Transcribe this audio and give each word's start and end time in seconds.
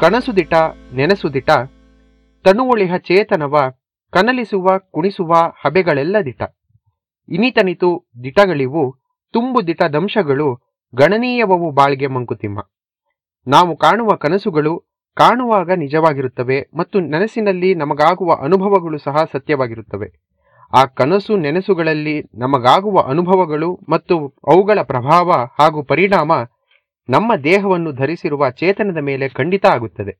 ಕನಸು 0.00 0.36
ದಿಟ 0.36 0.54
ನೆನಸು 0.94 1.34
ದಿಟ 1.34 1.50
ತನುವೊಳಿಹ 2.44 2.96
ಚೇತನವ, 2.96 3.72
ಕನಲಿಸುವ, 4.12 4.66
ಕುಣಿಸುವ 4.78 5.32
ಹಬೆಗಳೆಲ್ಲ 5.66 6.16
ದಿಟ 6.24 6.42
ಇನಿತನಿತು 7.28 8.08
ದಿಟಗಳಿವು, 8.24 8.96
ತುಂಬು 9.32 9.66
ದಿಟ 9.66 9.82
ದಂಶಗಳು, 9.82 10.54
ಗಣನೀಯವವು 10.94 11.70
ಬಾಳ್ಗೆ 11.70 12.06
ಮಂಕುತಿಮ್ಮ. 12.06 12.68
ನಾವು 13.46 13.76
ಕಾಣುವ 13.76 14.08
ಕನಸುಗಳು, 14.16 14.84
ಕಾಣುವಾಗ 15.14 15.70
ನಿಜವಾಗಿರುತ್ತವೆ 15.76 16.68
ಮತ್ತು 16.76 17.00
ನನಸಿನಲ್ಲಿ 17.00 17.74
ನಮಗಾಗುವ 17.74 18.32
ಅನುಭವಗಳು 18.42 18.98
ಸಹ 18.98 19.16
ಸತ್ಯವಾಗಿರುತ್ತವೆ. 19.32 20.12
ಆ 20.72 20.84
ಕನಸು 20.84 21.36
ನೆನಸುಗಳಲ್ಲಿ 21.36 22.22
ನಮಗಾಗುವ 22.34 23.00
ಅನುಭವಗಳು 23.00 23.80
ಮತ್ತು 23.88 24.28
ಅವುಗಳ 24.28 24.78
ಪ್ರಭಾವ 24.82 25.32
ಹಾಗೂ 25.60 25.82
ಪರಿಣಾಮ 25.82 26.32
ನಮ್ಮ 27.08 27.36
ದೇಹವನ್ನು 27.36 27.92
ಧರಿಸಿರುವ 27.92 28.50
ಚೇತನದ 28.50 28.96
ಮೇಲೆ 28.96 29.28
ಖಂಡಿತ 29.28 29.66
ಆಗುತ್ತದೆ. 29.66 30.18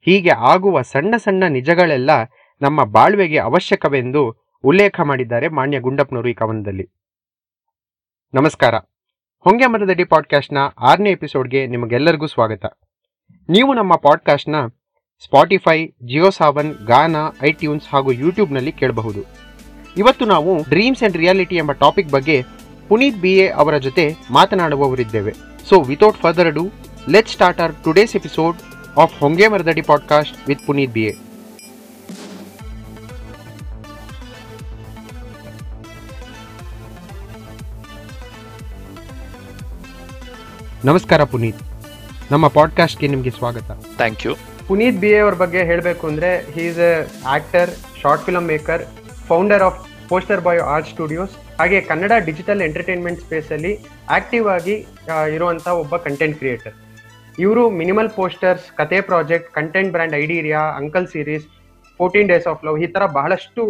ಹೀಗೆ 0.00 0.30
ಆಗುವ 0.30 0.82
ಸಣ್ಣ 0.82 1.16
ಸಣ್ಣ 1.16 1.44
ನಿಜಗಳೆಲ್ಲ 1.48 2.10
ನಮ್ಮ 2.62 2.84
ಬಾಳ್ವೆಗೆ 2.84 3.38
ಅವಶ್ಯಕವೆಂದು 3.38 4.36
ಉಲ್ಲೇಖ 4.64 5.00
ಮಾಡಿದ್ದಾರೆ 5.00 5.48
ಮಾನ್ಯ 5.48 5.80
ಗುಂಡಪ್ಪನವರು 5.80 6.28
ಈ 6.28 6.32
ಕವನದಲ್ಲಿ. 6.32 6.88
ನಮಸ್ಕಾರ. 8.34 8.74
ಹೊಂಗೆ 9.40 9.66
ಮರದಡಿ 9.66 10.04
ಪಾಡ್ಕಾಸ್ಟ್ನ 10.04 10.58
ಆರನೇ 10.78 11.10
ಎಪಿಸೋಡ್ಗೆ 11.10 11.66
ನಿಮಗೆಲ್ಲರಿಗೂ 11.66 12.26
ಸ್ವಾಗತ. 12.26 12.64
ನೀವು 13.48 13.74
ನಮ್ಮ 13.74 13.96
ಪಾಡ್ಕಾಸ್ಟ್ನ 13.96 14.66
ಸ್ಪಾಟಿಫೈ, 15.24 15.86
ಜಿಯೋ 15.86 16.30
ಸಾವನ್, 16.30 16.86
ಗಾನಾ, 16.86 17.30
ಐಟ್ಯೂನ್ಸ್ 17.42 17.88
ಹಾಗೂ 17.88 18.12
ಯೂಟ್ಯೂಬ್ನಲ್ಲಿ 18.12 18.72
ಕೇಳಬಹುದು. 18.72 19.24
ಇವತ್ತು 19.96 20.24
ನಾವು 20.24 20.62
ಡ್ರೀಮ್ಸ್ 20.68 21.02
ಅಂಡ್ 21.02 21.16
ರಿಯಾಲಿಟಿ 21.16 21.56
ಎಂಬ 21.56 21.72
ಟಾಪಿಕ್ 21.72 22.10
ಬಗ್ಗೆ 22.10 22.42
ಪುನೀತ್ 22.88 23.20
ಬಿ 23.20 23.36
ಎ 23.36 23.48
ಅವರ 23.48 23.76
ಜೊತೆ 23.76 24.14
ಮಾತನಾಡುವವರಿದ್ದೇವೆ. 24.30 25.49
So 25.68 25.80
without 25.80 26.16
further 26.16 26.54
do 26.54 26.64
let 27.08 27.28
start 27.28 27.60
our 27.60 27.74
today's 27.84 28.16
episode 28.16 28.56
of 28.98 29.18
Honge 29.20 29.48
Maradadi 29.48 29.82
podcast 29.82 30.48
with 30.48 30.66
Puneet 30.66 30.92
B 30.92 31.02
A 31.02 31.12
ನಮಸ್ಕಾರ 40.84 41.24
ಪುನೀತ್. 41.24 41.62
ನಮ್ಮ 42.30 42.48
ಪಾಡ್ಕಾಸ್ಟ್ಗೆ 42.48 43.06
ನಿಮಗೆ 43.06 43.30
ಸ್ವಾಗತ. 43.30 43.70
ಥ್ಯಾಂಕ್ 43.96 44.26
ಯು 44.26 44.36
ಪುನೀತ್ 44.68 44.96
ಬಿ 44.96 45.14
ಅವ್ರ 45.16 45.34
ಬಗ್ಗೆ 45.34 45.62
ಹೇಳಬೇಕು 45.62 46.06
ಅಂದರೆ 46.06 46.52
he 46.52 46.60
is 46.60 46.78
a 46.78 47.08
actor 47.26 47.70
short 48.02 48.24
film 48.24 48.46
maker 48.46 48.82
founder 49.28 49.62
of 49.62 50.08
Poster 50.08 50.40
Boy 50.40 50.60
Art 50.60 50.88
Studios 50.88 51.30
ಹಾಗೆ 51.60 51.78
Kannada 51.88 52.12
digital 52.26 52.62
entertainment 52.66 53.18
ಸ್ಪೇಸಲ್ಲಿ 53.24 53.70
ಆಕ್ಟಿವ್ 54.16 54.46
ಆಗಿ 54.54 54.74
ಇರುವಂತಹ 55.34 55.72
ಒಬ್ಬ 55.80 55.94
ಕಂಟೆಂಟ್ 56.06 56.36
ಕ್ರಿಯೇಟರ್ 56.40 56.76
ಇವರು 57.44 57.62
ಮಿನಿಮಲ್ 57.80 58.08
ಪೋಸ್ಟರ್ಸ್ 58.18 58.66
ಕತೆ 58.78 58.98
project 59.08 59.48
content 59.58 59.90
brand 59.94 60.16
ಐಡಿರಿಯಾ 60.20 60.62
uncle 60.80 61.08
series 61.14 61.44
fourteen 62.00 62.30
days 62.32 62.48
of 62.52 62.64
love 62.66 62.78
ಈ 62.84 62.88
ತರ 62.94 63.06
ಬಹಳಷ್ಟು 63.18 63.62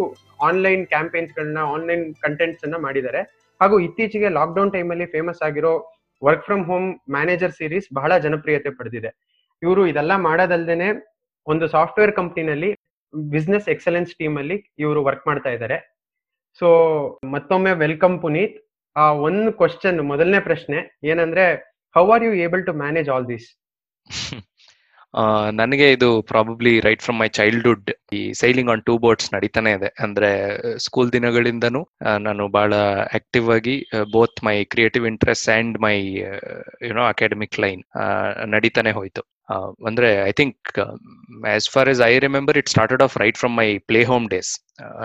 ಆನ್ಲೈನ್ 0.49 0.83
ಕ್ಯಾಂಪೇನ್ಸ್ಗಳನ್ನ 0.93 1.61
ಆನ್ಲೈನ್ 1.75 2.05
ಕಂಟೆಂಟ್ಸ್ 2.25 2.63
ಅನ್ನ 2.67 2.79
ಮಾಡಿದ್ದಾರೆ. 2.85 3.21
ಹಾಗೂ 3.61 3.77
ಇತ್ತೀಚೆಗೆ 3.87 4.31
ಲಾಕ್ಡೌನ್ 4.39 4.73
ಟೈಮಲ್ಲಿ 4.77 5.07
ಫೇಮಸ್ 5.15 5.43
ಆಗಿರೋ 5.49 5.73
work 6.21 6.45
from 6.47 6.65
home 6.71 6.87
manager 7.17 7.55
series 7.59 7.89
ಬಹಳ 7.99 8.11
ಜನಪ್ರಿಯತೆ 8.27 8.71
ಪಡೆದಿದೆ. 8.79 9.11
ಇವರು 9.61 9.83
ಇದೆಲ್ಲ 9.93 10.15
ಮಾಡೋದಲ್ದೇನೆ 10.29 10.89
ಒಂದು 11.47 11.67
ಸಾಫ್ಟ್ವೇರ್ 11.77 12.13
ಕಂಪ್ನಿನಲ್ಲಿ 12.21 12.71
ಬಿಸ್ನೆಸ್ 13.35 13.69
ಎಕ್ಸಲೆನ್ಸ್ 13.75 14.13
ಟೀಮ್ 14.21 14.37
ಅಲ್ಲಿ 14.43 14.59
ಇವರು 14.85 15.01
ವರ್ಕ್ 15.09 15.25
ಮಾಡ್ತಾ 15.31 15.51
ಇದ್ದಾರೆ. 15.57 15.79
ಸೊ 16.59 16.67
ಮತ್ತೊಮ್ಮೆ 17.31 17.71
ವೆಲ್ಕಮ್ 17.71 18.21
ಪುನೀತ್. 18.21 18.57
ಆ 18.95 19.11
ಒಂದು 19.11 19.53
ಕ್ವಶನ್ 19.53 20.01
ಮೊದಲನೇ 20.01 20.39
ಪ್ರಶ್ನೆ 20.39 20.99
ಏನಂದ್ರೆ 21.03 21.43
how 21.95 22.11
are 22.11 22.23
you 22.23 22.33
able 22.33 22.65
to 22.65 22.73
manage 22.73 23.09
all 23.09 23.27
this 23.27 23.47
ನನಗೆ 25.51 25.87
ಇದು 25.91 26.09
probably 26.21 26.73
right 26.79 27.01
from 27.01 27.19
my 27.19 27.27
childhood 27.37 27.89
ಈ 28.13 28.21
ಸೈಲಿಂಗ್ 28.33 28.69
ಆನ್ 28.71 28.83
ಟೂ 28.85 28.93
ಬೋಟ್ಸ್ 28.97 29.29
ನಡೀತಾನೆ 29.33 29.71
ಇದೆ. 29.77 29.89
ಅಂದ್ರೆ 29.99 30.29
ಸ್ಕೂಲ್ 30.85 31.09
ದಿನಗಳಿಂದನೂ 31.13 31.81
ನಾನು 32.19 32.43
ಬಹಳ 32.57 32.73
ಆಕ್ಟಿವ್ 33.19 33.47
ಆಗಿ 33.51 33.75
both 34.13 34.39
my 34.45 34.55
creative 34.65 35.05
interest 35.07 35.49
and 35.57 35.77
my 35.79 35.95
you know 36.89 37.05
academic 37.07 37.59
line 37.59 37.83
ನಡೀತಾನೆ 38.55 38.93
ಹೋಯ್ತು. 38.99 39.23
ಅಂದ್ರೆ 39.87 40.09
I 40.27 40.31
think 40.31 40.79
as 41.53 41.67
far 41.69 41.89
as 41.89 42.01
I 42.01 42.13
remember 42.19 42.57
it 42.57 42.69
started 42.69 43.03
off 43.03 43.15
right 43.17 43.37
from 43.37 43.55
my 43.57 43.67
play 43.89 44.01
home 44.03 44.25
days 44.29 44.51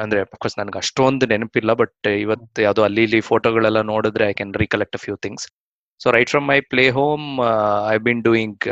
ಅಂದ್ರೆ 0.03 0.21
ಅಫ್ಕೋರ್ಸ್ 0.21 0.57
ನನಗೆ 0.59 0.79
ಅಷ್ಟೊಂದು 0.79 1.27
ನೆನಪಿಲ್ಲ 1.27 1.73
ಬಟ್ 1.73 2.09
ಇವತ್ತು 2.25 2.63
ಯಾವುದೋ 2.63 2.83
ಅಲ್ಲಿ 2.83 3.03
ಇಲ್ಲಿ 3.03 3.21
ಫೋಟೋಗಳೆಲ್ಲ 3.31 3.81
ನೋಡಿದ್ರೆ 3.93 4.27
I 4.29 4.33
can 4.33 4.55
recollect 4.55 4.97
a 4.97 5.03
few 5.05 5.17
things 5.17 5.47
so 6.01 6.11
right 6.11 6.31
from 6.31 6.47
my 6.49 6.59
play 6.73 6.85
home 6.91 7.27
I 7.91 7.97
been 7.99 8.23
doing 8.23 8.67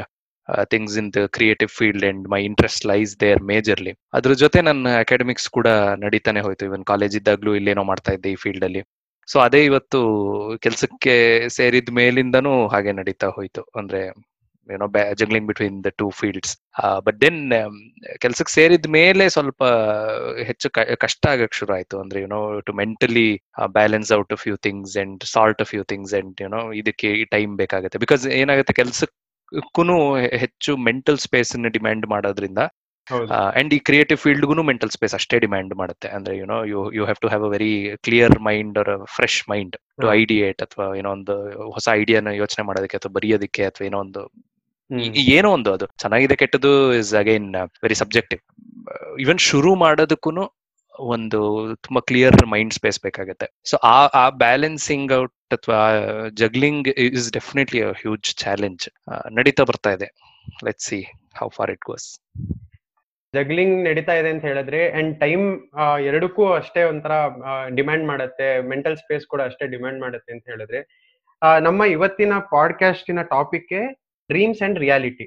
things 0.73 0.97
in 1.01 1.11
the 1.17 1.21
creative 1.37 1.71
field 1.79 2.05
and 2.11 2.25
my 2.35 2.41
interest 2.51 2.85
lies 2.93 3.13
there 3.25 3.41
majorly 3.53 3.93
ಅದ್ರ 4.19 4.33
ಜೊತೆ 4.43 4.61
ನನ್ನ 4.69 4.89
ಅಕಾಡೆಮಿಕ್ಸ್ 5.05 5.49
ಕೂಡ 5.57 5.69
ನಡೀತಾನೆ 6.05 6.43
ಹೋಯ್ತು. 6.47 6.67
ಇವನ್ 6.71 6.85
ಕಾಲೇಜ್ 6.93 7.17
ಇದ್ದಾಗ್ಲೂ 7.21 7.55
ಇಲ್ಲೇನೋ 7.61 7.85
ಮಾಡ್ತಾ 7.93 8.13
ಇದ್ದೆ 8.19 8.31
ಈ 8.35 8.39
ಫೀಲ್ಡ್ 8.45 8.67
ಅಲ್ಲಿ. 8.69 8.83
ಸೊ 9.29 9.37
ಅದೇ 9.47 9.61
ಇವತ್ತು 9.71 9.99
ಕೆಲ್ಸಕ್ಕೆ 10.65 11.15
ಸೇರಿದ 11.59 11.93
ಮೇಲಿಂದನೂ 12.03 12.55
ಹಾಗೆ 12.75 12.93
ನಡೀತಾ 13.01 13.29
ಹೋಯ್ತು. 13.37 13.63
ಅಂದ್ರೆ 13.81 14.01
ಏನೋ 14.69 14.87
juggling 15.21 15.49
between 15.49 15.79
the 15.87 15.91
two 16.01 16.07
fields 16.19 16.53
but 17.07 17.17
then 17.25 17.41
ಕೆಲ್ಸಕ್ಕೆ 18.23 18.53
ಸೇರಿದ 18.59 18.89
ಮೇಲೆ 18.99 19.25
ಸ್ವಲ್ಪ 19.35 19.63
ಹೆಚ್ಚು 20.49 20.69
ಕಷ್ಟ 21.05 21.23
ಆಗಕ್ 21.33 21.57
ಶುರು 21.59 21.73
ಆಯ್ತು. 21.77 21.97
ಅಂದ್ರೆ 22.03 22.21
you know 22.25 22.39
to 22.69 22.75
mentally 22.81 23.27
balance 23.79 24.13
out 24.19 24.33
a 24.37 24.39
few 24.45 24.55
things 24.67 24.95
and 25.03 25.25
sort 25.35 25.61
a 25.65 25.69
few 25.73 25.83
things 25.93 26.15
and 26.21 26.41
you know 26.45 26.63
ಇದಕ್ಕೆ 26.83 27.11
ಟೈಮ್ 27.35 27.53
ಬೇಕಾಗುತ್ತೆ. 27.63 28.01
ಬಿಕಾಸ್ 28.07 28.25
ಏನಾಗುತ್ತೆ, 28.41 28.75
ಕೆಲ್ಸಕ್ಕೂ 28.81 29.17
ಹೆಚ್ಚು 30.37 30.77
ಮೆಂಟಲ್ 30.89 31.19
ಸ್ಪೇಸ್ 31.19 31.53
ಡಿಮ್ಯಾಂಡ್ 31.69 32.07
ಮಾಡೋದ್ರಿಂದ 32.07 32.61
ಅಂಡ್ 33.57 33.75
ಈ 33.75 33.79
ಕ್ರಿಯೇಟಿವ್ 33.79 34.19
ಫೀಲ್ಡ್ಗೂ 34.19 34.63
ಮೆಂಟಲ್ 34.63 34.91
ಸ್ಪೇಸ್ 34.91 35.15
ಅಷ್ಟೇ 35.15 35.39
ಡಿಮ್ಯಾಂಡ್ 35.39 35.75
ಮಾಡುತ್ತೆ. 35.75 36.09
ಅಂದ್ರೆ 36.09 36.35
you know 36.37 36.65
you 36.65 36.81
you 36.95 37.03
have 37.05 37.21
to 37.21 37.29
have 37.29 37.45
a 37.45 37.51
very 37.51 37.73
clear 38.03 38.39
mind 38.41 38.79
or 38.79 38.93
fresh 39.17 39.51
mind 39.51 39.77
to 40.03 40.13
ideate 40.13 40.63
ಅಥವಾ 40.63 40.87
ಏನೋ 40.97 41.11
ಒಂದು 41.11 41.35
ಹೊಸ 41.73 41.89
ಐಡಿಯಾನ 41.93 42.29
ಯೋಚನೆ 42.43 42.65
ಮಾಡೋದಕ್ಕೆ 42.67 42.97
ಅಥವಾ 42.97 43.13
ಬರೆಯೋದಕ್ಕೆ 43.13 43.65
ಅಥವಾ 43.65 43.87
ಏನೋ 43.87 43.99
ಒಂದು 43.99 44.23
ಏನೋ 45.35 45.51
ಒಂದು 45.53 45.73
ಅದು. 45.73 45.87
ಚೆನ್ನಾಗಿದೆ 45.99 46.37
ಕೆಟ್ಟದ್ದು 46.37 46.73
is 46.99 47.15
again 47.15 47.49
very 47.83 47.95
subjective 47.95 48.43
even 49.21 49.39
ಶುರು 49.51 49.75
ಮಾಡೋದಕ್ಕೂ 49.75 50.31
ಒಂದು 50.99 51.41
ತುಂಬಾ 51.77 52.01
ಕ್ಲಿಯರ್ 52.01 52.47
ಮೈಂಡ್ 52.47 52.73
ಸ್ಪೇಸ್ 52.73 53.01
ಬೇಕಾಗುತ್ತೆ. 53.03 53.47
ಸೊ 53.65 53.77
ಆ 53.77 54.07
ಆ 54.07 54.31
ಬ್ಯಾಲೆನ್ಸಿಂಗ್ 54.31 55.13
ಔಟ್ 55.13 55.35
ಅಥವಾ 55.53 55.81
juggling 56.29 56.89
is 56.89 57.33
definitely 57.33 57.83
huge 57.83 58.35
challenge 58.35 58.85
ನಡೀತಾ 59.33 59.65
ಬರ್ತಾ 59.65 59.93
ಇದೆ. 59.93 60.09
Let 60.65 60.81
see 60.81 61.01
how 61.41 61.49
far 61.49 61.71
it 61.71 61.85
goes 61.91 62.07
juggling 63.35 63.77
ನಡೀತಾ 63.85 64.15
ಇದೆ 64.15 64.31
ಅಂತ 64.31 64.45
ಹೇಳಿದ್ರೆ 64.45 64.81
ಅಂಡ್ 64.91 65.21
ಟೈಮ್ 65.21 65.47
ಎರಡಕ್ಕೂ 66.01 66.45
ಅಷ್ಟೇ 66.53 66.83
ಒಂಥರ 66.83 67.13
ಡಿಮ್ಯಾಂಡ್ 67.75 68.07
ಮಾಡುತ್ತೆ. 68.07 68.49
ಮೆಂಟಲ್ 68.63 68.97
ಸ್ಪೇಸ್ 68.97 69.27
ಕೂಡ 69.27 69.41
ಅಷ್ಟೇ 69.43 69.67
ಡಿಮ್ಯಾಂಡ್ 69.67 70.01
ಮಾಡುತ್ತೆ 70.01 70.33
ಅಂತ 70.33 70.45
ಹೇಳಿದ್ರೆ 70.49 70.81
ನಮ್ಮ 71.61 71.85
ಇವತ್ತಿನ 71.85 72.33
ಪಾಡ್ಕಾಸ್ಟಿನ 72.51 73.23
ಟಾಪಿಕ್ 73.23 73.73
ಡ್ರೀಮ್ಸ್ 74.31 74.63
ಅಂಡ್ 74.63 74.79
ರಿಯಾಲಿಟಿ 74.79 75.27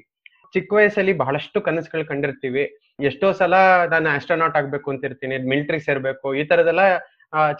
ಚಿಕ್ಕ 0.54 0.72
ವಯಸ್ಸಲ್ಲಿ 0.72 1.12
ಬಹಳಷ್ಟು 1.12 1.60
ಕನಸುಗಳು 1.60 2.04
ಕಂಡಿರ್ತೀವಿ. 2.06 2.64
ಎಷ್ಟೋ 2.98 3.26
ಸಲ 3.40 3.54
ನಾನು 3.92 4.08
ಆಸ್ಟ್ರೋನಾಟ್ 4.14 4.56
ಆಗ್ಬೇಕು 4.60 4.88
ಅಂತಿರ್ತೀನಿ 4.92 5.36
ಮಿಲಿಟರಿ 5.52 5.80
ಸೇರ್ಬೇಕು, 5.88 6.28
ಈ 6.40 6.42
ತರದೆಲ್ಲ 6.50 6.82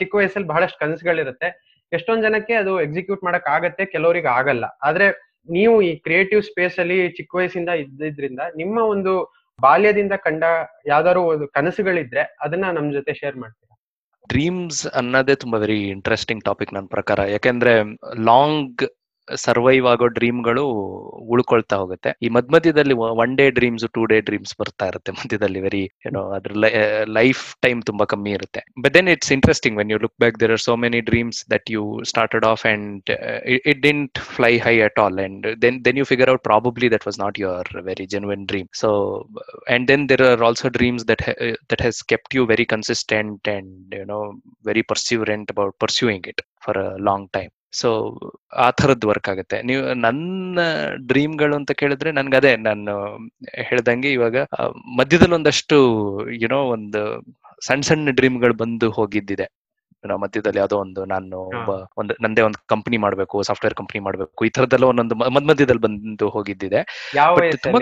ಚಿಕ್ಕ 0.00 0.12
ವಯಸ್ಸಲ್ಲಿ 0.19 0.49
ಬಹಳಷ್ಟು 0.53 0.78
ಕನಸುಗಳಿರುತ್ತೆ. 0.82 1.49
ಎಷ್ಟೊಂದ್ 1.93 2.25
ಜನಕ್ಕೆ 2.26 2.54
ಅದು 2.62 2.72
ಎಕ್ಸಿಕ್ಯೂಟ್ 2.87 3.22
ಮಾಡಕ್ 3.28 3.47
ಆಗತ್ತೆ, 3.56 3.84
ಕೆಲವರಿಗೆ 3.94 4.31
ಆಗಲ್ಲ. 4.38 4.65
ಆದ್ರೆ 4.88 5.06
ನೀವು 5.48 5.75
ಈ 5.88 5.93
ಕ್ರಿಯೇಟಿವ್ 6.06 6.43
ಸ್ಪೇಸ್ 6.48 6.77
ಅಲ್ಲಿ 6.82 6.98
ಚಿಕ್ಕ 7.19 7.32
ವಯಸ್ಸಿಂದ 7.41 7.71
ಇದ್ದಿದ್ರಿಂದ 7.82 8.43
ನಿಮ್ಮ 8.60 8.78
ಒಂದು 8.94 9.12
ಬಾಲ್ಯದಿಂದ 9.59 10.15
ಕಂಡ 10.27 10.44
ಯಾವ್ದಾದ್ರು 10.93 11.22
ಒಂದು 11.34 11.47
ಕನಸುಗಳಿದ್ರೆ 11.56 12.22
ಅದನ್ನ 12.47 12.66
ನಮ್ 12.78 12.88
ಜೊತೆ 12.98 13.12
ಶೇರ್ 13.21 13.38
ಮಾಡ್ತೀವಿ 13.43 13.65
ಡ್ರೀಮ್ಸ್ 14.31 14.82
ಅನ್ನೋದೇ 15.00 15.34
ತುಂಬಾ 15.43 15.59
ವೆರಿ 15.62 15.78
ಇಂಟ್ರೆಸ್ಟಿಂಗ್ 15.94 16.43
ಟಾಪಿಕ್ 16.48 16.72
ನನ್ನ 16.77 16.88
ಪ್ರಕಾರ. 16.97 17.21
ಯಾಕೆಂದ್ರೆ 17.34 17.72
ಲಾಂಗ್ 18.31 18.82
ಸರ್ವೈವ್ 19.36 19.86
ಆಗೋ 19.86 20.07
ಡ್ರೀಮ್ಗಳು 20.07 20.65
ಉಳ್ಕೊಳ್ತಾ 21.34 21.77
ಹೋಗುತ್ತೆ. 21.77 22.13
ಈ 22.22 22.28
ಮಧ್ಯ 22.28 22.48
ಮಧ್ಯದಲ್ಲಿ 22.54 22.95
one 22.95 23.36
day 23.36 23.51
dreams 23.51 23.84
two 23.95 24.04
day 24.04 24.21
dreams 24.21 24.54
ಬರ್ತಾ 24.60 24.86
ಇರುತ್ತೆ 24.86 25.13
ಮಧ್ಯದಲ್ಲಿ 25.13 25.60
ವೆರಿ 25.60 25.91
ಏನೋ 26.07 26.30
ಅದ್ರ 26.30 26.53
ಲೈಫ್ 27.04 27.57
ಟೈಮ್ 27.60 27.83
ತುಂಬಾ 27.83 28.04
ಕಮ್ಮಿ 28.04 28.30
ಇರುತ್ತೆ. 28.30 28.63
But 28.83 28.95
then 28.95 29.09
it's 29.09 29.33
interesting 29.33 29.78
when 29.78 29.91
you 29.91 29.98
look 29.98 30.15
back 30.21 30.41
there 30.41 30.51
are 30.51 30.60
so 30.60 30.77
many 30.77 31.01
dreams 31.01 31.51
that 31.51 31.71
you 31.71 32.01
started 32.04 32.45
off 32.45 32.66
and 32.66 33.10
it 33.66 33.83
didn't 33.83 34.19
fly 34.19 34.59
high 34.59 34.80
at 34.80 34.98
all 34.98 35.19
and 35.19 35.63
then 35.63 35.84
then 35.84 35.98
you 35.98 36.04
figure 36.04 36.31
out 36.31 36.42
probably 36.42 36.91
that 36.91 37.07
was 37.07 37.21
not 37.21 37.41
your 37.41 37.83
very 37.83 38.07
genuine 38.07 38.47
dream 38.47 38.69
so 38.72 38.91
and 39.69 39.89
then 39.89 40.07
there 40.07 40.22
are 40.22 40.42
also 40.42 40.69
dreams 40.69 41.04
that 41.04 41.21
ha- 41.21 41.39
uh, 41.41 41.54
that 41.69 41.81
has 41.81 42.03
kept 42.03 42.34
you 42.34 42.47
very 42.47 42.65
consistent 42.65 43.47
and 43.47 43.92
you 43.92 44.04
know 44.04 44.34
very 44.65 44.83
perseverant 44.83 45.51
about 45.51 45.78
pursuing 45.78 46.22
it 46.24 46.41
for 46.60 46.72
a 46.72 46.98
long 46.98 47.28
time. 47.28 47.51
So 47.72 47.88
ಆ 48.56 48.70
ಥರದ್ದು 48.70 49.09
work 49.09 49.28
ಆಗುತ್ತೆ. 49.28 49.62
ನೀವು 49.62 49.94
ನನ್ನ 49.94 50.59
ಡ್ರೀಮ್ಗಳು 51.06 51.54
ಅಂತ 51.56 51.72
ಕೇಳಿದ್ರೆ 51.72 52.12
ನನ್ಗೆ 52.12 52.36
ಅದೇ 52.36 52.56
ನಾನು 52.56 52.94
ಹೇಳ್ದಂಗೆ 53.60 54.12
ಇವಾಗ 54.12 54.36
ಮಧ್ಯದಲ್ಲಿ 54.97 55.34
ಒಂದಷ್ಟು 55.34 55.78
ಯುನೋ 56.42 56.60
ಒಂದು 56.68 57.03
ಸಣ್ಣ 57.66 57.80
ಸಣ್ಣ 57.80 58.10
ಡ್ರೀಮ್ಗಳು 58.10 58.54
ಬಂದು 58.54 58.91
ಹೋಗಿದ್ದಿದೆ. 58.91 59.47
ಮಧ್ಯದಲ್ಲಿ 60.04 60.59
ಯಾವುದೋ 60.59 60.76
ಒಂದು 60.78 61.04
ನಾನು 61.04 61.36
ಒಬ್ಬ 61.36 61.70
ಒಂದು 61.98 62.15
ನಂದೇ 62.22 62.42
ಒಂದು 62.42 62.59
ಕಂಪನಿ 62.66 62.97
ಮಾಡ್ಬೇಕು 62.97 63.42
ಸಾಫ್ಟ್ವೇರ್ 63.42 63.74
ಕಂಪನಿ 63.74 64.00
ಮಾಡ್ಬೇಕು 64.00 64.44
ಈ 64.44 64.50
ತರದೆಲ್ಲ 64.50 64.84
ಒಂದೊಂದು 64.84 65.14
ಮಧ್ಯ 65.14 65.47
ಮಧ್ಯದಲ್ಲಿ 65.48 65.82
ಬಂದು 65.82 66.28
ಹೋಗಿದ್ದಿದೆ. 66.28 66.82
ತುಂಬಾ 67.62 67.80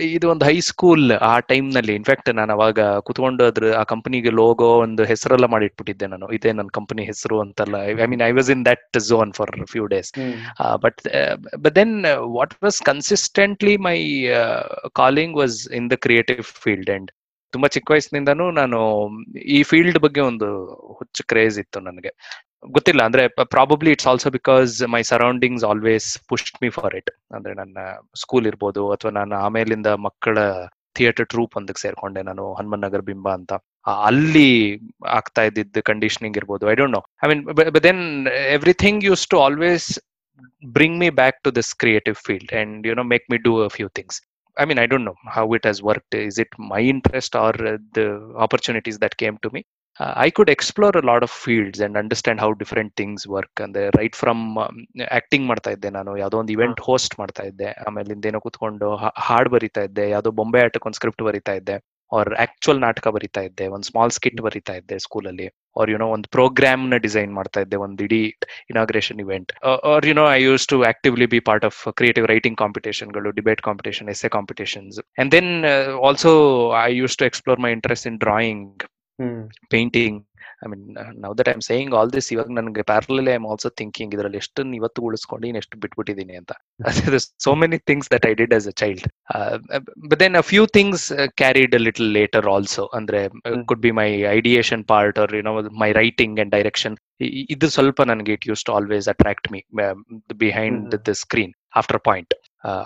ಇದು 0.00 0.30
ಒಂದು 0.30 0.44
ಹೈಸ್ಕೂಲ್ 0.44 1.12
ಆ 1.12 1.38
ಟೈಮ್ನಲ್ಲಿ. 1.40 1.94
ಇನ್ಫ್ಯಾಕ್ಟ್ 1.94 2.34
ನಾನು 2.34 2.52
ಅವಾಗ 2.52 2.80
ಕುತ್ಕೊಂಡು 2.80 3.44
ಅದ್ರ 3.44 3.72
ಆ 3.78 3.82
ಕಂಪನಿಗೆ 3.82 4.30
ಲೋಗೋ 4.30 4.68
ಒಂದು 4.78 5.04
ಹೆಸರೆಲ್ಲ 5.04 5.44
ಮಾಡಿಟ್ಬಿಟ್ಟಿದ್ದೆ 5.44 6.06
ನಾನು. 6.06 6.28
ಇದೇ 6.28 6.52
ನನ್ನ 6.52 6.68
ಕಂಪನಿ 6.72 7.04
ಹೆಸರು 7.04 7.40
ಅಂತಲ್ಲ. 7.40 7.76
I 8.02 8.06
mean 8.06 8.22
I 8.22 8.30
was 8.30 8.50
in 8.50 8.64
that 8.66 9.00
zone 9.00 9.32
for 9.32 9.50
few 9.70 9.86
days 9.86 10.12
but 10.82 11.00
but 11.62 11.74
then 11.74 12.04
what 12.20 12.54
was 12.62 12.82
consistently 12.82 13.76
my 13.76 13.98
calling 14.94 15.36
was 15.36 15.68
in 15.68 15.90
the 15.90 15.92
creative 15.92 16.42
field 16.42 16.90
and 16.90 17.10
ತುಂಬಾ 17.52 17.68
ಚಿಕ್ಕ 17.68 17.90
ವಯಸ್ಸಿನಿಂದಾನು 17.90 18.50
ನಾನು 18.50 18.78
ಈ 19.38 19.62
ಫೀಲ್ಡ್ 19.62 19.98
ಬಗ್ಗೆ 19.98 20.20
ಒಂದು 20.20 20.48
ಹುಚ್ಚು 20.98 21.24
ಕ್ರೇಜ್ 21.26 21.58
ಇತ್ತು 21.58 21.80
ನನಗೆ. 21.80 22.10
ಗೊತ್ತಿಲ್ಲ 22.62 23.02
ಅಂದ್ರೆ 23.02 23.28
probably 23.28 23.90
it's 23.90 24.06
also 24.06 24.30
because 24.30 24.82
my 24.82 25.02
surroundings 25.02 25.64
always 25.64 26.18
pushed 26.28 26.62
me 26.62 26.68
for 26.68 26.94
it 26.94 27.10
ಅಂದ್ರೆ 27.34 27.54
ನನ್ನ 27.54 27.78
ಸ್ಕೂಲ್ 28.14 28.46
ಇರ್ಬೋದು 28.46 28.92
ಅಥವಾ 28.92 29.10
ನಾನು 29.10 29.36
ಆಮೇಲಿಂದ 29.36 29.86
ಮಕ್ಕಳ 29.86 30.38
ಥಿಯೇಟರ್ 30.94 31.26
ಟ್ರೂಪ್ 31.26 31.56
ಒಂದಕ್ಕೆ 31.56 31.80
ಸೇರ್ಕೊಂಡೆ 31.80 32.22
ನಾನು 32.22 32.54
ಹನುಮನ್ 32.54 32.80
ನಗರ್ 32.80 33.02
ಬಿಂಬ 33.02 33.28
ಅಂತ 33.28 33.52
ಅಲ್ಲಿ 34.04 34.80
ಆಗ್ತಾ 35.06 35.42
ಇದ್ದಿದ್ದ 35.42 35.78
ಕಂಡೀಷನಿಂಗ್ 35.80 36.36
ಇರ್ಬೋದು 36.36 36.70
I 36.70 36.74
don't 36.74 36.92
know 36.92 37.02
I 37.24 37.28
mean 37.28 37.44
then 37.82 38.28
everything 38.28 39.04
use 39.04 39.28
to 39.28 39.40
always 39.40 39.98
bring 40.64 40.98
me 40.98 41.10
back 41.10 41.42
to 41.42 41.54
this 41.54 41.74
creative 41.74 42.16
field 42.26 42.54
and 42.54 42.86
you 42.86 42.94
know 42.94 43.02
make 43.02 43.26
me 43.30 43.38
do 43.38 43.62
a 43.62 43.68
few 43.68 43.88
things 43.88 44.20
I 44.56 44.64
mean, 44.64 44.78
I 44.78 44.86
don't 44.86 45.04
know 45.04 45.14
how 45.26 45.52
it 45.52 45.64
has 45.64 45.82
worked. 45.82 46.14
Is 46.14 46.38
it 46.38 46.48
my 46.58 46.80
interest 46.80 47.32
that 47.32 49.14
came 49.18 49.36
to 49.42 49.50
me? 49.50 49.66
Uh, 50.00 50.12
I 50.24 50.30
could 50.30 50.50
explore 50.54 50.94
a 51.00 51.04
lot 51.10 51.22
of 51.26 51.30
fields 51.44 51.78
and 51.80 51.94
understand 51.96 52.38
how 52.38 52.48
different 52.62 52.90
things 53.00 53.20
work. 53.36 53.52
And 53.64 53.76
right 53.98 54.14
from 54.22 54.38
acting 55.18 55.46
ಮಾಡ್ತಾ 55.46 55.70
ಇದ್ದೆ 55.70 55.90
ನಾನು. 55.90 56.16
ಯಾವುದೋ 56.16 56.38
ಒಂದು 56.38 56.52
event 56.52 56.80
host 56.80 57.18
ಮಾಡ್ತಾ 57.18 57.42
ಇದ್ದೆ. 57.42 57.68
ಆಮೇಲಿಂದ 57.88 58.24
ಏನೋ 58.26 58.40
ಕುತ್ಕೊಂಡು 58.40 58.88
ಹಾಡ್ 58.96 59.48
ಬರಿತಾ 59.48 59.82
ಇದ್ದೆ. 59.82 60.10
ಯಾವುದೋ 60.10 60.30
ಬೊಂಬೆ 60.30 60.60
ಆಟಕ್ಕೆ 60.60 60.88
ಒಂದು 60.88 60.94
ಸ್ಕ್ರಿಪ್ಟ್ 60.94 61.22
ಬರಿತಾ 61.22 61.52
ಇದ್ದೆ. 61.52 61.76
ಆರ್ 62.12 62.30
ಆಕ್ಚುಯಲ್ 62.34 62.80
ನಾಟಕ 62.80 63.08
ಬರಿತಾ 63.08 63.40
ಇದ್ದೆ. 63.40 63.66
ಒಂದು 63.66 63.86
ಸ್ಮಾಲ್ 63.90 64.10
ಸ್ಕಿಟ್ 64.10 64.40
ಬರಿತಾ 64.40 64.74
ಇದ್ದೆ 64.74 64.98
ಸ್ಕೂಲಲ್ಲಿ 64.98 65.46
ಆರ್ 65.80 65.90
ಯುನೋ 65.90 66.08
ಒಂದು 66.16 66.28
ಪ್ರೋಗ್ರಾಮ್ನ 66.36 66.96
ಡಿಸೈನ್ 67.06 67.32
ಮಾಡ್ತಾ 67.34 67.60
ಇದ್ದೆ. 67.60 67.76
ಒಂದು 67.76 68.04
ಇಡೀ 68.04 68.20
inauguration 68.72 69.20
event 69.24 69.52
or 69.92 70.06
you know 70.06 70.26
I 70.32 70.42
use 70.42 70.66
to 70.66 70.82
actively 70.82 71.26
be 71.26 71.40
part 71.40 71.64
of 71.64 71.80
creative 71.96 72.26
writing 72.26 72.58
ಕಾಂಪಿಟೇಷನ್ಗಳು 72.58 73.30
debate 73.30 73.62
competition 73.62 74.08
essay 74.08 74.28
competitions 74.28 74.98
and 75.18 75.32
then 75.32 75.52
also 76.08 76.32
I 76.82 76.94
use 76.96 77.16
to 77.16 77.26
explore 77.30 77.60
my 77.60 77.72
interest 77.72 78.06
in 78.06 78.18
drawing 78.18 78.84
painting 79.70 80.18
I 80.64 80.68
mean 80.68 80.82
now 81.20 81.34
that 81.34 81.48
I'm 81.48 81.60
saying 81.60 81.94
all 81.94 82.12
this 82.12 82.32
ಇವಾಗ 82.32 82.50
ನನ್ಗೆ 82.50 82.82
ಪ್ಯಾರಲಲ್ಲಿ 82.82 83.30
I 83.30 83.34
am 83.34 83.46
also 83.46 83.68
thinking 83.68 84.14
ಇದ್ರಲ್ಲಿ 84.14 84.36
ಎಷ್ಟು 84.36 84.74
ಇವತ್ತು 84.74 85.02
ಉಳಿಸ್ಕೊಂಡು 85.02 85.56
ಎಷ್ಟು 85.56 85.80
ಬಿಟ್ಬಿಟ್ಟಿದ್ದೀನಿ 85.80 86.36
ಅಂತ. 86.36 86.52
So 87.44 87.54
many 87.54 87.78
things 87.78 88.10
that 88.10 88.26
I 88.26 88.34
did 88.34 88.54
as 88.54 88.68
a 88.68 88.70
child 88.70 89.04
but 90.08 90.20
then 90.20 90.36
a 90.36 90.40
few 90.40 90.66
things 90.66 91.12
carried 91.36 91.74
a 91.74 91.78
little 91.78 92.12
later 92.12 92.46
also 92.46 92.84
ಅಂದ್ರೆ 92.94 93.28
could 93.66 93.82
be 93.82 93.90
my 93.90 94.08
ideation 94.28 94.84
part 94.84 95.18
or 95.18 95.34
you know 95.36 95.54
my 95.78 95.92
writing 95.92 96.40
and 96.40 96.52
direction 96.52 96.96
ಇದು 97.50 97.68
ಸ್ವಲ್ಪ 97.68 98.02
ನನಗೆ 98.02 98.32
it 98.32 98.48
use 98.48 98.64
to 98.64 98.72
always 98.72 99.08
attract 99.08 99.52
me 99.52 99.62
behind 100.36 100.96
the 101.08 101.12
screen 101.12 101.52
after 101.76 101.98
point 101.98 102.34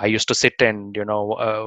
I 0.03 0.09
use 0.11 0.27
to 0.27 0.35
sit 0.35 0.63
and 0.63 0.99
you 0.99 1.05
know 1.05 1.17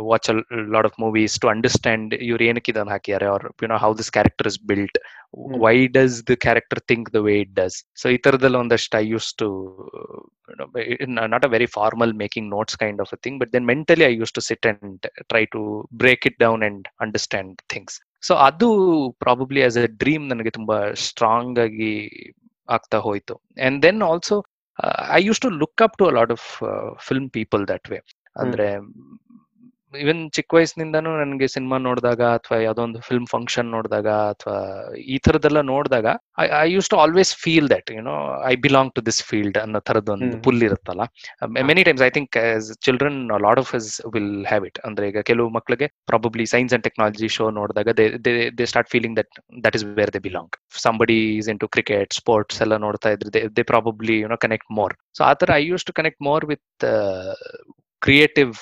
watch 0.09 0.27
a 0.29 0.35
lot 0.73 0.87
of 0.89 0.97
movies 0.99 1.35
to 1.39 1.47
understand 1.47 2.13
ಇವ್ರು 2.27 2.43
ಏನಕ್ಕೆ 2.43 2.71
ಇದನ್ನು 2.71 2.91
ಹಾಕಿದ್ದಾರೆ 2.91 3.27
or 3.27 3.45
you 3.63 3.67
know 3.67 3.77
how 3.77 3.91
this 3.93 4.11
character 4.11 4.47
is 4.47 4.59
built 4.65 4.97
why 5.63 5.75
does 5.97 6.17
the 6.31 6.35
character 6.45 6.81
think 6.91 7.09
the 7.13 7.21
way 7.21 7.35
it 7.39 7.53
does 7.53 7.77
so 7.95 8.07
ಈ 8.09 8.17
ಥರದಲ್ಲಿ 8.17 8.57
ಒಂದಷ್ಟು 8.57 8.97
I 8.97 9.05
use 9.07 9.29
to 9.35 9.47
not 11.33 11.45
a 11.45 11.51
very 11.51 11.69
formal 11.77 12.13
making 12.13 12.49
notes 12.49 12.77
kind 12.77 13.01
of 13.01 13.13
a 13.13 13.19
thing 13.23 13.39
but 13.39 13.53
then 13.53 13.65
mentally 13.65 14.05
I 14.05 14.13
use 14.15 14.33
to 14.33 14.41
sit 14.41 14.67
and 14.67 15.07
try 15.29 15.43
to 15.47 15.61
break 15.93 16.25
it 16.25 16.39
down 16.39 16.63
and 16.63 16.87
understand 17.01 17.55
things 17.69 17.97
so 18.23 18.33
ಅದು 18.47 18.69
probably 19.19 19.63
as 19.63 19.77
a 19.77 19.87
dream 19.97 20.25
ನನಗೆ 20.27 20.51
ತುಂಬಾ 20.51 20.77
strong 21.07 21.59
ಆಗಿ 21.59 21.93
ಆಗ್ತಾ 22.69 22.97
ಹೋಯ್ತು. 22.99 23.33
And 23.57 23.77
then 23.83 24.01
also 24.01 24.35
I 25.09 25.23
use 25.23 25.39
to 25.39 25.49
look 25.49 25.81
up 25.81 25.97
to 25.97 26.05
a 26.05 26.11
lot 26.11 26.31
of 26.31 26.47
film 27.07 27.29
people 27.29 27.67
that 27.67 27.89
way 27.89 27.99
ಅಂದ್ರೆ 28.35 28.67
even 29.93 30.21
ಚಿಕ್ಕ 30.29 30.51
ವಯಸ್ಸಿನಿಂದಾನು 30.53 31.09
ನನಗೆ 31.17 31.47
ಸಿನಿಮಾ 31.47 31.77
ನೋಡಿದಾಗ 31.77 32.21
ಅಥವಾ 32.35 32.57
ಯಾವ್ದೋ 32.59 32.81
ಒಂದು 32.83 32.99
ಫಿಲ್ಮ್ 32.99 33.27
ಫಂಕ್ಷನ್ 33.27 33.67
ನೋಡಿದಾಗ 33.69 34.07
ಅಥವಾ 34.31 34.55
ಈ 35.05 35.17
ತರದೆಲ್ಲ 35.17 35.61
ನೋಡಿದಾಗ 35.69 36.07
I 36.59 36.67
use 36.71 36.89
to 36.89 36.97
always 36.97 37.31
feel 37.35 37.67
that 37.69 37.89
you know 37.91 38.15
I 38.45 38.53
belong 38.55 38.91
to 38.95 39.05
this 39.05 39.21
field 39.23 39.57
ಅನ್ನೋ 39.57 39.79
ತರದೊಂದು 39.79 40.37
ಪುಲ್ 40.45 40.61
ಇರುತ್ತಲ್ಲ? 40.63 41.03
Many 41.69 41.83
times 41.83 42.03
I 42.03 42.09
think 42.09 42.37
children 42.87 43.19
lot 43.39 43.59
of 43.59 43.71
is 43.75 43.89
will 44.13 44.33
have 44.45 44.65
it 44.65 44.79
ಅಂದ್ರೆ 44.83 45.07
ಈಗ 45.07 45.21
ಕೆಲವು 45.21 45.49
ಮಕ್ಕಳಿಗೆ 45.49 45.89
probably 46.07 46.45
science 46.45 46.73
and 46.73 46.83
technology 46.83 47.29
show 47.29 47.47
ನೋಡಿದಾಗ 47.51 47.89
they 48.59 48.65
start 48.65 48.91
feeling 48.91 49.17
that 49.17 49.31
that 49.63 49.75
is 49.75 49.85
where 49.99 50.13
they 50.13 50.19
belong 50.19 50.55
somebody 50.81 51.19
is 51.37 51.49
into 51.59 51.69
cricket 51.69 52.13
sports 52.13 52.61
ಎಲ್ಲ 52.61 52.77
ನೋಡ್ತಾ 52.77 53.11
ಇದ್ರೆ 53.15 53.41
they 53.57 53.65
probably 53.73 54.17
you know 54.19 54.37
connect 54.37 54.71
more 54.71 54.95
so 55.17 55.23
ಆ 55.23 55.33
ತರ 55.33 55.51
I 55.55 55.65
use 55.65 55.85
to 55.85 55.93
connect 55.93 56.21
more 56.21 56.45
with 56.45 56.85
creative 58.01 58.53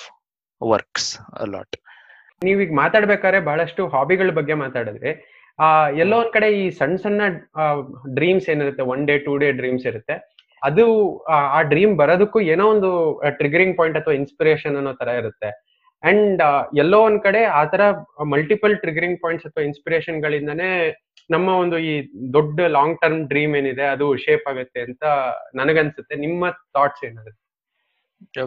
works 0.70 1.18
a lot 1.40 1.76
ನೀವೀಗ 2.44 2.72
ಮಾತಾಡ್ಬೇಕಾದ್ರೆ 2.74 3.40
ಬಹಳಷ್ಟು 3.40 3.88
ಹಾಬಿಗಳ 3.88 4.30
ಬಗ್ಗೆ 4.30 4.54
ಮಾತಾಡಿದ್ರೆ, 4.54 5.32
ಆ, 5.60 5.88
ಎಲ್ಲೋ 5.88 6.18
ಒಂದ್ 6.18 6.32
ಕಡೆ 6.32 6.48
ಈ 6.48 6.70
ಸಣ್ಣ 6.70 6.96
ಸಣ್ಣ 6.96 7.20
ಡ್ರೀಮ್ಸ್ 8.14 8.50
ಏನಿರುತ್ತೆ 8.50 8.82
one 8.82 9.06
day 9.06 9.18
two 9.18 9.36
day 9.36 9.52
dreams 9.52 9.86
ಇರುತ್ತೆ. 9.86 10.36
ಅದು, 10.64 11.18
ಆ 11.18 11.62
ಡ್ರೀಮ್ 11.62 11.96
ಬರೋದಕ್ಕೂ 11.96 12.40
ಏನೋ 12.40 12.70
ಒಂದು 12.70 13.20
ಟ್ರಿಗರಿಂಗ್ 13.30 13.78
ಪಾಯಿಂಟ್ 13.78 13.98
ಅಥವಾ 13.98 14.14
ಇನ್ಸ್ಪಿರೇಷನ್ 14.14 14.76
ಅನ್ನೋ 14.76 14.92
ತರ 14.92 15.08
ಇರುತ್ತೆ. 15.08 15.46
ಅಂಡ್ 16.02 16.42
ಎಲ್ಲೋ 16.76 17.00
ಒಂದ್ 17.00 17.22
ಕಡೆ 17.22 17.44
ಆ 17.44 17.64
ತರ 17.64 17.80
ಮಲ್ಟಿಪಲ್ 18.24 18.78
ಟ್ರಿಗರಿಂಗ್ 18.78 19.22
ಪಾಯಿಂಟ್ಸ್ 19.22 19.46
ಅಥವಾ 19.46 19.64
ಇನ್ಸ್ಪಿರೇಷನ್ 19.64 20.22
ಗಳಿಂದನೇ 20.22 21.02
ನಮ್ಮ 21.30 21.48
ಒಂದು 21.48 21.78
ಈ 21.78 22.08
ದೊಡ್ಡ 22.32 22.60
ಲಾಂಗ್ 22.60 23.00
ಟರ್ಮ್ 23.00 23.28
ಡ್ರೀಮ್ 23.28 23.56
ಏನಿದೆ, 23.56 23.82
ಅದು 23.82 24.16
ಶೇಪ್ 24.16 24.48
ಆಗುತ್ತೆ 24.48 24.80
ಅಂತ 24.80 25.04
ನನಗನ್ಸುತ್ತೆ. 25.54 26.14
ನಿಮ್ಮ 26.14 26.48
ಥಾಟ್ಸ್ 26.50 27.04
ಏನಾಗುತ್ತೆ 27.04 27.41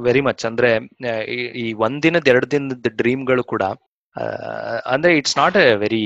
ವೆರಿ 0.07 0.22
ಮಚ್ 0.27 0.44
ಅಂದ್ರೆ 0.50 0.69
ಈ 1.63 1.66
ಒಂದಿನದ 1.88 2.31
ಎರಡು 2.33 2.48
ದಿನದ 2.51 2.92
ಡ್ರೀಮ್ಗಳು 3.01 3.44
ಕೂಡ 3.54 3.63
ಅಂದ್ರೆ 4.94 5.12
it's 5.19 5.38
not 5.38 5.56
a 5.62 5.68
very 5.83 6.04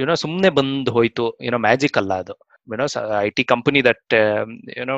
you know 0.00 0.14
ಸುಮ್ನೆ 0.24 0.50
ಬಂದ್ 0.58 0.88
ಹೋಯ್ತು 0.96 1.24
ಏನೋ 1.48 1.58
ಮ್ಯಾಜಿಕ್ 1.66 1.98
ಅಲ್ಲ 2.00 2.12
ಅದು. 2.22 2.34
You know 2.68 2.86
I 3.20 3.28
T 3.36 3.44
company 3.52 3.80
that 3.88 4.14
you know 4.78 4.96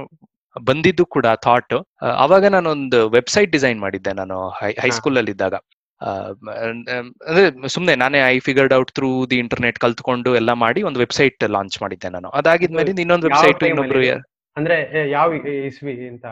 ಬಂದಿದ್ದು 0.57 1.05
ಕೂಡ 1.17 1.27
ಥಾಟ್ 1.47 1.75
ಅವಾಗ 2.25 2.45
ನಾನೊಂದು 2.55 3.01
ವೆಬ್ಸೈಟ್ 3.17 3.51
ಡಿಸೈನ್ 3.57 3.81
ಮಾಡಿದ್ದೆ 3.81 4.13
ನಾನು 4.21 4.39
ಹೈಸ್ಕೂಲ್ 4.85 5.19
ಅಲ್ಲಿ 5.21 5.33
ಇದ್ದಾಗ. 5.37 5.55
ಅಂದ್ರೆ 7.29 7.69
ಸುಮ್ನೆ 7.75 7.95
ನಾನೇ 8.03 8.19
I 8.35 8.37
figured 8.49 8.75
out 8.75 8.93
through 8.99 9.09
the 9.31 9.39
internet 9.45 9.79
ಕಲ್ತ್ಕೊಂಡು 9.85 10.33
ಎಲ್ಲ 10.41 10.53
ಮಾಡಿ 10.65 10.83
ಒಂದು 10.89 11.01
ವೆಬ್ಸೈಟ್ 11.05 11.45
ಲಾಂಚ್ 11.57 11.77
ಮಾಡಿದ್ದೆ 11.83 12.11
ನಾನು. 12.17 12.29
ಅದಾಗಿದ್ಮೇಲೆ 12.41 12.93
ಇನ್ನೊಂದು 13.05 13.29
ವೆಬ್ಸೈಟ್ 13.31 13.65
ಇನ್ನೊಬ್ರು 13.71 14.03
ಅಂದ್ರೆ 14.57 14.77
ಯಾವ 15.11 15.35
ಇಸ್ವಿ 15.71 15.95
ಅಂತ? 16.13 16.27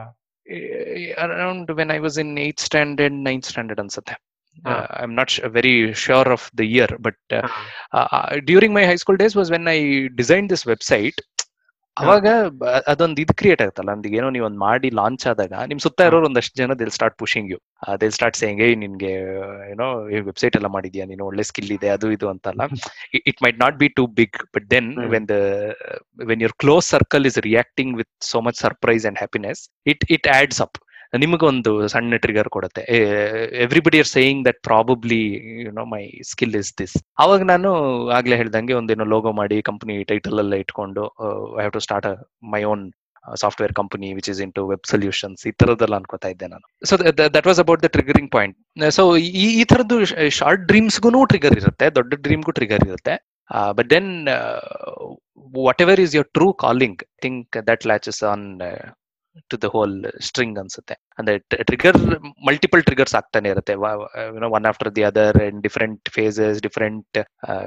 Eh, 0.48 1.12
around 1.18 1.68
when 1.70 1.90
I 1.90 1.98
was 1.98 2.18
in 2.18 2.38
eighth 2.38 2.60
standard, 2.60 3.12
ninth 3.12 3.44
standard, 3.44 3.78
and 3.80 3.90
ah. 3.92 4.16
Uh, 4.64 4.86
I'm 4.90 5.14
not 5.14 5.30
sh- 5.30 5.40
very 5.44 5.92
sure 5.92 6.30
of 6.32 6.50
the 6.54 6.64
year, 6.64 6.88
but 7.00 7.14
uh, 7.32 7.42
ah. 7.44 7.72
uh, 7.92 8.40
during 8.44 8.72
my 8.72 8.84
high 8.84 8.96
school 8.96 9.16
days 9.16 9.34
was 9.34 9.50
when 9.50 9.66
I 9.68 10.08
designed 10.14 10.50
this 10.50 10.64
website. 10.64 11.14
ಅವಾಗ 11.96 12.26
ಅದೊಂದು 12.86 13.20
ಇದು 13.22 13.32
create 13.40 13.62
ಆಗುತ್ತಲ್ಲ 13.62 13.90
ನಮ್ದು 13.90 14.08
ಏನೋ 14.18 14.28
ನೀವು 14.30 14.46
ಒಂದು 14.48 14.60
ಮಾಡಿ 14.64 14.88
launch 14.98 15.24
ಆದಾಗ 15.30 15.52
ನಿಮ್ 15.70 15.80
ಸುತ್ತ 15.84 16.06
ಇರೋರು 16.08 16.26
ಒಂದಷ್ಟು 16.28 16.56
ಜನ 16.60 16.74
they'll 16.80 16.92
start 16.96 17.16
pushing 17.18 17.48
you 17.52 17.58
they'll 18.02 18.14
start 18.16 18.36
saying 18.36 18.60
ಏ 18.62 18.68
ನಿನ್ಗೆ 18.74 19.12
ಏನೋ 19.72 19.86
ವೆಬ್ಸೈಟ್ 20.28 20.56
ಎಲ್ಲ 20.58 20.68
ಮಾಡಿದ್ಯಾ 20.76 21.04
ನೀನು? 21.06 21.22
ಒಳ್ಳೆ 21.30 21.44
ಸ್ಕಿಲ್ 21.50 21.72
ಇದೆ 21.76 21.90
ಅದು 21.96 22.08
ಇದು 22.16 22.28
ಅಂತಲ್ಲ. 22.32 22.62
It 23.30 23.40
might 23.44 23.58
not 23.64 23.78
be 23.82 23.88
to 23.98 24.04
big 24.20 24.38
but 24.56 24.66
then 24.70 24.90
when 25.14 25.28
the 25.28 25.36
when 26.22 26.42
your 26.44 26.56
close 26.64 26.88
circle 26.88 27.26
is 27.26 27.38
reacting 27.50 27.94
with 27.96 28.12
so 28.32 28.40
much 28.40 28.58
surprise 28.58 29.06
and 29.10 29.18
happiness 29.18 29.62
it 29.86 30.04
it 30.10 30.28
adds 30.38 30.60
up 30.62 30.78
ನಿಮಗೊಂದು 31.22 31.72
ಸಣ್ಣ 31.94 32.16
ಟ್ರಿಗರ್ 32.24 32.48
ಕೊಡುತ್ತೆ. 32.56 32.82
Everybody 33.64 33.98
are 34.02 34.10
saying 34.16 34.40
that 34.48 34.60
probably 34.68 35.22
you 35.64 35.72
know 35.80 35.86
my 35.94 36.02
skill 36.32 36.56
is 36.62 36.70
this 36.82 36.96
ಅವಾಗ 37.24 37.42
ನಾನು 37.54 37.70
ಆಗ್ಲೇ 38.18 38.38
ಹೇಳ್ದಂಗೆ 38.42 38.76
ಒಂದೇನೋ 38.80 39.06
logo 39.14 39.32
ಮಾಡಿ 39.40 39.58
company 39.70 39.96
title 40.12 40.40
ಎಲ್ಲ 40.44 40.56
ಇಟ್ಕೊಂಡು 40.64 41.04
I 41.58 41.62
have 41.62 41.74
to 41.78 41.82
start 41.88 42.08
my 42.54 42.62
own 42.72 42.84
software 43.42 43.72
company 43.78 44.08
which 44.16 44.28
is 44.32 44.40
into 44.58 44.62
web 44.72 44.84
solutions 44.90 45.40
ಈ 45.48 45.52
ತರದಲ್ಲ 45.60 45.94
ಅನ್ಕೋತಾ 46.00 46.28
ಇದ್ದೆ 46.34 46.48
ನಾನು. 46.52 46.66
So 46.88 46.96
that 47.36 47.46
was 47.50 47.60
about 47.64 47.80
the 47.86 47.88
triggering 47.96 48.30
point 48.36 48.56
so 48.98 49.04
ಈ 49.44 49.46
ಈ 49.60 49.64
ತರದ್ದು 49.72 49.96
ಶಾರ್ಟ್ 50.40 50.62
ಡ್ರೀಮ್ಸ್ಗೂ 50.70 51.22
ಟ್ರಿಗರ್ 51.32 51.56
ಇರುತ್ತೆ, 51.60 51.88
ದೊಡ್ಡ 51.98 52.14
ಡ್ರೀಮ್ಗೂ 52.26 52.54
ಟ್ರಿಗರ್ 52.58 52.84
ಇರುತ್ತೆ. 52.88 53.16
But 53.78 53.88
then 53.94 54.12
whatever 55.86 56.00
is 56.04 56.14
your 56.18 56.28
true 56.38 56.48
calling 56.66 57.02
think 57.24 57.58
that 57.70 57.84
latches 57.90 58.22
on 58.32 58.46
to 59.50 59.56
the 59.64 59.68
whole 59.74 59.94
string 60.26 60.56
ಅನ್ಸುತ್ತೆ. 60.62 60.94
ಅಂದ್ರೆ 61.18 61.34
ಟ್ರಿಗರ್ 61.70 61.98
ಮಲ್ಟಿಪಲ್ 62.48 62.82
ಟ್ರಿಗರ್ಸ್ 62.88 63.14
ಆಗ್ತಾನೆ 63.20 63.48
ಇರುತ್ತೆ. 63.54 63.74
One 64.58 64.66
after 64.70 64.90
the 64.96 65.04
other 65.10 65.38
and 65.46 65.60
different 65.66 66.10
faces 66.16 66.60
different 66.66 67.18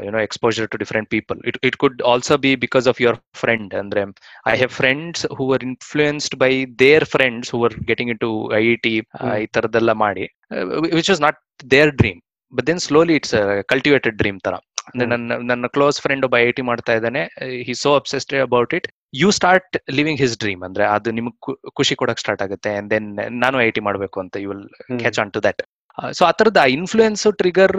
you know 0.07 0.21
exposure 0.27 0.69
to 0.73 0.79
different 0.83 1.09
people 1.15 1.39
it 1.51 1.59
it 1.69 1.77
could 1.83 1.99
also 2.13 2.37
be 2.45 2.53
because 2.65 2.87
of 2.93 3.01
your 3.05 3.19
friend 3.43 3.73
ಅಂದ್ರೆ 3.81 4.03
I 4.53 4.55
have 4.61 4.73
friends 4.81 5.25
who 5.39 5.47
are 5.55 5.65
influenced 5.69 6.37
by 6.45 6.51
their 6.85 7.07
friends 7.15 7.51
who 7.55 7.59
are 7.67 7.77
getting 7.91 8.11
into 8.25 8.31
I 8.61 8.63
I 8.73 8.77
T 8.87 8.95
ಈ 9.43 9.47
ತರದೆಲ್ಲ 9.57 9.93
ಮಾಡಿ 10.05 10.27
which 10.99 11.11
was 11.13 11.23
not 11.27 11.39
their 11.75 11.93
dream 12.01 12.19
but 12.53 12.65
then 12.67 12.79
slowly 12.87 13.15
it's 13.19 13.35
cultivated 13.71 14.15
dream 14.21 14.39
ತರ. 14.45 14.55
ನನ್ನ 15.01 15.37
ನನ್ನ 15.51 15.65
close 15.67 15.97
friend 16.01 16.25
ಒಬ್ಬ 16.25 16.35
I 16.37 16.51
T 16.51 16.63
ಮಾಡ್ತಾ 16.69 16.93
ಇದ್ದಾನೆ. 16.99 17.21
He 17.67 17.73
so 17.83 17.91
obsessed 17.95 18.33
about 18.47 18.73
it 18.73 18.87
you 19.13 19.29
start 19.31 19.77
living 19.91 20.19
his 20.19 20.35
dream 20.39 20.63
ಅಂದ್ರೆ 20.63 20.85
ಅದು 20.95 21.11
ನಿಮ್ಗೆ 21.11 21.35
ಖುಷಿ 21.79 21.95
ಕೊಡಕ್ 21.95 22.19
ಸ್ಟಾರ್ಟ್ 22.19 22.43
ಆಗುತ್ತೆ 22.45 22.71
ಅಂಡ್ 22.79 22.89
ದೆನ್ 22.91 23.07
ನಾನು 23.45 23.57
ಐ 23.59 23.69
ಟಿ 23.71 23.83
ಮಾಡ್ಬೇಕು 23.89 24.19
ಅಂತ 24.19 24.37
you 24.43 24.49
will 24.53 24.65
catch 25.03 25.19
on 25.19 25.31
to 25.31 25.41
that 25.47 25.61
so 25.97 26.23
ಆ 26.25 26.31
ತರದ 26.31 26.61
influence 26.77 27.23
trigger 27.41 27.75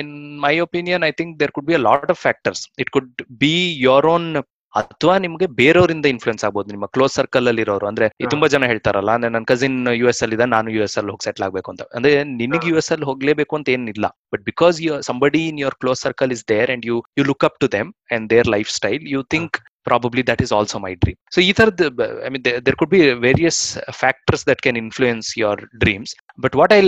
in 0.00 0.12
my 0.40 0.54
opinion 0.60 1.04
I 1.04 1.12
think 1.20 1.32
there 1.40 1.52
could 1.52 1.66
be 1.66 1.74
a 1.74 1.82
lot 1.88 2.10
of 2.10 2.20
factors 2.22 2.62
it 2.78 2.90
could 2.90 3.10
be 3.40 3.54
your 3.80 4.06
own 4.06 4.28
ಅಥವಾ 4.74 5.18
ನಿಮ್ಗೆ 5.18 5.46
ಬೇರೆಯವರಿಂದ 5.46 6.06
influence 6.06 6.44
ಆಗ್ಬೋದು 6.44 6.68
ನಿಮ್ಮ 6.74 6.86
ಕ್ಲೋಸ್ 6.86 7.14
ಸರ್ಕಲ್ 7.14 7.48
ಅಲ್ಲಿ 7.48 7.62
ಇರೋರು. 7.62 7.86
ಅಂದ್ರೆ 7.86 8.28
ತುಂಬಾ 8.30 8.48
ಜನ 8.48 8.66
ಹೇಳ್ತಾರಲ್ಲ 8.66 9.10
ಅಂದ್ರೆ 9.10 9.30
ನನ್ನ 9.30 9.44
ಕಸಿನ್ 9.44 9.86
ಯು 10.00 10.08
ಎಸ್ 10.08 10.22
ಅಲ್ಲಿ 10.22 10.34
ಇದೆ 10.34 10.44
ನಾನು 10.44 10.70
ಯು 10.70 10.82
ಎಸ್ 10.82 10.98
ಅಲ್ಲಿ 10.98 11.10
ಹೋಗಿ 11.10 11.24
ಸೆಟ್ಲ್ 11.24 11.44
ಆಗ್ಬೇಕು 11.46 11.70
ಅಂತ. 11.70 11.82
ಅಂದ್ರೆ 11.94 12.24
ನಿನಗೆ 12.24 12.68
ಯು 12.68 12.76
ಎಸ್ 12.76 12.92
ಅಲ್ಲಿ 12.92 13.04
ಹೋಗ್ಲೇಬೇಕು 13.04 13.56
ಅಂತ 13.56 13.68
ಏನಿಲ್ಲ. 13.68 14.06
But 14.32 14.42
because 14.42 14.82
you 14.82 15.02
somebody 15.02 15.48
in 15.48 15.58
your 15.58 15.74
close 15.74 16.00
circle 16.00 16.32
is 16.32 16.48
there 16.48 16.70
and 16.70 16.86
you 16.86 17.04
you 17.18 17.24
look 17.24 17.44
up 17.44 17.58
to 17.58 17.72
them 17.72 17.92
and 18.12 18.30
their 18.30 18.46
life 18.48 18.70
style 18.70 19.02
you 19.02 19.22
think 19.22 19.68
probably 19.84 20.22
that 20.22 20.42
is 20.42 20.52
also 20.52 20.78
my 20.78 20.94
dream 20.94 21.16
so 21.34 21.40
ಈ 21.40 21.52
ತರದ 21.52 21.80
I 22.26 22.28
mean 22.28 22.44
there 22.44 22.76
could 22.76 22.90
be 22.90 23.10
various 23.12 23.78
factors 23.90 24.48
that 24.48 24.60
can 24.60 24.76
influence 24.76 25.38
your 25.38 25.60
dreams 25.78 26.14
but 26.40 26.56
what 26.56 26.72
I 26.72 26.80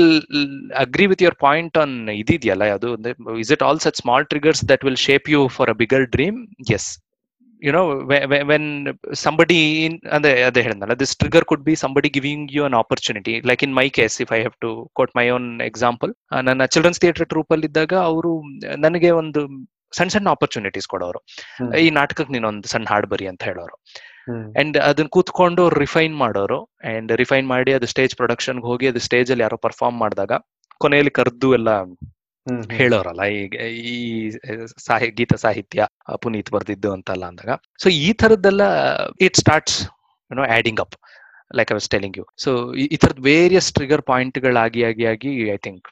agree 0.75 1.07
with 1.07 1.23
your 1.23 1.35
point 1.35 1.79
on 1.79 2.09
ಇದೆಯಲ್ಲ 2.09 2.65
ಅದು 2.65 2.97
is 3.39 3.53
it 3.53 3.63
all 3.63 3.79
such 3.79 3.97
small 3.97 4.25
triggers 4.25 4.69
that 4.69 4.97
shape 4.97 5.31
you 5.31 5.49
for 5.49 5.75
bigger 5.75 6.03
dream 6.03 6.47
yes 6.75 6.99
you 7.67 7.73
know 7.77 7.85
when, 8.11 8.23
when 8.51 8.65
somebody 9.25 9.61
in 9.87 9.95
ಅದೇ 10.17 10.31
ಅದೇ 10.49 10.61
ಹೇಳಿದ್ನಲ್ಲ 10.67 10.95
this 11.03 11.13
trigger 11.21 11.43
could 11.51 11.63
be 11.69 11.75
somebody 11.85 12.11
giving 12.17 12.43
you 12.57 12.63
an 12.69 12.77
opportunity 12.83 13.35
like 13.51 13.63
in 13.67 13.73
my 13.81 13.87
case 13.99 14.17
if 14.25 14.31
i 14.37 14.41
have 14.47 14.57
to 14.65 14.71
quote 14.99 15.13
my 15.21 15.27
own 15.37 15.47
example 15.71 16.13
ನನ್ನ 16.43 16.65
children's 16.65 17.03
theatre 17.05 17.29
troupe 17.29 17.53
ಅಲ್ಲಿ 17.53 17.69
ಇದ್ದಾಗ 17.71 17.95
ಅವರು 18.11 18.33
ನನಗೆ 18.77 19.11
ಒಂದು 19.23 19.43
ಸಣ್ಣ 19.99 20.09
ಸಣ್ಣ 20.09 20.29
ಆಪರ್ಚುನಿಟೀಸ್ 20.29 20.87
ಕೊಡೋರು. 20.87 21.21
ಈ 21.79 21.91
ನಾಟಕಕ್ಕೆ 21.91 22.33
ನೀನೊಂದು 22.33 22.69
ಸಣ್ಣ 22.69 22.87
ಹಾಡ್ 22.91 23.07
ಬರಿ 23.07 23.27
ಅಂತ 23.27 23.43
ಹೇಳೋರು. 23.43 23.77
ಅಂಡ್ 24.61 24.77
ಅದನ್ನ 24.89 25.09
ಕೂತ್ಕೊಂಡು 25.09 25.63
ರಿಫೈನ್ 25.69 26.17
ಮಾಡೋರು 26.17 26.59
ಅಂಡ್ 26.91 27.13
ರಿಫೈನ್ 27.13 27.47
ಮಾಡಿ 27.49 27.73
ಅದು 27.73 27.87
ಸ್ಟೇಜ್ 27.87 28.17
ಪ್ರೊಡಕ್ಷನ್ಗೆ 28.17 28.67
ಹೋಗಿ 28.67 28.87
ಅದು 28.87 28.99
ಸ್ಟೇಜ್ 28.99 29.31
ಅಲ್ಲಿ 29.31 29.43
ಯಾರೋ 29.43 29.57
ಪರ್ಫಾರ್ಮ್ 29.57 29.99
ಮಾಡಿದಾಗ 29.99 30.33
ಕೊನೆಯಲ್ಲಿ 30.81 31.11
ಕರೆದು 31.11 31.51
ಎಲ್ಲ. 31.55 31.71
ಹೇಳೋರಲ್ಲ 32.81 33.23
ಈ 33.93 33.97
ಸಾಹಿ, 34.89 35.09
ಗೀತ 35.19 35.35
ಸಾಹಿತ್ಯ 35.45 35.87
ಪುನೀತ್ 36.25 36.51
ಬರ್ದಿದ್ದು 36.57 36.91
ಅಂತಲ್ಲ 36.97 37.25
ಅಂದಾಗ. 37.31 37.55
ಸೊ 37.83 37.89
ಈ 38.07 38.11
ತರದ್ದೆಲ್ಲ 38.23 38.63
it 39.29 39.39
starts 39.43 39.79
you know 40.31 40.45
adding 40.57 40.83
up 40.85 40.97
like 41.59 41.71
I 41.73 41.77
was 41.79 41.89
telling 41.95 42.19
you 42.21 42.25
so 42.45 42.51
ಈ 42.95 42.97
ತರದ್ 43.05 43.23
ವೇರಿಯಸ್ 43.31 43.71
ಟ್ರಿಗರ್ 43.79 44.03
ಪಾಯಿಂಟ್ಗಳಾಗಿ 44.13 44.83
ಆಗಿ 44.91 45.07
ಆಗಿ 45.13 45.33
ಐ 45.57 45.59
ಥಿಂಕ್ 45.67 45.89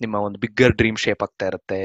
ನಿಮ್ಮ 0.00 0.16
ಒಂದು 0.26 0.38
ಬಿಗ್ಗರ್ 0.42 0.74
ಡ್ರೀಮ್ 0.80 0.98
ಶೇಪ್ 1.04 1.22
ಆಗ್ತಾ 1.24 1.46
ಇರುತ್ತೆ. 1.50 1.78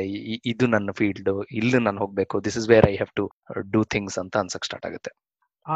ಇದು 0.52 0.66
ನನ್ನ 0.74 0.90
ಫೀಲ್ಡ್ 1.00 1.30
ಇಲ್ಲಿ 1.60 1.80
ನಾನು 1.88 2.00
ಹೋಗ್ಬೇಕು 2.04 2.36
this 2.46 2.58
is 2.62 2.68
where 2.72 2.86
I 2.92 2.94
have 3.00 3.12
to 3.20 3.26
do 3.74 3.82
things 3.94 4.18
ಅಂತ 4.24 4.36
ಅನ್ಸಕ್ 4.44 4.66
ಸ್ಟಾರ್ಟ್ 4.68 4.86
ಆಗುತ್ತೆ. 4.90 5.12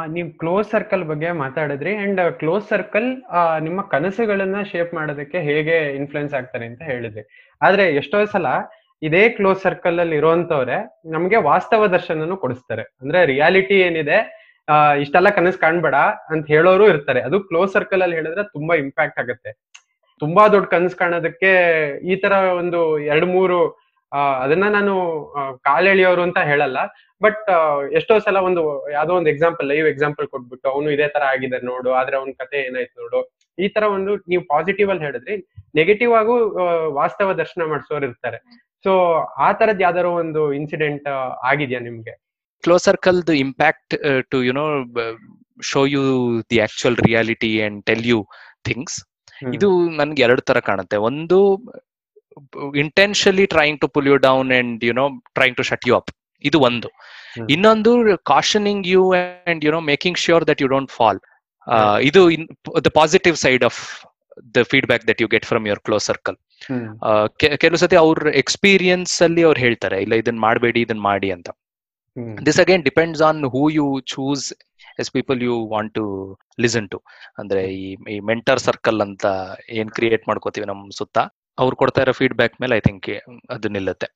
ನೀವು 0.07 0.29
ಕ್ಲೋಸ್ 0.37 0.67
ಸರ್ಕಲ್ 0.71 1.03
ಬಗ್ಗೆ 1.03 1.29
ಮಾತಾಡಿದ್ರಿ 1.39 1.95
ಅಂಡ್ 1.95 2.19
ಕ್ಲೋಸ್ 2.39 2.65
ಸರ್ಕಲ್ 2.69 3.07
ನಿಮ್ಮ 3.59 3.81
ಕನಸುಗಳನ್ನ 3.91 4.57
ಶೇಪ್ 4.63 4.91
ಮಾಡೋದಕ್ಕೆ 4.93 5.39
ಹೇಗೆ 5.41 5.95
ಇನ್ಫ್ಲುಯೆನ್ಸ್ 5.95 6.33
ಆಗ್ತಾರೆ 6.33 6.65
ಅಂತ 6.65 6.81
ಹೇಳಿದ್ರಿ. 6.83 7.23
ಆದ್ರೆ 7.61 7.85
ಎಷ್ಟೋ 7.95 8.19
ಸಲ 8.25 8.47
ಇದೇ 9.01 9.29
ಕ್ಲೋಸ್ 9.29 9.61
ಸರ್ಕಲ್ 9.61 9.99
ಅಲ್ಲಿ 9.99 10.15
ಇರುವಂತವ್ರೆ 10.15 10.77
ನಮ್ಗೆ 11.11 11.37
ವಾಸ್ತವ 11.43 11.87
ದರ್ಶನನು 11.87 12.37
ಕೊಡಿಸ್ತಾರೆ. 12.37 12.83
ಅಂದ್ರೆ 13.01 13.25
ರಿಯಾಲಿಟಿ 13.25 13.77
ಏನಿದೆ 13.81 14.17
ಆ, 14.67 14.75
ಇಷ್ಟೆಲ್ಲ 14.95 15.29
ಕನಸು 15.29 15.59
ಕಾಣ್ಬೇಡ 15.59 15.97
ಅಂತ 16.29 16.45
ಹೇಳೋರು 16.47 16.85
ಇರ್ತಾರೆ. 16.87 17.21
ಅದು 17.21 17.37
ಕ್ಲೋಸ್ 17.41 17.71
ಸರ್ಕಲ್ 17.73 18.01
ಅಲ್ಲಿ 18.01 18.15
ಹೇಳಿದ್ರೆ 18.15 18.43
ತುಂಬಾ 18.53 18.73
ಇಂಪ್ಯಾಕ್ಟ್ 18.75 19.19
ಆಗುತ್ತೆ. 19.19 19.51
ತುಂಬಾ 20.21 20.43
ದೊಡ್ಡ 20.47 20.67
ಕನಸು 20.67 20.97
ಕಾಣೋದಕ್ಕೆ 20.97 21.51
ಈ 22.05 22.15
ತರ 22.15 22.33
ಒಂದು 22.59 22.79
ಎರಡ್ 23.07 23.27
ಮೂರು 23.27 23.57
ಆ, 23.69 23.88
ಅದನ್ನ 24.43 24.65
ನಾನು 24.77 24.93
ಕಾಲೆಳೆಯೋರು 25.67 26.21
ಅಂತ 26.27 26.39
ಹೇಳಲ್ಲ. 26.49 26.79
ಬಟ್ 27.21 27.49
ಎಷ್ಟೋ 27.97 28.13
ಸಲ 28.25 28.37
ಒಂದು 28.47 28.61
ಯಾವ್ದೋ 28.95 29.13
ಒಂದು 29.19 29.29
ಎಕ್ಸಾಂಪಲ್ 29.33 29.67
ಲೈವ್ 29.71 29.87
ಎಕ್ಸಾಂಪಲ್ 29.91 30.27
ಕೊಟ್ಬಿಟ್ಟು 30.33 30.67
ಅವನು 30.73 30.87
ಇದೇ 30.95 31.07
ತರ 31.15 31.23
ಆಗಿದೆ 31.33 31.57
ನೋಡು 31.71 31.89
ಆದ್ರೆ 31.99 32.15
ಅವನ 32.19 32.31
ಕತೆ 32.41 32.57
ಏನಾಯ್ತು 32.67 32.95
ನೋಡು 33.03 33.19
ಈ 33.57 33.67
ತರ 33.75 33.83
ಒಂದು 33.97 34.11
ನೀವು 34.31 34.43
ಪಾಸಿಟಿವ್ 34.53 34.89
ಅಲ್ಲಿ 34.93 35.05
ಹೇಳಿದ್ರಿ 35.07 35.35
ನೆಗೆಟಿವ್ 35.79 36.13
ಆಗು 36.21 36.35
ವಾಸ್ತವ 36.99 37.33
ದರ್ಶನ 37.41 37.61
ಮಾಡಿಸೋರು 37.71 38.05
ಇರ್ತಾರೆ. 38.09 38.39
ಸೊ 38.85 38.91
ಆ 39.45 39.49
ತರದ್ 39.59 39.81
ಯಾವ್ದಾರೋ 39.85 40.11
ಒಂದು 40.23 40.41
ಇನ್ಸಿಡೆಂಟ್ 40.59 41.07
ಆಗಿದ್ಯಾ 41.49 41.81
ನಿಮ್ಗೆ? 41.87 42.15
Close 42.63 42.85
circle 42.89 43.19
the 43.29 43.33
impact 43.45 43.93
to 44.31 44.37
you 44.47 44.53
know 44.59 44.65
show 45.71 45.81
you 45.93 46.01
the 46.51 46.59
actual 46.65 46.97
reality 47.07 47.51
and 47.65 47.79
tell 47.89 48.07
you 48.11 48.19
things 48.69 48.97
ಇದು 49.55 49.69
ನನ್ಗೆ 49.99 50.21
ಎರಡು 50.27 50.41
ತರ 50.49 50.59
ಕಾಣುತ್ತೆ. 50.69 50.97
ಒಂದು 51.09 51.37
intentionally 52.83 53.45
trying 53.55 53.79
to 53.83 53.87
pull 53.95 54.07
you 54.11 54.17
down 54.29 54.51
and 54.59 54.83
you 54.87 54.93
know 55.01 55.05
trying 55.37 55.57
to 55.59 55.65
shut 55.71 55.85
you 55.89 55.95
up 55.99 56.11
ಇದು 56.43 56.57
ಒಂದು. 56.69 56.89
ಇನ್ನೊಂದು 57.55 57.91
cautioning 58.33 58.85
you 58.93 59.01
and 59.49 59.63
you 59.65 59.71
know 59.77 59.81
making 59.91 60.19
sure 60.25 60.45
that 60.49 60.61
you 60.63 60.69
don't 60.75 60.91
fall. 60.99 61.19
ಇದು 62.09 62.21
the 62.87 62.91
positive 62.99 63.35
side 63.45 63.65
of 63.69 63.79
the 64.57 64.61
feedback 64.71 65.03
that 65.09 65.21
you 65.23 65.27
get 65.33 65.47
from 65.51 65.65
your 65.69 65.81
close 65.87 66.05
circle 66.11 66.37
ಕೆಲವು 67.63 67.79
ಸತಿ 67.83 67.97
ಅವ್ರ 68.03 68.31
experience 68.43 69.13
ಅಲ್ಲಿ 69.27 69.43
ಅವ್ರು 69.47 69.59
ಹೇಳ್ತಾರೆ 69.65 69.97
ಇಲ್ಲ 70.05 70.13
ಇದನ್ನ 70.21 70.39
ಮಾಡಬೇಡಿ 70.47 70.81
ಇದನ್ನ 70.85 71.03
ಮಾಡಿ 71.11 71.29
ಅಂತ. 71.35 71.49
This 72.47 72.59
again 72.63 72.83
depends 72.89 73.21
on 73.27 73.39
who 73.55 73.63
you 73.77 73.85
choose 74.13 74.45
as 75.01 75.11
people 75.17 75.39
you 75.47 75.55
want 75.73 75.93
to 75.99 76.05
listen 76.63 76.87
to 76.93 76.97
ಅಂದ್ರೆ 77.41 77.61
ಈ 77.81 78.17
ಮೆಂಟರ್ 78.31 78.61
ಸರ್ಕಲ್ 78.67 79.01
ಅಂತ 79.07 79.25
ಏನ್ 79.79 79.91
ಕ್ರಿಯೇಟ್ 79.97 80.23
ಮಾಡ್ಕೋತೀವಿ 80.29 80.67
ನಮ್ 80.71 80.81
ಸುತ್ತ? 80.99 81.17
ಅವ್ರು 81.61 81.75
ಕೊಡ್ತಾ 81.81 82.01
ಇರೋ 82.03 82.13
ಫೀಡ್ಬ್ಯಾಕ್ 82.19 82.55
ಮೇಲೆ 82.63 82.73
ಐ 82.79 82.81
ಥಿಂಕ್ 82.87 83.07
ಅದು 83.55 83.69
ನಿಲ್ಲುತ್ತೆ. 83.75 84.07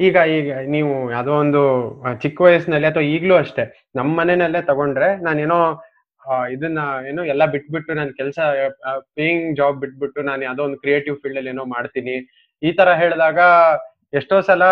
ಈಗ 0.00 0.16
ಈಗ 0.38 0.52
ನೀವು 0.74 0.92
ಯಾವುದೋ 1.12 1.34
ಒಂದು 1.42 1.60
ಚಿಕ್ಕ 2.22 2.38
ವಯಸ್ಸಿನಲ್ಲಿ 2.46 2.88
ಅಥವಾ 2.90 3.04
ಈಗಲೂ 3.14 3.34
ಅಷ್ಟೇ 3.42 3.64
ನಮ್ಮ 3.98 4.10
ಮನೆಯಲ್ಲೇ 4.20 4.60
ತಗೊಂಡ್ರೆ 4.70 5.08
ನಾನೇನೋ 5.26 5.58
ಇದನ್ನ 6.54 6.80
ಏನೋ 7.10 7.22
ಎಲ್ಲ 7.32 7.44
ಬಿಟ್ಬಿಟ್ಟು 7.54 7.92
ನಾನು 7.98 8.12
ಕೆಲಸ 8.20 8.38
ಪೇಯಿಂಗ್ 9.18 9.44
ಜಾಬ್ 9.58 9.76
ಬಿಟ್ಬಿಟ್ಟು 9.82 10.20
ನಾನು 10.30 10.42
ಯಾವುದೋ 10.48 10.62
ಒಂದು 10.68 10.78
ಕ್ರಿಯೇಟಿವ್ 10.84 11.16
ಫೀಲ್ಡ್ 11.22 11.38
ಅಲ್ಲಿ 11.40 11.52
ಏನೋ 11.54 11.64
ಮಾಡ್ತೀನಿ. 11.76 12.16
ಈ 12.62 12.70
ತರ 12.78 12.88
ಹೇಳಿದಾಗ 13.02 13.38
ಎಷ್ಟೋ 14.18 14.36
ಸಲ 14.48 14.64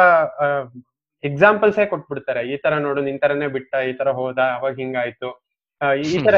ಎಕ್ಸಾಂಪಲ್ಸೇ 1.24 1.84
ಕೊಟ್ಬಿಡ್ತಾರೆ. 1.92 2.40
ಈ 2.52 2.56
ತರ 2.64 2.74
ನೋಡು 2.86 3.00
ನಿನ್ 3.08 3.18
ತರನೇ 3.24 3.48
ಬಿಟ್ಟ 3.56 3.74
ಈ 3.90 3.92
ತರ 4.00 4.08
ಹೋದ 4.20 4.40
ಅವಾಗ 4.56 4.74
ಹಿಂಗಾಯ್ತು. 4.82 5.30
ಈ 6.08 6.16
ತರ 6.26 6.36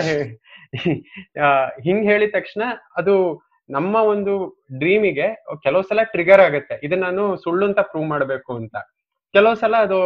ಹಿಂಗ್ 1.87 2.05
ಹೇಳಿದ 2.11 2.31
ತಕ್ಷಣ 2.37 2.63
ಅದು 3.01 3.15
ನಮ್ಮ 3.71 3.97
ಒಂದು 3.97 4.33
ಡ್ರೀಮಿಗೆ 4.79 5.45
ಕೆಲವು 5.63 5.83
ಸಲ 5.83 6.03
ಟ್ರಿಗರ್ 6.03 6.41
ಆಗುತ್ತೆ. 6.41 6.75
ಇದನ್ನ 6.83 7.05
ನಾನು 7.05 7.37
ಸುಳ್ಳು 7.37 7.67
ಅಂತ 7.67 7.81
ಪ್ರೂವ್ 7.81 8.09
ಮಾಡ್ಬೇಕು 8.09 8.57
ಅಂತ. 8.57 8.77
ಕೆಲವು 9.33 9.55
ಸಲ 9.55 9.77
ಅದು 9.77 9.99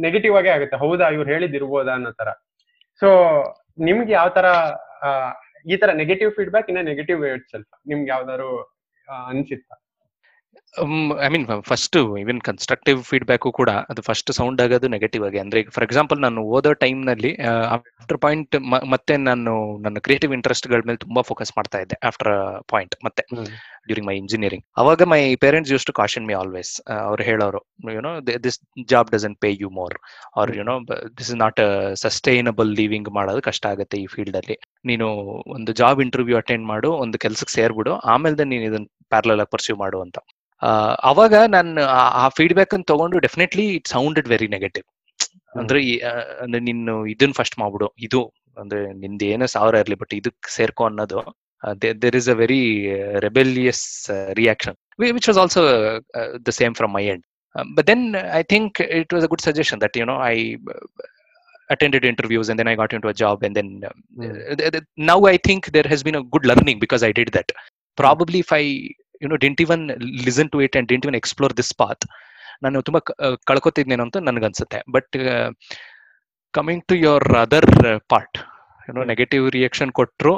ನೆಗೆಟಿವ್ 0.00 0.36
ಆಗೇ 0.36 0.48
ಆಗುತ್ತೆ. 0.48 0.76
ಹೌದಾ, 0.76 1.08
ಇವ್ರು 1.08 1.30
ಹೇಳಿದಿರ್ಬೋದಾ 1.30 1.92
ಅನ್ನೋ 1.92 2.10
ತರ. 2.10 2.28
ಸೊ 3.00 3.08
ನಿಮ್ಗೆ 3.78 4.12
ಯಾವ 4.12 4.28
ತರ 4.28 4.46
ಈ 5.70 5.76
ತರ 5.76 5.90
ನೆಗೆಟಿವ್ 5.92 6.32
ಫೀಡ್ಬ್ಯಾಕ್ 6.32 6.68
ಇನ್ನ 6.70 6.80
ನೆಗೆಟಿವ್ 6.80 7.22
ಸ್ವಲ್ಪ. 7.50 7.74
ನಿಮ್ಗೆ 7.86 8.08
ಯಾವ್ದಾದ್ರು 8.08 8.50
ಅನ್ಸಿತ್ತ? 9.26 9.72
I 11.24 11.28
mean 11.28 11.44
first 11.60 11.96
even 12.20 12.40
constructive 12.40 12.98
feedback 13.02 13.48
ಕೂಡ 13.52 13.70
ಅದು 13.90 14.02
ಫಸ್ಟ್ 14.02 14.32
ಸೌಂಡ್ 14.32 14.60
ಆಗೋದು 14.62 14.88
ನೆಗೆಟಿವ್ 14.88 15.24
ಆಗಿ. 15.26 15.38
ಅಂದ್ರೆ 15.38 15.60
ಫಾರ್ 15.74 15.84
ಎಕ್ಸಾಂಪಲ್ 15.84 16.18
ನಾನು 16.20 16.40
ಓದೋ 16.56 16.72
ಟೈಮ್ನಲ್ಲಿ 16.72 17.32
ಆಫ್ಟರ್ 17.76 18.18
ಪಾಯಿಂಟ್ 18.18 18.56
ಮತ್ತೆ 18.88 19.16
ನಾನು 19.16 19.52
ನನ್ನ 19.78 19.98
ಕ್ರಿಯೇಟಿವ್ 19.98 20.32
ಇಂಟ್ರೆಸ್ಟ್ಗಳ 20.32 20.80
ಮೇಲೆ 20.86 20.96
ತುಂಬಾ 20.96 21.22
ಫೋಕಸ್ 21.22 21.52
ಮಾಡ್ತಾ 21.56 21.78
ಇದ್ದೆ 21.78 21.98
ಆಫ್ಟರ್ 22.06 22.32
ಪಾಯಿಂಟ್ 22.68 22.96
ಮತ್ತೆ 23.04 23.24
ಡ್ಯೂರಿಂಗ್ 23.86 24.08
ಮೈ 24.08 24.16
ಇಂಜಿನಿಯರಿಂಗ್ 24.16 24.64
ಅವಾಗ 24.76 25.02
my 25.02 25.20
parents 25.36 25.72
use 25.72 25.86
to 25.86 25.92
caution 25.92 26.26
me 26.26 26.34
always 26.34 26.72
ಅವ್ರು 27.06 27.22
ಹೇಳೋರು 27.22 27.62
you know 27.92 28.12
this 28.44 28.60
job 28.88 29.10
doesn't 29.10 29.36
pay 29.36 29.50
you 29.60 29.70
more 29.70 29.96
or 30.36 30.56
you know 30.56 30.76
this 31.18 31.30
is 31.30 31.36
not 31.36 31.60
sustainable 31.94 32.72
living 32.76 33.10
ಮಾಡೋದು 33.10 33.42
ಕಷ್ಟ 33.42 33.66
ಆಗುತ್ತೆ 33.66 33.98
ಈ 33.98 34.06
ಫೀಲ್ಡ್ 34.06 34.36
ಅಲ್ಲಿ. 34.36 34.58
ನೀನು 34.84 35.06
ಒಂದು 35.46 35.72
ಜಾಬ್ 35.72 36.00
ಇಂಟರ್ವ್ಯೂ 36.00 36.36
ಅಟೆಂಡ್ 36.36 36.66
ಮಾಡು 36.66 36.90
ಒಂದು 36.96 37.18
ಕೆಲ್ಸಕ್ಕೆ 37.18 37.54
ಸೇರ್ಬಿಡು 37.54 37.92
ಆಮೇಲೆ 38.06 38.44
ನೀನು 38.44 38.64
ಇದನ್ನ 38.64 38.86
ಪ್ಯಾರಲಲ್ 39.12 39.40
ಆಗಿ 39.40 39.50
ಪರ್ಸ್ಯೂ 39.50 39.76
ಮಾಡು 39.76 39.98
ಅಂತ. 40.00 40.18
ಅವಾಗ 41.02 41.34
ನಾನು 41.48 41.82
ಆ- 42.18 42.28
ಫೀಡ್ಬ್ಯಾಕ್ 42.28 42.74
ಅನ್ನು 42.74 42.84
ತಗೊಂಡು 42.84 43.18
definitely 43.18 43.66
it 43.74 43.88
sounded 43.88 44.28
very 44.28 44.48
negative 44.48 44.86
ಅಂದ್ರೆ 45.54 45.80
ಅಂದ್ರೆ 46.40 46.60
ನೀನು 46.60 46.94
ಇದನ್ನ 47.06 47.32
ಫಸ್ಟ್ 47.32 47.58
ಮಾಡ್ಬಿಡು 47.58 47.88
ಇದು 47.98 48.20
ಅಂದ್ರೆ 48.56 48.80
ನಿಂದ 48.96 49.22
ಏನೋ 49.28 49.46
ಸಾವಿರ 49.46 49.74
ಇರ್ಲಿ 49.78 49.94
ಬಟ್ 49.94 50.14
ಇದಕ್ಕೆ 50.14 50.50
ಸೇರ್ಕೊ 50.52 50.84
ಅನ್ನೋದು 50.84 51.20
there 52.02 52.16
is 52.16 52.28
a 52.28 52.36
very 52.36 52.62
rebellious 53.18 53.84
reaction 54.32 54.76
which 55.12 55.28
was 55.28 55.38
also 55.38 55.62
the 56.46 56.52
same 56.52 56.74
from 56.74 56.94
my 56.94 57.04
end 57.06 57.24
but 57.74 57.86
then 57.86 58.04
I 58.32 58.42
think 58.52 58.80
it 58.98 59.12
was 59.12 59.24
a 59.24 59.28
good 59.28 59.42
suggestion 59.42 59.80
that 59.80 59.96
you 59.96 60.04
know 60.04 60.16
I 60.28 60.36
attended 61.70 62.04
interviews 62.04 62.48
and 62.50 62.58
then 62.58 62.68
I 62.68 62.76
got 62.76 62.92
into 62.96 63.08
a 63.08 63.18
job 63.22 63.42
and 63.42 63.56
then 63.58 63.68
um, 63.88 63.96
Mm. 64.20 64.32
th- 64.58 64.72
th- 64.74 64.86
now 65.10 65.18
I 65.24 65.38
think 65.48 65.70
there 65.76 65.88
has 65.92 66.02
been 66.02 66.18
a 66.20 66.24
good 66.34 66.46
learning 66.50 66.78
because 66.84 67.04
I 67.08 67.12
did 67.12 67.30
that. 67.36 67.50
Probably 67.98 68.40
if 68.40 68.52
I 68.52 68.64
you 69.22 69.28
know 69.30 69.38
didn't 69.44 69.60
even 69.60 69.82
listen 70.26 70.48
to 70.54 70.60
it 70.60 70.74
and 70.76 70.86
didn't 70.90 71.06
even 71.06 71.18
explore 71.22 71.52
this 71.60 71.72
path, 71.82 72.02
ನಾನು 72.64 72.78
ತುಂಬಾ 72.86 73.00
ಕಳ್ಕೊತಿದ್ನೇನೋ 73.50 74.04
ಅಂತ 74.06 74.18
ನನ್ಗನ್ಸುತ್ತೆ 74.28 74.78
but 74.94 75.16
coming 76.54 76.82
to 76.90 76.94
your 77.04 77.26
other 77.42 77.68
part 78.12 78.38
ಏನೋ 78.88 79.04
negative 79.10 79.44
reaction 79.56 79.92
ಕೊಟ್ಟರು 79.98 80.34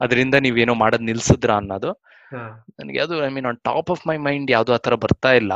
ಅದರಿಂದ 0.00 0.36
ನೀವೇನೋ 0.46 0.74
ಮಾಡೋದ್ 0.82 1.06
ನಿಲ್ಸಿದ್ರ 1.10 1.52
ಅನ್ನೋದು 1.60 1.90
ನನಗೆ 2.78 3.00
ಅದು 3.04 3.16
I 3.26 3.30
mean 3.36 3.48
on 3.50 3.58
top 3.68 3.90
of 3.94 4.04
my 4.10 4.16
mind 4.28 4.50
ಯಾವುದು 4.56 4.74
ಆ 4.76 4.80
ತರ 4.86 4.96
ಬರ್ತಾ 5.04 5.32
ಇಲ್ಲ 5.40 5.52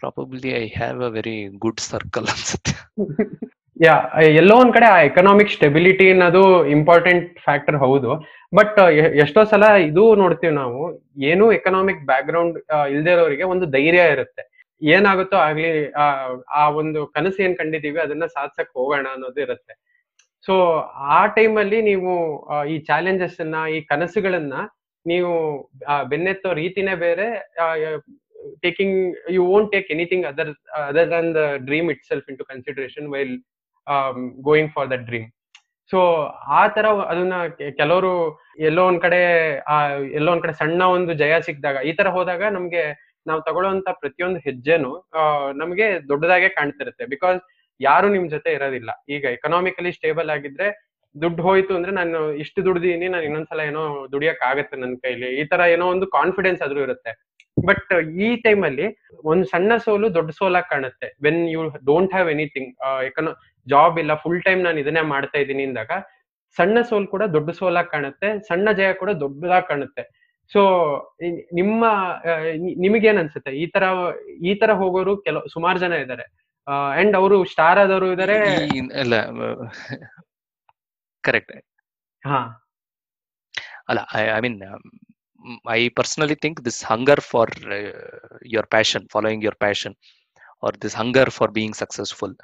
probably 0.00 0.52
I 0.62 0.64
have 0.78 1.00
a 1.08 1.10
very 1.18 1.36
good 1.64 1.82
circle 1.90 2.28
ಅನ್ಸುತ್ತೆ 2.34 2.74
ಯಾ 3.82 3.94
ಎಲ್ಲೋ 4.40 4.54
ಒಂದ್ 4.62 4.72
ಕಡೆ 4.74 4.86
ಆ 4.86 4.98
ಎಕನಾಮಿಕ್ 5.08 5.50
ಸ್ಟೆಬಿಲಿಟಿ 5.54 6.06
ಅನ್ನೋದು 6.12 6.42
ಇಂಪಾರ್ಟೆಂಟ್ 6.74 7.26
ಫ್ಯಾಕ್ಟರ್ 7.46 7.76
ಹೌದು. 7.84 8.10
ಬಟ್ 8.52 8.76
ಎಷ್ಟೋ 9.22 9.40
ಸಲ 9.52 9.64
ಇದು 9.88 10.02
ನೋಡ್ತೀವಿ 10.20 10.54
ನಾವು 10.58 10.80
ಏನು 11.30 11.44
ಎಕನಾಮಿಕ್ 11.58 12.02
ಬ್ಯಾಕ್ 12.10 12.26
ಗ್ರೌಂಡ್ 12.30 12.56
ಇಲ್ದೇ 12.94 13.12
ಇರೋರಿಗೆ 13.16 13.44
ಒಂದು 13.52 13.66
ಧೈರ್ಯ 13.76 14.02
ಇರುತ್ತೆ. 14.14 14.42
ಏನಾಗುತ್ತೋ 14.82 15.36
ಆಗ್ಲಿ 15.46 15.70
ಆ, 16.52 16.62
ಒಂದು 16.80 17.00
ಕನಸು 17.16 17.40
ಏನ್ 17.46 17.56
ಕಂಡಿದೀವಿ 17.60 18.00
ಅದನ್ನ 18.04 18.26
ಸಾಧಿಸಕ್ 18.36 18.70
ಹೋಗೋಣ 18.78 19.06
ಅನ್ನೋದು 19.14 19.40
ಇರುತ್ತೆ. 19.46 19.74
ಸೊ 20.46 20.54
ಆ 21.14 21.20
ಟೈಮ್ 21.36 21.56
ಅಲ್ಲಿ 21.62 21.78
ನೀವು 21.90 22.12
ಈ 22.72 22.76
ಚಾಲೆಂಜಸ್ 22.88 23.38
ಅನ್ನ 23.40 23.58
ಈ 23.74 23.80
ಕನಸುಗಳನ್ನ 23.90 24.54
ನೀವು 25.06 25.30
ಬೆನ್ನೆತ್ತೋ 26.10 26.50
ರೀತಿನೇ 26.60 26.94
ಬೇರೆ 27.04 27.26
taking 28.64 28.96
you 29.36 29.42
won't 29.48 29.70
take 29.74 29.88
anything 29.90 30.24
other 30.30 30.50
other 30.82 31.08
than 31.12 31.30
the 31.36 31.42
dream 31.68 31.88
itself 32.10 32.28
in 32.30 32.38
consideration 32.52 33.08
while 33.14 33.34
going 34.40 34.72
for 34.72 34.90
that 34.90 35.02
dream 35.02 35.30
so 35.90 36.24
ಆ 36.48 36.68
ತರ 36.68 36.86
ಅದನ್ನ 36.86 37.32
ಕೆಲವರು 37.76 38.40
ಎಲ್ಲೋ 38.58 38.86
ಒಂದ್ 38.86 39.00
ಕಡೆ, 39.00 39.58
ಆ, 39.58 39.88
ಎಲ್ಲೋ 39.88 40.32
ಒಂದ್ 40.32 40.42
ಕಡೆ 40.42 40.52
ಸಣ್ಣ 40.52 40.82
ಒಂದು 40.82 41.12
ಜಯ 41.12 41.40
ಸಿಕ್ಕಿದಾಗ, 41.40 41.84
ಈ 41.84 41.92
ತರ 41.92 42.08
ಹೋದಾಗ 42.08 42.42
ನಮ್ಗೆ 42.42 43.12
ನಾವು 43.26 43.42
ತಗೊಳ್ಳೋಂತ 43.42 43.88
ಪ್ರತಿಯೊಂದು 43.92 44.38
ಹೆಜ್ಜೆನು 44.38 45.10
ನಮ್ಗೆ 45.56 46.08
ದೊಡ್ಡದಾಗೆ 46.08 46.48
ಕಾಣ್ತಿರುತ್ತೆ. 46.48 47.06
ಬಿಕಾಸ್ 47.06 47.40
ಯಾರು 47.80 48.08
ನಿಮ್ 48.08 48.30
ಜೊತೆ 48.30 48.52
ಇರೋದಿಲ್ಲ. 48.52 48.90
ಈಗ 49.08 49.24
ಎಕನಾಮಿಕಲಿ 49.24 49.92
ಸ್ಟೇಬಲ್ 49.92 50.30
ಆಗಿದ್ರೆ 50.30 50.92
ದುಡ್ಡು 51.22 51.42
ಹೋಯ್ತು 51.42 51.76
ಅಂದ್ರೆ 51.76 51.92
ನಾನು 51.92 52.32
ಇಷ್ಟು 52.32 52.64
ದುಡ್ದಿನಿ 52.64 53.08
ನಾನು 53.08 53.24
ಇನ್ನೊಂದ್ಸಲ 53.24 53.60
ಏನೋ 53.60 54.06
ದುಡಿಯಕ್ 54.12 54.42
ಆಗತ್ತೆ 54.42 54.76
ನನ್ನ 54.76 54.94
ಕೈಲಿ. 55.02 55.40
ಈ 55.40 55.44
ತರ 55.44 55.60
ಏನೋ 55.60 55.86
ಒಂದು 55.86 56.06
ಕಾನ್ಫಿಡೆನ್ಸ್ 56.06 56.62
ಆದ್ರೂ 56.62 56.80
ಇರುತ್ತೆ. 56.80 57.31
ಬಟ್ 57.56 57.92
ಈ 58.26 58.28
ಟೈಮಲ್ಲಿ 58.44 58.86
ಒಂದು 59.30 59.44
ಸಣ್ಣ 59.44 59.72
ಸೋಲು 59.76 60.06
ದೊಡ್ಡ 60.14 60.30
ಸೋಲಾಗಿ 60.38 60.68
ಕಾಣುತ್ತೆ. 60.70 61.08
When 61.24 61.40
you 61.54 61.62
don't 61.90 62.12
have 62.14 62.28
anything 62.34 62.70
ಯಾಕಂದ್ರೆ 63.06 63.34
ಜಾಬ್ 63.66 63.96
ಇಲ್ಲ 64.02 64.12
ಫುಲ್ 64.22 64.42
ಟೈಮ್ 64.46 64.60
ನಾನು 64.66 64.78
ಇದನ್ನೇ 64.82 65.02
ಮಾಡ್ತಾ 65.14 65.38
ಇದ್ದೀನಿ 65.42 65.64
ಅಂದಾಗ 65.68 65.92
ಸಣ್ಣ 66.56 66.78
ಸೋಲ್ 66.88 67.06
ಕೂಡ 67.14 67.24
ದೊಡ್ಡ 67.36 67.50
ಸೋಲಾಗಿ 67.60 67.90
ಕಾಣುತ್ತೆ 67.94 68.28
ಸಣ್ಣ 68.48 68.68
ಜಯ 68.78 68.90
ಕೂಡ 69.02 69.10
ದೊಡ್ಡದಾಗಿ 69.22 69.66
ಕಾಣುತ್ತೆ. 69.68 70.02
ಸೊ 70.52 70.60
ನಿಮ್ಮ 71.60 71.82
ನಿಮಗೇನ್ 72.84 73.18
ಅನ್ಸುತ್ತೆ? 73.22 73.52
ಈ 73.62 73.66
ತರ 73.74 73.84
ಈ 74.48 74.52
ತರ 74.62 74.70
ಹೋಗೋರು 74.80 75.12
ಕೆಲವು 75.26 75.44
ಸುಮಾರು 75.54 75.78
ಜನ 75.84 76.00
ಇದ್ದಾರೆ 76.04 76.24
ಅಂಡ್ 77.00 77.14
ಅವರು 77.20 77.36
ಸ್ಟಾರ್ 77.52 77.80
ಆದವರು 77.84 78.08
ಇದಾರೆ. 78.16 78.36
ಇಲ್ಲ 79.02 79.14
ಕರೆಕ್ಟ್ 81.24 81.52
ಹಾ. 82.22 82.40
ಅಲ್ಲ 83.88 84.00
I 84.36 84.40
mean 84.46 84.58
I 85.70 85.80
this 85.98 86.14
think 86.44 86.58
this 86.66 86.80
hunger 86.92 87.22
for 87.30 87.52
passion, 87.60 88.64
passion 88.74 89.04
following 89.14 89.44
passion, 89.44 89.58
passion 89.64 89.94
or 90.66 90.76
this 90.84 90.96
hunger 91.00 91.30
for 91.38 91.52
successful, 91.52 91.78
successful 91.82 92.34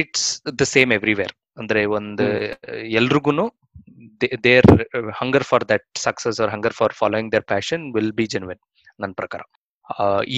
it's 0.00 0.26
the 0.60 0.66
same 0.74 0.92
everywhere. 0.98 1.34
ಅಂದ್ರೆ 1.60 1.82
ಒಂದು 1.98 2.24
ಎಲ್ರಿಗೂ 3.00 3.32
there 4.46 4.70
hunger 5.20 5.46
for 5.50 5.64
that 5.72 5.86
success 6.06 6.38
or 6.44 6.50
hunger 6.54 6.74
for 6.80 6.94
following 7.00 7.30
their 7.34 7.46
passion 7.52 7.84
will 7.96 8.12
be 8.18 8.26
genuine 8.34 8.60
ನನ್ನ 9.02 9.12
ಪ್ರಕಾರ. 9.20 9.42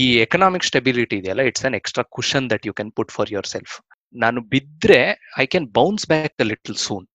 ಈ 0.03 0.05
economic 0.25 0.67
stability 0.71 1.17
ಇದೆಯಲ್ಲ 1.21 1.43
it's 1.51 1.65
an 1.69 1.77
extra 1.81 2.05
cushion 2.17 2.47
that 2.53 2.65
you 2.69 2.73
can 2.79 2.93
put 2.99 3.13
for 3.17 3.31
yourself 3.55 3.75
ನಾನು 4.15 4.41
ಬಿದ್ರೆ 4.55 5.01
I 5.43 5.47
can 5.53 5.69
bounce 5.79 6.07
back 6.13 6.47
little 6.53 6.79
soon 6.87 7.07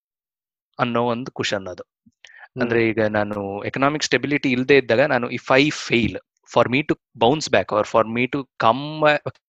ಅನ್ನೋ 0.78 1.02
ಒಂದು 1.14 1.30
cushion 1.40 1.66
ಅದು. 1.72 1.84
ಅಂದ್ರೆ 2.56 2.80
ಈಗ 2.90 3.02
ನಾನು 3.10 3.40
ಎಕನಾಮಿಕ್ 3.64 4.04
ಸ್ಟೆಬಿಲಿಟಿ 4.04 4.50
ಇಲ್ಲದೆ 4.50 4.76
ಇದ್ದಾಗ 4.78 5.04
ನಾನು 5.06 5.26
if 5.30 5.50
I 5.52 5.62
fail 5.80 6.16
for 6.50 6.68
me 6.68 6.80
to 6.82 6.94
bounce 7.16 7.48
back 7.50 7.70
or 7.72 7.86
for 7.86 8.08
me 8.08 8.24
to 8.26 8.40
come 8.58 8.82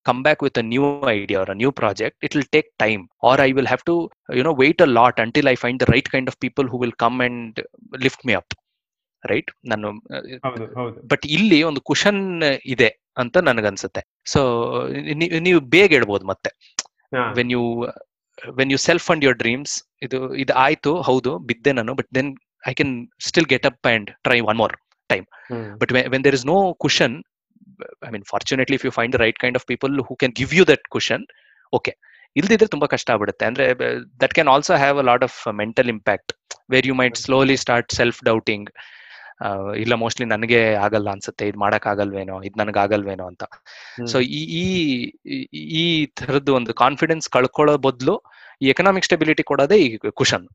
come 0.05 0.21
back 0.23 0.43
with 0.43 0.59
a 0.59 0.65
new 0.65 0.85
idea 1.13 1.39
or 1.41 1.51
a 1.51 1.57
new 1.61 1.71
project 1.81 2.17
it 2.25 2.35
will 2.35 2.49
take 2.49 2.69
time 2.77 3.01
or 3.23 3.41
I 3.41 3.49
will 3.51 3.67
have 3.67 3.83
to 3.85 3.95
you 4.37 4.43
know 4.43 4.53
wait 4.63 4.81
a 4.81 4.89
lot 4.99 5.19
until 5.19 5.49
I 5.49 5.55
find 5.55 5.79
the 5.83 5.87
right 5.93 6.09
kind 6.09 6.29
of 6.29 6.39
people 6.39 6.67
who 6.67 6.79
will 6.83 6.97
come 7.05 7.19
and 7.21 7.59
lift 7.97 8.23
me 8.25 8.35
up 8.35 8.53
right 9.23 9.51
ನಾನು 9.65 9.87
but 11.11 11.25
ಇಲ್ಲಿ 11.37 11.59
ಒಂದು 11.63 11.81
cushion 11.81 12.21
ಇದೆ 12.65 12.89
ಅಂತ 13.17 13.37
ನನಗನ್ಸುತ್ತೆ. 13.49 14.01
So 14.25 14.39
ನೀವು 15.47 15.59
ಬೇಗ 15.75 15.89
ಹೇಳ್ಬೋದು 15.91 16.25
ಮತ್ತೆ. 16.25 16.49
When 17.37 17.51
you 17.51 17.61
when 18.57 18.71
you 18.71 18.79
self 18.87 19.07
and 19.11 19.23
your 19.25 19.37
dreams 19.37 19.73
ಇದು 20.01 20.17
ಇದು 20.35 20.53
ಆಯ್ತು 20.63 20.91
ಹೌದು 21.01 21.31
ಬಿದ್ದೆ 21.49 21.71
ನಾನು 21.71 21.93
but 21.93 22.09
then 22.15 22.31
I 22.69 22.71
still 22.71 23.05
still 23.19 23.45
up 23.45 23.65
up 23.65 23.87
and 23.87 24.11
try 24.23 24.39
one 24.39 24.59
time. 25.13 25.25
Mm. 25.53 25.77
but 25.77 25.91
when, 25.91 26.03
when 26.09 26.23
there 26.23 26.35
is 26.35 26.47
no 26.47 26.73
cushion 26.85 27.11
i 28.05 28.11
mean 28.11 28.21
fortunately 28.21 28.81
if 28.81 28.85
you 28.85 28.91
find 28.91 29.11
the 29.11 29.19
right 29.19 29.35
kind 29.43 29.55
of 29.55 29.63
people 29.71 29.97
who 29.97 30.15
can 30.23 30.33
give 30.39 30.51
you 30.51 30.61
that 30.61 30.79
cushion 30.95 31.21
okay. 31.75 31.93
ಇಲ್ದಿದ್ರೆ 32.37 32.67
ತುಂಬಾ 32.67 32.87
ಕಷ್ಟ 32.87 33.11
ಆಗ್ಬಿಡುತ್ತೆ. 33.11 33.45
ಅಂದ್ರೆ 33.45 33.79
that 34.21 34.33
can 34.33 34.49
also 34.49 34.75
have 34.75 34.99
a 34.99 35.01
lot 35.01 35.23
of 35.23 35.53
mental 35.53 35.89
impact 35.89 36.33
where 36.69 36.87
you 36.87 36.95
might 36.95 37.17
slowly 37.17 37.57
start 37.57 37.91
self 37.91 38.23
doubting 38.23 38.69
ಇಲ್ಲ 39.77 39.93
mostly 39.93 40.27
ನನಗೆ 40.27 40.73
ಆಗಲ್ಲ 40.73 41.09
ಅನ್ಸುತ್ತೆ. 41.09 41.47
ಇದು 41.47 41.59
ಮಾಡಕ್ 41.59 41.87
ಆಗಲ್ವೇನೋ 41.87 42.41
ಇದು 42.41 42.59
ನನಗೆ 42.59 42.79
ಆಗಲ್ವೇನೋ 42.79 43.27
ಅಂತ. 43.27 43.43
ಸೊ 44.05 44.19
ಈ 44.19 44.43
ಈ- 45.25 45.47
ಈ 45.53 46.07
ಒಂದು 46.51 46.73
ಕಾನ್ಫಿಡೆನ್ಸ್ 46.73 47.29
ಕಳ್ಕೊಳ್ಳೋ 47.29 47.77
ಬದಲು 47.77 48.21
ಈ 48.61 48.67
ಎಕನಾಮಿಕ್ 48.67 49.05
ಸ್ಟೆಬಿಲಿಟಿ 49.05 49.43
ಕೊಡೋದೇ 49.43 49.77
ಈ 49.77 49.97
ಕುಶನ್ 49.97 50.47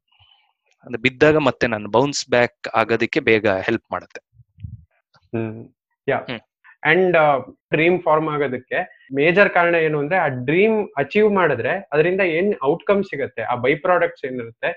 ಅಂದ್ರೆ 0.87 1.01
ಬಿದ್ದಾಗ 1.03 1.37
ಮತ್ತೆ 1.49 1.67
ನಾನು 1.67 1.89
ಬೌನ್ಸ್ 1.89 2.23
ಬ್ಯಾಕ್ 2.31 2.69
ಆಗೋದಕ್ಕೆ 2.75 3.21
ಬೇಗ 3.21 3.49
ಹೆಲ್ಪ್ 3.67 3.87
ಮಾಡುತ್ತೆ. 3.93 4.21
Hmm 5.33 5.59
yeah 6.09 6.19
and 6.83 7.17
dream 7.73 7.99
form 8.03 8.29
ಆಗೋದಕ್ಕೆ 8.35 8.79
ಮೇಜರ್ 9.15 9.51
ಕಾರಣ 9.51 9.75
ಏನು 9.87 9.99
ಅಂದ್ರೆ 10.03 10.19
ಆ 10.19 10.29
ಡ್ರೀಮ್ 10.49 10.79
ಅಚೀವ್ 10.97 11.29
ಮಾಡಿದ್ರೆ 11.31 11.73
ಅದರಿಂದ 11.93 12.23
ಏನ್ 12.37 12.51
ಔಟ್ಕಮ್ 12.65 13.03
ಸಿಗುತ್ತೆ 13.05 13.43
ಆ 13.43 13.55
ಬೈ 13.65 13.73
ಪ್ರಾಡಕ್ಟ್ಸ್ 13.85 14.25
ಏನಿರುತ್ತೆ 14.25 14.71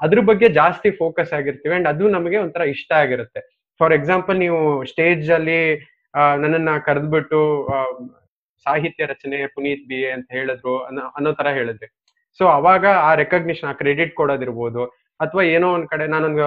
ಅದ್ರ 0.00 0.20
ಬಗ್ಗೆ 0.30 0.46
ಜಾಸ್ತಿ 0.60 0.90
ಫೋಕಸ್ 1.00 1.32
ಆಗಿರ್ತೀವಿ 1.32 1.74
ಅಂಡ್ 1.74 1.88
ಅದು 1.88 2.04
ನಮಗೆ 2.08 2.38
ಒಂಥರ 2.38 2.62
ಇಷ್ಟ 2.74 2.90
ಆಗಿರುತ್ತೆ. 3.02 3.40
ಫಾರ್ 3.80 3.92
ಎಕ್ಸಾಂಪಲ್ 3.92 4.36
ನೀವು 4.38 4.60
ಸ್ಟೇಜ್ 4.84 5.26
ಅಲ್ಲಿ 5.30 5.60
ನನ್ನನ್ನ 6.42 6.70
ಕರೆದ್ಬಿಟ್ಟು 6.88 7.40
ಸಾಹಿತ್ಯ 8.66 9.06
ರಚನೆ 9.06 9.38
ಪುನೀತ್ 9.46 9.84
ಬಿ 9.88 9.98
ಎ 10.00 10.10
ಅಂತ 10.16 10.28
ಹೇಳಿದ್ರು 10.32 10.74
ಅನ್ನೋ 10.86 11.02
ಅನ್ನೋ 11.16 11.30
ತರ 11.32 11.48
ಹೇಳಿದ್ವಿ 11.52 11.88
ಸೊ 12.40 12.44
ಅವಾಗ 12.48 12.84
ಆ 13.08 13.10
ರೆಕಗ್ನಿಷನ್ 13.14 13.68
ಆ 13.70 13.74
ಕ್ರೆಡಿಟ್ 13.80 14.12
ಕೊಡೋದಿರ್ಬೋದು 14.14 14.82
ಅಥವಾ 15.20 15.42
ಏನೋ 15.56 15.68
ಒಂದ್ 15.76 15.88
ಕಡೆ 15.92 16.06
ನಾನೊಂದು 16.14 16.46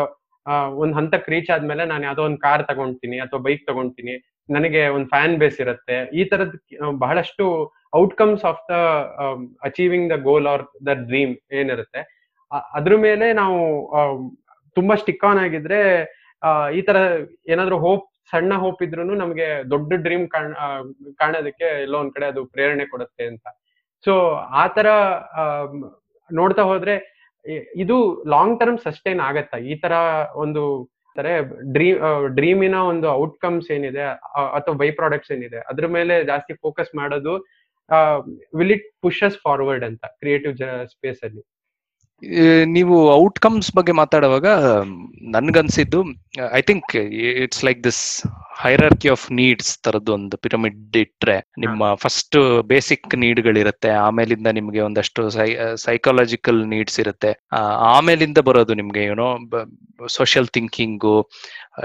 ಒಂದ್ 0.81 0.95
ಹಂತಕ್ಕೆ 0.99 1.29
ರೀಚ್ 1.33 1.49
ಆದ್ಮೇಲೆ 1.55 1.83
ನಾನು 1.85 2.03
ಯಾವ್ದೋ 2.03 2.23
ಒಂದ್ 2.29 2.39
ಕಾರ್ 2.45 2.63
ತಗೊಂತೀನಿ 2.69 3.17
ಅಥವಾ 3.25 3.39
ಬೈಕ್ 3.47 3.63
ತಗೊಂತೀನಿ. 3.69 4.13
ನನಗೆ 4.49 4.81
ಒಂದು 4.95 5.07
ಫ್ಯಾನ್ 5.13 5.35
ಬೇಸ್ 5.41 5.57
ಇರುತ್ತೆ. 5.63 5.97
ಈ 6.19 6.21
ತರದ್ 6.31 6.55
ಬಹಳಷ್ಟು 7.03 7.45
outcomes 7.95 8.43
of 8.51 8.61
the 8.69 8.75
achieving 9.63 10.07
the 10.13 10.15
goal 10.27 10.47
or 10.53 10.63
the 10.87 10.93
dream 11.09 11.33
ಏನಿರುತ್ತೆ. 11.59 12.01
ಅದ್ರ 12.77 12.93
ಮೇಲೆ 13.07 13.27
ನಾವು 13.41 13.57
ತುಂಬಾ 14.77 14.95
ಸ್ಟಿಕ್ 15.03 15.25
ಆನ್ 15.29 15.41
ಆಗಿದ್ರೆ 15.45 15.81
ಈ 16.77 16.81
ತರ 16.81 16.97
ಏನಾದ್ರು 17.53 17.77
ಹೋಪ್ 17.85 18.05
ಸಣ್ಣ 18.31 18.53
ಹೋಪ್ 18.63 18.81
ಇದ್ರು 18.85 19.03
ನಮಗೆ 19.21 19.47
ದೊಡ್ಡ 19.71 19.93
ಡ್ರೀಮ್ 20.05 20.25
ಕಾಣ್ 20.27 20.51
ಕಾಣೋದಕ್ಕೆ 21.21 21.67
ಎಲ್ಲೋ 21.85 21.97
ಒಂದ್ 22.03 22.13
ಕಡೆ 22.15 22.25
ಅದು 22.25 22.41
ಪ್ರೇರಣೆ 22.53 22.85
ಕೊಡುತ್ತೆ 22.85 23.23
ಅಂತ. 23.31 23.45
ಸೊ 24.05 24.13
ಆ 24.61 24.65
ತರ 24.77 24.87
ನೋಡ್ತಾ 26.29 26.63
ಹೋದ್ರೆ 26.63 26.95
ಇದು 27.83 27.97
ಲಾಂಗ್ 28.35 28.55
ಟರ್ಮ್ 28.61 28.79
ಸಸ್ಟೈನ್ 28.87 29.21
ಆಗತ್ತಾ? 29.27 29.57
ಈ 29.71 29.75
ತರ 29.83 29.93
ಒಂದು 30.43 30.63
ಡ್ರೀಮ್ 31.75 31.97
ಡ್ರೀಮಿನ 32.37 32.75
ಒಂದು 32.91 33.07
ಔಟ್ಕಮ್ಸ್ 33.21 33.69
ಏನಿದೆ 33.75 34.03
ಅಥವಾ 34.57 34.75
ಬೈ 34.81 34.89
ಪ್ರಾಡಕ್ಟ್ಸ್ 34.99 35.31
ಏನಿದೆ, 35.35 35.59
ಅದ್ರ 35.71 35.85
ಮೇಲೆ 35.95 36.15
ಜಾಸ್ತಿ 36.31 36.53
ಫೋಕಸ್ 36.65 36.91
ಮಾಡೋದು 36.99 37.33
ವಿಲ್ 38.59 38.73
ಇಟ್ 38.75 38.85
ಪುಷಸ್ 39.05 39.37
ಫಾರ್ವರ್ಡ್ 39.45 39.85
ಅಂತ 39.89 40.03
ಕ್ರಿಯೇಟಿವ್ 40.21 40.53
ಸ್ಪೇಸ್ 40.93 41.21
ಅಲ್ಲಿ? 41.27 41.43
ನೀವು 42.67 42.95
ಔಟ್ಕಮ್ಸ್ 43.13 43.69
ಬಗ್ಗೆ 43.75 43.93
ಮಾತಾಡುವಾಗ 43.93 44.47
ನನ್ಗನ್ಸಿದ್ದು 45.35 45.99
I 46.53 46.61
think 46.61 46.95
it's 47.43 47.63
like 47.65 47.79
this 47.83 48.01
hierarchy 48.61 49.09
of 49.09 49.25
needs 49.31 49.69
ತರದ್ದು 49.83 50.11
ಒಂದು 50.13 50.37
ಪಿರಮಿಡ್ 50.37 50.97
ಇಟ್ರೆ 50.97 51.35
ನಿಮ್ಮ 51.59 51.93
ಫಸ್ಟ್ 51.95 52.37
ಬೇಸಿಕ್ 52.61 53.15
ನೀಡ್ಗಳಿರುತ್ತೆ 53.15 53.91
ಆಮೇಲಿಂದ 53.99 54.47
ನಿಮ್ಗೆ 54.47 54.81
ಒಂದಷ್ಟು 54.81 55.23
ಸೈಕಾಲಜಿಕಲ್ 55.83 56.59
ನೀಡ್ಸ್ 56.67 56.99
ಇರುತ್ತೆ 56.99 57.31
ಆಮೇಲಿಂದ 57.93 58.39
ಬರೋದು 58.39 58.75
ನಿಮ್ಗೆ 58.75 59.03
ಏನೋ 59.03 59.27
ಸೋಷಿಯಲ್ 60.09 60.47
ಥಿಂಕಿಂಗು 60.47 61.15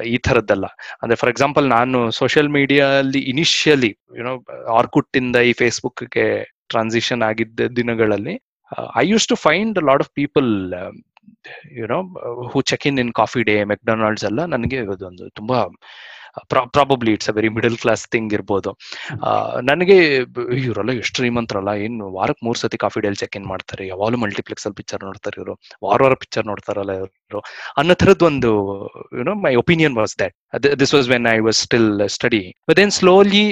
ಈ 0.04 0.16
ತರದ್ದಲ್ಲ 0.18 0.66
ಅಂದ್ರೆ 1.02 1.16
ಫಾರ್ 1.16 1.30
ಎಕ್ಸಾಂಪಲ್ 1.30 1.68
ನಾನು 1.68 2.00
ಸೋಷಿಯಲ್ 2.12 2.48
ಮೀಡಿಯಲ್ಲಿ 2.48 3.22
ಇನಿಷಿಯಲಿ 3.28 3.92
ಯುನೋ 4.16 4.34
ಆರ್ಕುಟ್ 4.76 5.16
ಇಂದ 5.16 5.36
ಈ 5.42 5.52
ಫೇಸ್ಬುಕ್ಗೆ 5.52 6.26
ಟ್ರಾನ್ಸಿಷನ್ 6.68 7.22
ಆಗಿದ್ದ 7.22 7.68
ದಿನಗಳಲ್ಲಿ 7.76 8.34
I 8.97 9.03
use 9.07 9.27
to 9.27 9.35
find 9.35 9.77
lot 9.83 10.01
of 10.01 10.11
people 10.13 10.49
you know 11.71 11.99
who 12.49 12.61
check 12.61 12.85
in 12.87 12.99
in 12.99 13.11
Coffee 13.13 13.43
Day 13.43 13.55
McDonald's 13.63 14.25
ಎಲ್ಲ 14.25 14.45
ನನಗೆ 14.45 14.79
ಅದೊಂದು 14.85 15.29
ತುಂಬಾ 15.29 15.59
probably 16.76 17.12
it's 17.16 17.30
a 17.32 17.34
very 17.38 17.50
middle 17.56 17.76
class 17.84 18.04
thing 18.14 18.32
ಇರ್ಬೋದು. 18.38 18.70
ನನಗೆ 19.70 19.98
ಇವರೆಲ್ಲ 20.66 20.92
ಎಷ್ಟು 21.02 21.18
ಶ್ರೀಮಂತರಲ್ಲ, 21.20 21.72
ಏನು 21.86 22.06
ವಾರಕ್ಕೆ 22.18 22.42
ಮೂರ್ 22.46 22.58
ಸತಿ 22.62 22.78
ಕಾಫಿ 22.84 23.00
ಡೇಲ್ 23.04 23.18
ಚೆಕ್ 23.20 23.36
ಇನ್ 23.40 23.46
ಮಾಡ್ತಾರೆ, 23.52 23.82
ಯಾವಾಗಲೂ 23.92 24.18
ಮಲ್ಟಿಪ್ಲೆಕ್ಸ್ 24.24 24.66
ಅಲ್ಲಿ 24.66 24.78
ಪಿಕ್ಚರ್ 24.80 25.02
ನೋಡ್ತಾರೆ 25.08 25.36
ಇವರು, 25.40 25.54
ವಾರ 25.86 25.98
ವಾರ 26.06 26.16
ಪಿಕ್ಚರ್ 26.22 26.46
ನೋಡ್ತಾರಲ್ಲ 26.52 26.94
ಇವರು. 27.00 27.40
ಅನ್ನೋ 27.80 27.94
ಥರದ್ದು 28.00 28.24
ಒಂದು 28.30 28.50
you know 29.18 29.32
my 29.44 29.52
opinion 29.62 29.94
was 30.00 30.12
that 30.22 30.34
this 30.82 30.92
was 30.96 31.06
when 31.12 31.26
I 31.34 31.36
was 31.46 31.60
still 31.66 31.88
study 32.16 32.42
but 32.68 32.78
then 32.80 32.92
slowly 32.98 33.44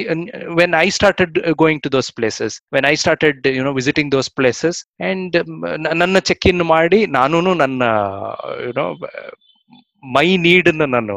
when 0.60 0.74
I 0.84 0.86
started 0.98 1.38
going 1.62 1.82
to 1.86 1.90
those 1.96 2.10
places 2.18 2.56
when 2.76 2.86
I 2.92 2.94
started 3.04 3.46
you know 3.58 3.72
visiting 3.80 4.10
those 4.16 4.30
places 4.40 4.80
and 5.10 5.36
ನನ್ನ 6.02 6.20
check 6.30 6.46
in 6.52 6.64
ಮಾಡಿ 6.74 7.00
ನಾನು 7.18 7.54
ನನ್ನ 7.62 7.82
you know 8.68 8.86
my 10.02 10.26
need 10.46 10.68
ನಾನು. 10.82 11.16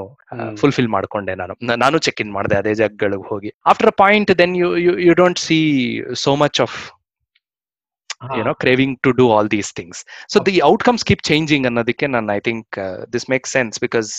fulfil 0.62 0.90
ಮಾಡ್ಕೊಂಡೆ 0.96 1.34
ನಾನು. 1.42 1.54
ನಾನು 1.84 1.98
check 2.08 2.20
in 2.24 2.32
ಮಾಡಿದೆ 2.38 2.56
ಅದೇ 2.62 2.74
ಜಾಗಗಳಿಗೆ 2.82 3.28
ಹೋಗಿ. 3.32 3.52
After 3.72 3.92
point 4.04 4.32
then 4.42 4.54
you 4.62 4.70
you 5.08 5.16
don't 5.22 5.42
see 5.48 5.60
so 6.26 6.34
much 6.44 6.60
of 6.66 6.78
you know 8.40 8.54
craving 8.64 8.96
to 9.06 9.10
do 9.22 9.26
all 9.38 9.50
these 9.56 9.72
things 9.80 10.02
so 10.34 10.40
the 10.50 10.54
outcomes 10.72 11.04
keep 11.10 11.24
changing 11.30 11.66
ಅನ್ನೋದಕ್ಕೆ 11.70 12.08
ನಾನು 12.16 12.34
I 12.38 12.40
think 12.50 12.78
this 13.16 13.26
make 13.34 13.48
sense 13.56 13.80
because 13.86 14.12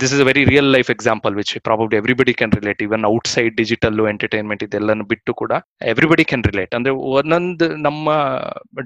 this 0.00 0.12
is 0.16 0.20
a 0.24 0.26
very 0.28 0.42
real 0.50 0.70
life 0.76 0.90
example 0.94 1.32
which 1.38 1.52
probably 1.68 1.96
everybody 2.00 2.34
can 2.40 2.52
relate 2.58 2.80
even 2.86 3.04
outside 3.12 3.54
digital 3.60 4.00
entertainment 4.12 4.62
ಇದೆಲ್ಲನೂ 4.66 5.04
ಬಿಟ್ಟು 5.12 5.34
ಕೂಡ 5.42 5.52
everybody 5.92 6.24
can 6.30 6.44
relate 6.50 6.74
ಅಂದ್ರೆ 6.78 6.92
ಒಂದೊಂದು 7.18 7.68
ನಮ್ಮ 7.86 8.08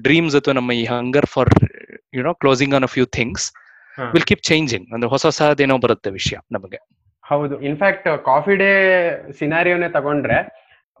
dreams 0.07 0.37
ಅಥವಾ 0.39 0.55
ನಮ್ಮ 0.59 0.77
ಈ 0.81 0.83
hunger 0.93 1.29
for 1.35 1.51
you know 2.19 2.33
closing 2.43 2.75
on 2.79 2.87
a 2.89 2.91
few 2.95 3.07
things. 3.19 3.47
Will 4.13 4.23
keep 4.23 4.41
changing 4.41 4.93
ಅಂದ್ರೆ 4.93 5.09
ಹೊಸ 5.09 5.25
ಹೊಸದೇನೋ 5.25 5.77
ಬರುತ್ತೆ 5.77 6.09
ವಿಷಯ 6.09 6.37
ನಮಗೆ. 6.51 6.79
ಹೌದು. 7.25 7.61
ಇನ್ಫ್ಯಾಕ್ಟ್ 7.61 8.25
ಕಾಫಿ 8.25 8.55
ಡೇ 8.55 8.69
ಸಿನಾರಿಯೋನೇ 9.39 9.89
ತಗೊಂಡ್ರೆ 9.89 10.37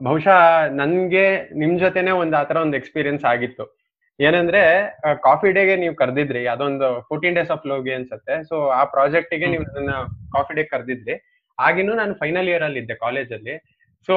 ಬಹುಶಃ 0.03 0.39
ನನ್ಗೆ 0.71 1.25
ನಿಮ್ 1.59 1.79
ಜೊತೆನೆ 1.79 2.11
ಒಂದ್ 2.11 2.35
ಆತರ 2.35 2.57
ಒಂದು 2.57 2.77
ಎಕ್ಸ್ಪೀರಿಯನ್ಸ್ 2.77 3.25
ಆಗಿತ್ತು. 3.25 3.65
ಏನಂದ್ರೆ 4.19 4.61
ಕಾಫಿ 5.23 5.51
ಡೇಗೆ 5.51 5.75
ನೀವು 5.75 5.95
ಕರೆದಿದ್ರಿ. 5.95 6.47
ಅದೊಂದು 6.47 7.01
ಫೋರ್ಟೀನ್ 7.01 7.35
ಡೇಸ್ 7.35 7.51
ಆಫ್ 7.51 7.67
ಲೋಗಿ 7.67 7.93
ಅನ್ಸುತ್ತೆ. 7.93 8.43
ಸೊ 8.43 8.69
ಆ 8.69 8.83
ಪ್ರಾಜೆಕ್ಟ್ಗೆ 8.83 9.45
ನೀವು 9.45 9.63
ನನ್ನ 9.63 9.91
ಕಾಫಿ 10.35 10.53
ಡೇ 10.53 10.63
ಕರೆದಿದ್ರಿ. 10.63 11.15
ಆಗಿನೂ 11.59 11.93
ನಾನು 11.93 12.13
ಫೈನಲ್ 12.13 12.49
ಇಯರ್ 12.49 12.63
ಅಲ್ಲಿ 12.63 12.79
ಇದ್ದೆ 12.79 12.95
ಕಾಲೇಜಲ್ಲಿ 12.95 13.55
ಸೊ 14.07 14.15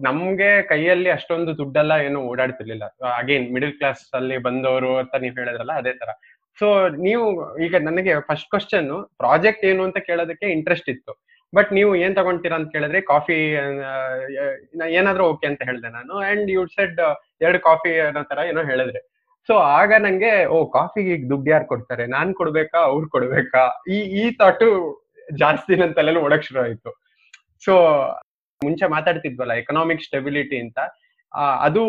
ನಮ್ಗೆ 0.00 0.62
ಕೈಯಲ್ಲಿ 0.62 1.10
ಅಷ್ಟೊಂದು 1.10 1.58
ದುಡ್ಡೆಲ್ಲ 1.58 1.92
ಏನು 2.04 2.20
ಓಡಾಡ್ತಿರ್ಲಿಲ್ಲ. 2.20 2.84
ಅಗೇನ್ 3.16 3.52
ಮಿಡಿಲ್ 3.52 3.72
ಕ್ಲಾಸ್ 3.72 4.14
ಅಲ್ಲಿ 4.14 4.38
ಬಂದವರು 4.38 4.98
ಅಂತ 4.98 5.14
ನೀವು 5.14 5.34
ಹೇಳಿದ್ರಲ್ಲ 5.34 5.72
ಅದೇ 5.72 5.92
ತರ. 5.92 6.10
ಸೊ 6.60 6.66
ನೀವು 7.06 7.24
ಈಗ 7.66 7.74
ನನಗೆ 7.88 8.12
ಫಸ್ಟ್ 8.28 8.48
ಕ್ವಶನ್ 8.50 8.90
ಪ್ರಾಜೆಕ್ಟ್ 9.22 9.64
ಏನು 9.70 9.82
ಅಂತ 9.84 9.98
ಕೇಳೋದಕ್ಕೆ 10.08 10.46
ಇಂಟ್ರೆಸ್ಟ್ 10.56 10.88
ಇತ್ತು. 10.88 11.12
ಬಟ್ 11.52 11.70
ನೀವು 11.72 11.90
ಏನ್ 12.04 12.14
ತಗೊಂತೀರಾ 12.16 12.56
ಅಂತ 12.58 12.68
ಕೇಳಿದ್ರೆ 12.72 13.00
ಕಾಫಿ 13.00 13.36
ಏನಾದ್ರೂ 14.98 15.24
ಓಕೆ 15.32 15.46
ಅಂತ 15.50 15.62
ಹೇಳಿದೆ 15.68 15.88
ನಾನು. 15.88 16.14
ಅಂಡ್ 16.30 16.48
ಯು 16.50 16.62
ಸೆಡ್ 16.76 17.00
ಎರಡು 17.40 17.60
ಕಾಫಿ 17.60 17.92
ಅನ್ನೋ 18.00 18.22
ತರ 18.22 18.38
ಏನೋ 18.50 18.62
ಹೇಳಿದ್ರೆ. 18.70 19.00
ಸೊ 19.48 19.54
ಆಗ 19.78 19.92
ನಂಗೆ, 19.98 20.32
ಓ 20.46 20.58
ಕಾಫಿಗೆ 20.66 21.14
ದುಡ್ಡು 21.30 21.48
ಯಾರು 21.50 21.66
ಕೊಡ್ತಾರೆ? 21.66 22.04
ನಾನ್ 22.06 22.30
ಕೊಡ್ಬೇಕಾ? 22.34 22.78
ಅವ್ರು 22.90 23.06
ಕೊಡ್ಬೇಕಾ? 23.08 23.62
ಈ 23.88 23.98
ಈ 24.22 24.24
ಥಾಟು 24.40 24.68
ಜಾಸ್ತಿ 25.42 25.72
ನನ್ನ 25.76 25.92
ತಲೆಯಲ್ಲಿ 25.92 26.22
ಓಡಕ್ 26.22 26.46
ಶುರು 26.48 26.60
ಆಯ್ತು. 26.62 26.90
ಸೊ 27.66 27.74
ಮುಂಚೆ 28.60 28.86
ಮಾತಾಡ್ತಿದ್ವಲ್ಲ 28.86 29.52
ಎಕನಾಮಿಕ್ 29.52 30.02
ಸ್ಟೆಬಿಲಿಟಿ 30.02 30.58
ಅಂತ. 30.58 30.78
ಅದು 31.66 31.82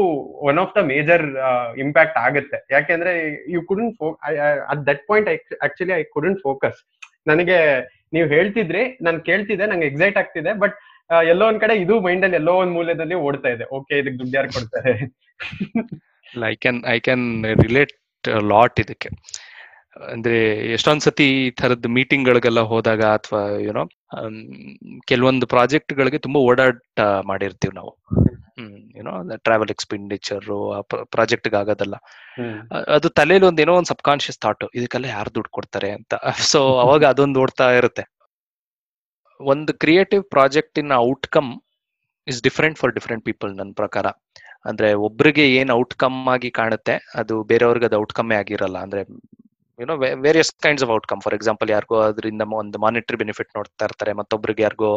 one 0.50 0.60
of 0.64 0.74
the 0.78 0.82
major 0.92 1.26
impact 1.84 2.18
ಆಗುತ್ತೆ. 2.26 2.58
ಯಾಕೆಂದ್ರೆ 2.76 3.12
you 3.54 3.60
couldn't 3.70 3.92
at 4.74 4.84
that 4.90 5.04
point 5.10 5.30
actually 5.68 5.94
I 6.00 6.02
couldn't 6.16 6.42
focus 6.48 6.80
ನನಗೆ 7.32 7.60
ನೀವು 8.16 8.28
ಹೇಳ್ತಿದ್ರಿ, 8.34 8.84
ನಾನು 9.06 9.20
ಕೇಳ್ತಿದ್ದೆ, 9.30 9.66
ನಂಗೆ 9.72 9.88
ಎಕ್ಸೈಟ್ 9.92 10.18
ಆಗ್ತಿದೆ 10.22 10.52
ಬಟ್ 10.64 10.76
ಎಲ್ಲೋ 11.32 11.46
ಒಂದ್ 11.52 11.62
ಕಡೆ 11.64 11.74
ಇದು 11.84 11.96
ಮೈಂಡ್ 12.06 12.26
ಅಲ್ಲಿ 12.26 12.38
ಎಲ್ಲೋ 12.42 12.54
ಒಂದ್ 12.62 12.74
ಮೂಲೆದಲ್ಲಿ 12.78 13.16
ಓಡ್ತಾ 13.28 13.50
ಇದೆ. 13.56 13.66
ಓಕೆ 13.78 13.94
ಇದಕ್ಕೆ 14.02 14.20
ದುಡ್ಡು 14.22 14.36
ಯಾರು 14.38 14.50
ಕೊಡ್ತಾರೆ? 14.58 14.94
I 16.52 16.54
can 16.64 16.80
I 16.94 16.98
can 17.08 17.26
relate 17.66 17.94
lot 18.52 18.80
ಇದಕ್ಕೆ. 18.84 19.10
ಅಂದ್ರೆ 20.14 20.38
ಎಷ್ಟೊಂದ್ 20.76 21.04
ಸತಿ 21.06 21.28
ಈ 21.42 21.44
ತರದ 21.60 21.90
ಮೀಟಿಂಗ್ 21.98 22.26
ಗಳಿಗೆಲ್ಲ 22.30 22.62
ಹೋದಾಗ 22.72 23.04
ಅಥವಾ 23.18 23.42
ಯುನೋ 23.66 23.84
ಕೆಲವೊಂದು 25.12 25.46
ಪ್ರಾಜೆಕ್ಟ್ 25.54 25.94
ಗಳಿಗೆ 26.00 26.20
ತುಂಬಾ 26.26 26.40
ಓಡಾಟ 26.50 27.00
ಮಾಡಿರ್ತೀವಿ 27.32 27.76
ನಾವು. 27.82 27.94
ಹ್ಮ್ 28.58 28.76
you know 28.98 29.14
travel 29.46 29.72
expenditure 29.74 30.46
project 31.12 31.48
ಆಗೋದಲ್ಲ 31.62 31.96
ಅದು 32.96 33.08
ತಲೆಯಲ್ಲಿ 33.20 33.48
ಒಂದ್ 33.48 33.62
ಏನೋ 33.62 33.74
ಒಂದು 33.80 33.90
ಸಬ್ 33.92 34.04
ಕಾನ್ಶಿಯಸ್ 34.04 34.40
ಥಾಟ್ 34.40 34.64
ಇದಕ್ಕೆಲ್ಲ 34.76 35.08
ಯಾರು 35.16 35.32
ದುಡ್ಡು 35.36 35.52
ಕೊಡ್ತಾರೆ 35.52 35.90
ಅಂತ. 35.92 36.14
ಸೊ 36.52 36.60
ಅವಾಗ 36.80 37.04
ಅದೊಂದು 37.06 37.40
ಓಡ್ತಾ 37.42 37.68
ಇರುತ್ತೆ. 37.80 38.04
ಒಂದು 39.40 39.72
creative 39.84 40.24
project 40.36 40.80
in 40.80 40.92
outcome 41.02 41.52
is 42.28 42.40
different 42.44 42.78
for 42.80 42.94
different 42.94 43.24
people 43.26 43.52
ನನ್ನ 43.58 43.74
ಪ್ರಕಾರ. 43.82 44.08
ಅಂದ್ರೆ 44.66 44.90
ಒಬ್ರಿಗೆ 45.08 45.44
ಏನ್ 45.58 45.72
ಔಟ್ಕಮ್ 45.72 46.20
ಆಗಿ 46.28 46.50
ಕಾಣುತ್ತೆ 46.52 46.96
ಅದು 47.16 47.36
ಬೇರೆಯವ್ರಿಗೆ 47.44 47.88
ಅದು 47.90 47.98
ಔಟ್ಕಮ್ 48.04 48.32
ಆಗಿರಲ್ಲ. 48.40 48.78
ಅಂದ್ರೆ 48.86 49.02
you know 49.80 49.96
various 50.26 50.52
kinds 50.66 50.84
of 50.86 50.92
outcome 50.98 51.22
for 51.26 51.36
example 51.38 51.70
ಯಾರಿಗೋ 51.76 51.98
ಅದರಿಂದ 52.10 52.44
ಒಂದು 52.62 52.80
ಮಾನಿಟರಿ 52.86 53.18
ಬೆನಿಫಿಟ್ 53.24 53.52
ನೋಡ್ತಾ 53.58 53.86
ಇರ್ತಾರೆ 53.90 54.12
ಮತ್ತೊಬ್ರಿಗೆ 54.20 54.64
ಯಾರಿಗೋ 54.66 54.92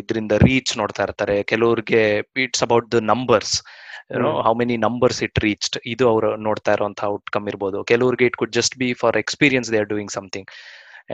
ಇದರಿಂದ 0.00 0.34
ರೀಚ್ 0.46 0.72
ನೋಡ್ತಾ 0.80 1.02
ಇರ್ತಾರೆ. 1.06 1.36
ಕೆಲವ್ರಿಗೆ 1.52 2.02
it's 2.44 2.64
about 2.66 2.88
the 2.96 3.00
numbers. 3.12 3.54
How 4.46 4.52
many 4.60 4.76
numbers 4.84 5.20
it 5.26 5.38
reached 5.46 5.76
ಇದು 5.92 6.04
ಅವರು 6.12 6.28
ನೋಡ್ತಾ 6.46 6.72
ಇರುವಂತಹ 6.76 7.08
ಔಟ್ಕಮ್ 7.16 7.44
ಇರ್ಬೋದು. 7.50 7.78
ಕೆಲವ್ರಿಗೆ 7.90 8.24
it 8.30 8.38
could 8.40 8.54
just 8.58 8.76
be 8.82 8.88
for 9.02 9.18
experience 9.24 9.68
they 9.72 9.80
are 9.82 9.90
doing 9.92 10.12
something 10.16 10.48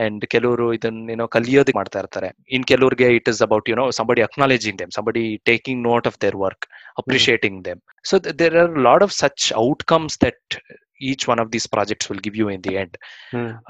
and 0.05 0.23
ಕೆಲವರು 0.33 0.65
ಇದನ್ನ 0.77 1.11
ಏನೋ 1.15 1.25
ಕಲಿಯೋದಕ್ಕೆ 1.35 1.77
ಮಾಡ್ತಾ 1.79 1.99
ಇರ್ತಾರೆ. 2.03 2.29
ಇನ್ 2.55 2.65
ಕೆಲವರಿಗೆ 2.71 3.07
it 3.17 3.29
is 3.31 3.41
about 3.47 3.69
you know 3.71 3.85
somebody 3.99 4.21
acknowledging 4.27 4.77
them 4.81 4.91
somebody 4.97 5.23
taking 5.49 5.81
note 5.89 6.07
of 6.11 6.17
their 6.25 6.37
work 6.45 6.65
appreciating 7.03 7.59
them 7.67 7.81
so 8.09 8.17
there 8.41 8.57
are 8.63 8.73
lot 8.89 9.05
of 9.07 9.15
such 9.23 9.45
outcomes 9.67 10.17
that 10.25 10.57
each 11.01 11.29
one 11.29 11.39
of 11.39 11.51
these 11.51 11.67
projects 11.69 12.11
will 12.11 12.21
give 12.21 12.37
you 12.37 12.49
in 12.49 12.63
the 12.63 12.75
end 12.75 12.95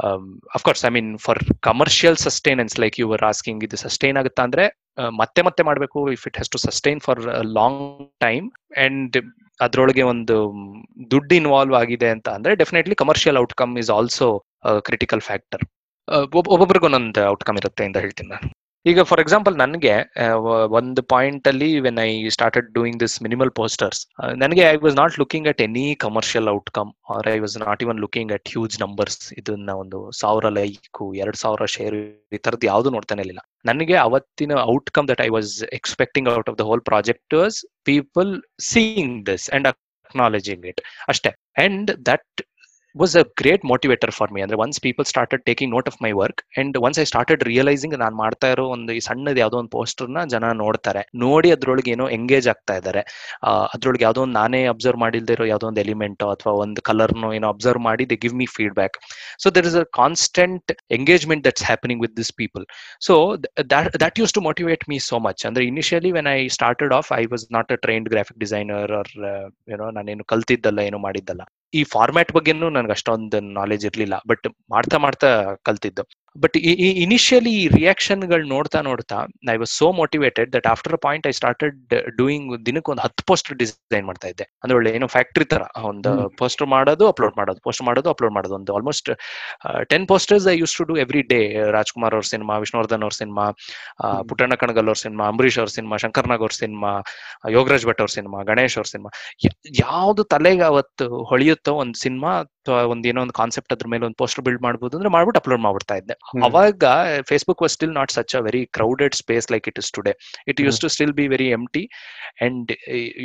um, 0.04 0.40
of 0.56 0.64
course 0.64 0.84
i 0.84 0.90
mean 0.90 1.18
for 1.18 1.36
commercial 1.62 2.16
sustenance 2.16 2.76
like 2.78 2.98
you 2.98 3.08
were 3.08 3.24
asking 3.32 3.58
ಇದು 3.62 3.78
sustain 3.78 4.18
ಆಗುತ್ತಾ 4.18 4.44
ಅಂದ್ರೆ 4.44 4.66
ಮತ್ತೆ 5.12 5.42
ಮತ್ತೆ 5.42 5.64
ಮಾಡಬೇಕು 5.64 6.12
if 6.12 6.28
it 6.28 6.38
has 6.38 6.50
to 6.50 6.58
sustain 6.58 7.00
for 7.00 7.20
long 7.60 7.82
time 8.20 8.48
and 8.78 9.18
ಅದರೊಳಗೆ 9.60 10.04
ಒಂದು 10.04 10.36
ದುಡ್ಡು 11.12 11.36
involve 11.36 11.76
ಆಗಿದೆ 11.76 12.10
ಅಂತ 12.10 12.30
ಅಂದ್ರೆ 12.30 12.56
definitely 12.56 12.96
commercial 12.96 13.38
outcome 13.38 13.78
is 13.78 13.90
also 13.90 14.28
critical 14.80 15.22
factor 15.22 15.64
ಒಬ್ಬೊಬ್ರಿಗೆ 16.54 16.86
ಒಂದೊಂದು 16.86 17.24
ಔಟ್ಕಮ್ 17.26 17.58
ಇರುತ್ತೆ 17.58 17.86
ಅಂತ 17.86 17.98
ಹೇಳ್ತೀನಿ 17.98 18.30
ನಾನು. 18.30 18.48
ಈಗ 18.86 19.02
ಫಾರ್ 19.02 19.22
ಎಕ್ಸಾಂಪಲ್ 19.22 19.56
ನನಗೆ 19.62 19.94
ಒಂದು 20.80 21.02
ಪಾಯಿಂಟ್ 21.14 21.48
ಅಲ್ಲಿ 21.48 21.70
when 21.86 22.00
I 22.00 22.12
started 22.36 22.68
doing 22.74 23.00
this 23.04 23.16
minimal 23.26 23.52
posters 23.52 24.02
ನನಗೆ 24.36 24.64
I 24.64 24.76
was 24.86 24.96
not 24.96 25.16
looking 25.20 25.48
at 25.48 25.62
any 25.62 25.86
commercial 25.96 26.48
outcome 26.54 26.92
or 27.16 27.28
I 27.34 27.38
was 27.40 27.58
not 27.66 27.82
even 27.86 28.00
looking 28.06 28.32
at 28.38 28.50
huge 28.54 28.76
numbers 28.86 29.22
ಇದನ್ನ 29.40 29.76
ಒಂದು 29.84 30.00
ಸಾವಿರ 30.22 30.50
ಲೈಕು 30.60 31.08
ಎರಡ್ 31.24 31.40
ಸಾವಿರ 31.44 31.66
ಶೇರ್ 31.76 31.98
ಈ 32.36 32.40
ತರದ್ 32.48 32.66
ಯಾವ್ದು 32.66 32.92
ನೋಡ್ತಾನೆ 32.96 33.22
ಇರಲಿಲ್ಲ. 33.22 33.44
ನನಗೆ 33.66 33.98
ಅವತ್ತಿನ 34.08 34.54
outcome 34.76 35.08
that 35.12 35.24
I 35.28 35.30
was 35.38 35.52
expecting 35.80 36.30
out 36.38 36.52
of 36.54 36.60
the 36.62 36.66
whole 36.70 36.84
project 36.92 37.36
people 37.90 38.32
seeing 38.72 39.18
this 39.32 39.48
and 39.58 39.68
acknowledging 39.74 40.66
it 40.74 40.82
ಅಷ್ಟೇ. 41.08 41.32
And 41.66 41.92
that 42.12 42.42
was 42.96 43.16
a 43.16 43.26
great 43.40 43.62
motivator 43.72 44.10
for 44.18 44.28
me. 44.34 44.40
ಅಂದ್ರೆ 44.44 44.58
once 44.64 44.80
people 44.86 45.06
started 45.12 45.42
taking 45.48 45.72
note 45.76 45.88
of 45.92 45.98
my 46.06 46.12
work 46.20 46.42
and 46.62 46.76
once 46.88 47.00
I 47.04 47.06
started 47.12 47.42
realizing 47.50 47.96
ನಾನು 48.04 48.16
ಮಾಡ್ತಾ 48.22 48.48
ಇರೋ 48.54 48.64
ಒಂದು 48.76 48.92
ಈ 48.98 49.02
ಸಣ್ಣದ 49.08 49.38
ಯಾವುದೋ 49.44 49.58
ಒಂದು 49.62 49.72
ಪೋಸ್ಟರ್ನ 49.76 50.22
ಜನ 50.34 50.46
ನೋಡ್ತಾರೆ. 50.62 51.02
ನೋಡಿ 51.24 51.50
ಅದ್ರೊಳಗೆ 51.56 51.92
ಏನೋ 51.96 52.06
ಎಂಗೇಜ್ 52.18 52.48
ಆಗ್ತಾ 52.54 52.76
ಇದ್ದಾರೆ 52.80 53.02
ಅದ್ರೊಳಗೆ 53.76 54.06
ಯಾವುದೋ 54.08 54.22
ಒಂದು 54.26 54.36
ನಾನೇ 54.42 54.62
ಅಬ್ಸರ್ವ್ 54.74 55.00
ಮಾಡಿಲ್ದೇ 55.06 55.36
ಇರೋ 55.38 55.48
ಯಾವುದೋ 55.52 55.68
ಒಂದು 55.72 55.82
ಎಲಿಮೆಂಟ್ 55.86 56.24
ಅಥವಾ 56.36 56.54
ಒಂದು 56.64 56.82
ಕಲರ್ನೋ 56.90 57.30
ಏನೋ 57.40 57.50
ಅಬ್ಸರ್ವ್ 57.56 57.84
ಮಾಡಿ 57.90 58.06
they 58.12 58.18
give 58.26 58.36
me 58.42 58.48
feedback 58.56 58.98
so 59.46 59.50
there 59.58 59.68
is 59.72 59.78
a 59.84 59.86
constant 60.02 60.74
engagement 61.00 61.44
that's 61.50 61.66
happening 61.70 62.02
with 62.06 62.16
this 62.22 62.34
people 62.42 62.66
so 63.10 63.16
that 64.06 64.18
used 64.24 64.36
to 64.40 64.44
motivate 64.50 64.86
me 64.94 65.00
so 65.10 65.20
much 65.28 65.44
ಅಂದ್ರೆ 65.50 65.66
initially 65.74 66.14
when 66.20 66.32
I 66.38 66.40
started 66.60 66.96
off 67.00 67.12
I 67.22 67.24
was 67.36 67.46
not 67.58 67.72
a 67.78 67.80
trained 67.86 68.10
graphic 68.16 68.40
designer 68.46 68.94
or 69.02 69.14
ಏನೋ 69.76 69.88
ನಾನೇನು 70.00 70.26
ಕಲ್ತಿದ್ದಲ್ಲ, 70.34 70.80
ಏನೋ 70.90 71.00
ಮಾಡಿದ್ದಲ್ಲ. 71.08 71.44
ಈ 71.74 71.84
format 71.84 72.32
ಬಗ್ಗೆನೂ 72.32 72.70
ನನಗೆ 72.70 72.92
ಅಷ್ಟೊಂದು 72.92 73.40
knowledge 73.54 73.86
ಇರ್ಲಿಲ್ಲ 73.86 74.16
ಬಟ್ 74.28 74.48
ಮಾಡ್ತಾ 74.72 74.98
ಮಾಡ್ತಾ 74.98 75.30
ಕಲ್ತಿದ್ದು. 75.64 76.04
ಬಟ್ 76.44 76.56
ಈ 76.70 76.90
ಇನಿಷಿಯಲಿ 77.04 77.54
ರಿಯಾಕ್ಷನ್ಗಳು 77.76 78.46
ನೋಡ್ತಾ 78.54 78.80
ನೋಡ್ತಾ 78.88 79.18
I 79.54 79.56
was 79.62 79.74
so 79.80 79.88
motivated 80.00 80.50
that 80.56 80.68
after 80.74 80.94
a 80.98 81.00
point 81.06 81.26
I 81.30 81.34
started 81.40 81.78
doing 82.20 82.52
ದಿನಕ್ಕೆ 82.68 82.92
ಒಂದು 82.94 83.04
ಹತ್ತು 83.06 83.24
ಪೋಸ್ಟರ್ 83.30 83.56
ಡಿಸೈನ್ 83.62 84.06
ಮಾಡ್ತಾ 84.10 84.28
ಇದ್ದೆ. 84.34 84.46
ಅಂದ್ರೆ 84.64 84.76
ಒಳ್ಳೆ 84.80 84.92
ಏನೋ 84.98 85.08
ಫ್ಯಾಕ್ಟ್ರಿ 85.16 85.46
ತರ 85.54 85.62
ಒಂದು. 85.92 86.12
ಪೋಸ್ಟರ್ 86.42 86.70
ಮಾಡೋದು 86.76 87.06
ಅಪ್ಲೋಡ್ 87.12 87.36
ಮಾಡೋದು 87.40 87.62
ಪೋಸ್ಟ್ 87.68 87.84
ಮಾಡೋದು 87.90 88.10
ಅಪ್ಲೋಡ್ 88.14 88.34
ಮಾಡೋದು. 88.38 88.56
ಒಂದು 88.60 88.74
almost 88.78 89.10
ten 89.94 90.08
posters 90.12 90.48
I 90.54 90.56
used 90.62 90.76
to 90.80 90.86
do 90.92 90.98
every 91.06 91.24
day 91.34 91.40
Rajkumar 91.78 92.16
ಅವ್ರ 92.20 92.28
ಸಿನಿಮಾ 92.34 92.56
ವಿಷ್ಣುವರ್ಧನ್ 92.66 93.06
ಅವ್ರ 93.08 93.16
ಸಿನಿಮಾ. 93.22 93.46
ಪುಟ್ಟಣ್ಣ 94.30 94.56
ಕಣಗಲ್ 94.64 94.90
ಅವ್ರ 94.94 95.00
ಸಿನಿಮಾ 95.06 95.26
ಅಂಬರೀಶ್ 95.34 95.60
ಅವ್ರ 95.64 95.72
ಸಿನಿಮಾ 95.78 95.98
ಶಂಕರ್ನಾಗ್ 96.06 96.44
ಅವ್ರ 96.48 96.56
ಸಿನಿಮಾ 96.64 96.92
ಯೋಗರಾಜ್ 97.58 97.88
ಭಟ್ 97.92 98.02
ಅವ್ರ 98.06 98.14
ಸಿನಿಮಾ 98.18 98.40
ಗಣೇಶ್ 98.52 98.78
ಅವ್ರ 98.82 98.90
ಸಿನಿಮಾ 98.96 99.12
ಯಾವ್ದು 99.84 100.24
ತಲೆಗೆ 100.36 100.66
ಅವತ್ತು 100.72 101.08
ಹೊಳೆಯುತ್ತೋ 101.32 101.74
ಒಂದು 101.84 101.98
ಸಿನಿಮಾ 102.06 102.32
ಅಥವಾ 102.60 102.80
ಒಂದ್ 102.94 103.06
ಏನೋ 103.10 103.20
ಒಂದು 103.26 103.36
ಕಾನ್ಸೆಪ್ಟ್ 103.40 103.74
ಅದ್ರ 103.74 103.88
ಮೇಲೆ 103.92 104.04
ಒಂದು 104.08 104.18
ಪೋಸ್ಟರ್ 104.22 104.44
ಬಿಲ್ಡ್ 104.46 104.62
ಮಾಡ್ಬೋದು 104.66 104.94
ಅಂದ್ರೆ 104.98 105.12
ಮಾಡ್ಬಿಟ್ಟು 105.16 105.40
ಅಪ್ಲೋಡ್ 105.42 105.62
ಮಾಡ್ಬಿಡ್ತಾ 105.66 105.96
ಇದ್ದೆ. 105.96 106.16
ಹ್ಮ್. 106.28 106.42
ಅವಾಗ 106.46 106.86
Facebook 107.28 107.62
was 107.64 107.76
still 107.76 107.94
not 107.94 108.12
such 108.14 108.34
a 108.36 108.44
very 108.46 108.62
crowded 108.74 109.16
space 109.20 109.48
like 109.54 109.68
it 109.72 109.80
is 109.82 109.90
today 109.94 110.14
it 110.52 110.62
used 110.64 110.80
to 110.80 110.90
still 110.96 111.14
be 111.14 111.26
very 111.34 111.50
empty 111.56 111.84
and 112.42 112.72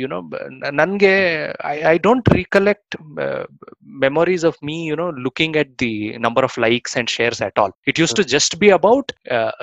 you know 0.01 0.19
ನನ್ಗೆ 0.79 1.13
I 1.87 1.97
don't 2.05 2.29
recollect 2.37 2.95
memories 4.03 4.45
of 4.45 4.57
me 4.63 4.77
you know 4.85 5.07
looking 5.25 5.57
at 5.57 5.73
the 5.81 5.93
number 6.25 6.45
of 6.45 6.57
likes 6.65 6.95
and 6.99 7.11
shares 7.15 7.41
at 7.47 7.59
all 7.59 7.73
it 7.87 7.99
used 8.01 8.15
to 8.15 8.25
just 8.33 8.55
be 8.61 8.71
about 8.77 9.11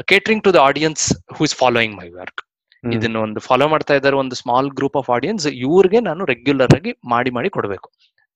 catering 0.09 0.44
to 0.44 0.53
the 0.53 0.61
audience 0.64 1.05
who 1.37 1.44
is 1.44 1.57
following 1.57 1.96
my 2.00 2.09
work 2.16 2.40
hmm. 2.85 2.92
ಇದನ್ನ 2.94 3.18
ಒಂದು 3.24 3.40
follow 3.46 3.66
ಮಾಡ್ತಾ 3.68 3.94
ಇದ್ದಾರೆ 3.96 4.16
ಒಂದು 4.16 4.37
small 4.38 4.68
group 4.76 4.96
of 4.96 5.11
audience 5.14 5.46
ಇವ್ರಿಗೆ 5.64 6.00
ನಾನು 6.07 6.22
regular 6.31 6.74
ಆಗಿ 6.76 6.92
ಮಾಡಿ 7.11 7.31
ಮಾಡಿ 7.31 7.48
ಕೊಡಬೇಕು. 7.57 7.88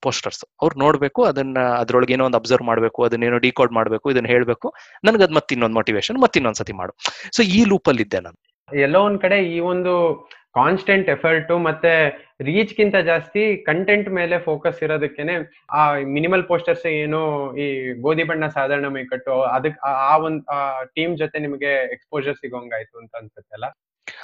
ಪೋಸ್ಟರ್ಸ್ 0.04 0.42
ಅವ್ರು 0.62 0.74
ನೋಡ್ಬೇಕು 0.80 1.20
ಅದನ್ನ 1.24 1.50
ಅದ್ರೊಳಗೆ 1.80 2.14
ಏನೋ 2.14 2.26
ಒಂದು 2.26 2.40
ಅಬ್ಸರ್ವ್ 2.40 2.66
ಮಾಡಬೇಕು 2.66 3.00
ಅದನ್ನೇನೋ 3.06 3.38
ಡಿಕೋಡ್ 3.44 3.72
ಮಾಡಬೇಕು 3.72 4.06
ಇದನ್ನ 4.10 4.28
ಹೇಳ್ಬೇಕು. 4.28 4.68
ನನ್ಗೆ 5.04 5.24
ಅದ್ 5.24 5.36
ಮತ್ತೆ 5.36 5.54
ಇನ್ನೊಂದು 5.54 5.76
ಮೋಟಿವೇಶನ್ 5.76 6.18
ಮತ್ತೆ 6.22 6.38
ಇನ್ನೊಂದ್ಸತಿ 6.40 6.74
ಮಾಡು. 6.74 6.94
ಸೊ 7.32 7.42
ಈ 7.52 7.62
ಲೂಪ್ 7.64 7.90
ಅಲ್ಲಿ 7.90 8.02
ಇದ್ದೆ 8.02 8.20
ನಾನು. 8.22 8.38
ಎಲ್ಲೋ 8.68 9.00
ಒಂದ್ 9.04 9.20
ಕಡೆ 9.20 9.38
ಈ 9.48 9.58
ಒಂದು 9.68 9.92
ಕಾನ್ಸ್ಟೆಂಟ್ 10.54 11.08
ಎಫರ್ಟ್ 11.08 11.52
ಮತ್ತೆ 11.64 11.92
ರೀಚ್ 12.40 12.72
ಗಿಂತ 12.74 12.96
ಜಾಸ್ತಿ 13.08 13.42
ಕಂಟೆಂಟ್ 13.66 14.08
ಮೇಲೆ 14.10 14.36
ಫೋಕಸ್ 14.40 14.78
ಇರೋದಕ್ಕೇನೆ 14.82 15.34
ಆ 15.72 15.80
ಮಿನಿಮಲ್ 16.14 16.44
ಪೋಸ್ಟರ್ಸ್ 16.44 16.86
ಏನು 16.94 17.20
ಈ 17.56 17.66
ಗೋಧಿ 18.00 18.24
ಬಣ್ಣ 18.24 18.46
ಸಾಧಾರಣ 18.48 18.88
ಮೈಕಟ್ಟು 18.88 19.34
ಅದಕ್ 19.50 19.78
ಆ- 19.84 19.98
ಆ 20.06 20.16
ಒಂದ್ 20.22 20.40
ಟೀಮ್ 20.94 21.14
ಜೊತೆ 21.16 21.38
ನಿಮಗೆ 21.38 21.72
ಎಕ್ಸ್ಪೋಜರ್ 21.92 22.36
ಸಿಗೋಂಗಾಯ್ತು 22.36 22.96
ಅಂತ 22.98 23.12
ಅನ್ಸುತ್ತೆ 23.16 23.54
ಅಲ್ಲ? 23.54 23.68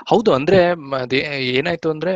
ಹೌದು 0.09 0.31
ಅಂದ್ರೆ 0.33 0.61
ಏನಾಯ್ತು 1.53 1.91
ಅಂದ್ರೆ 1.91 2.13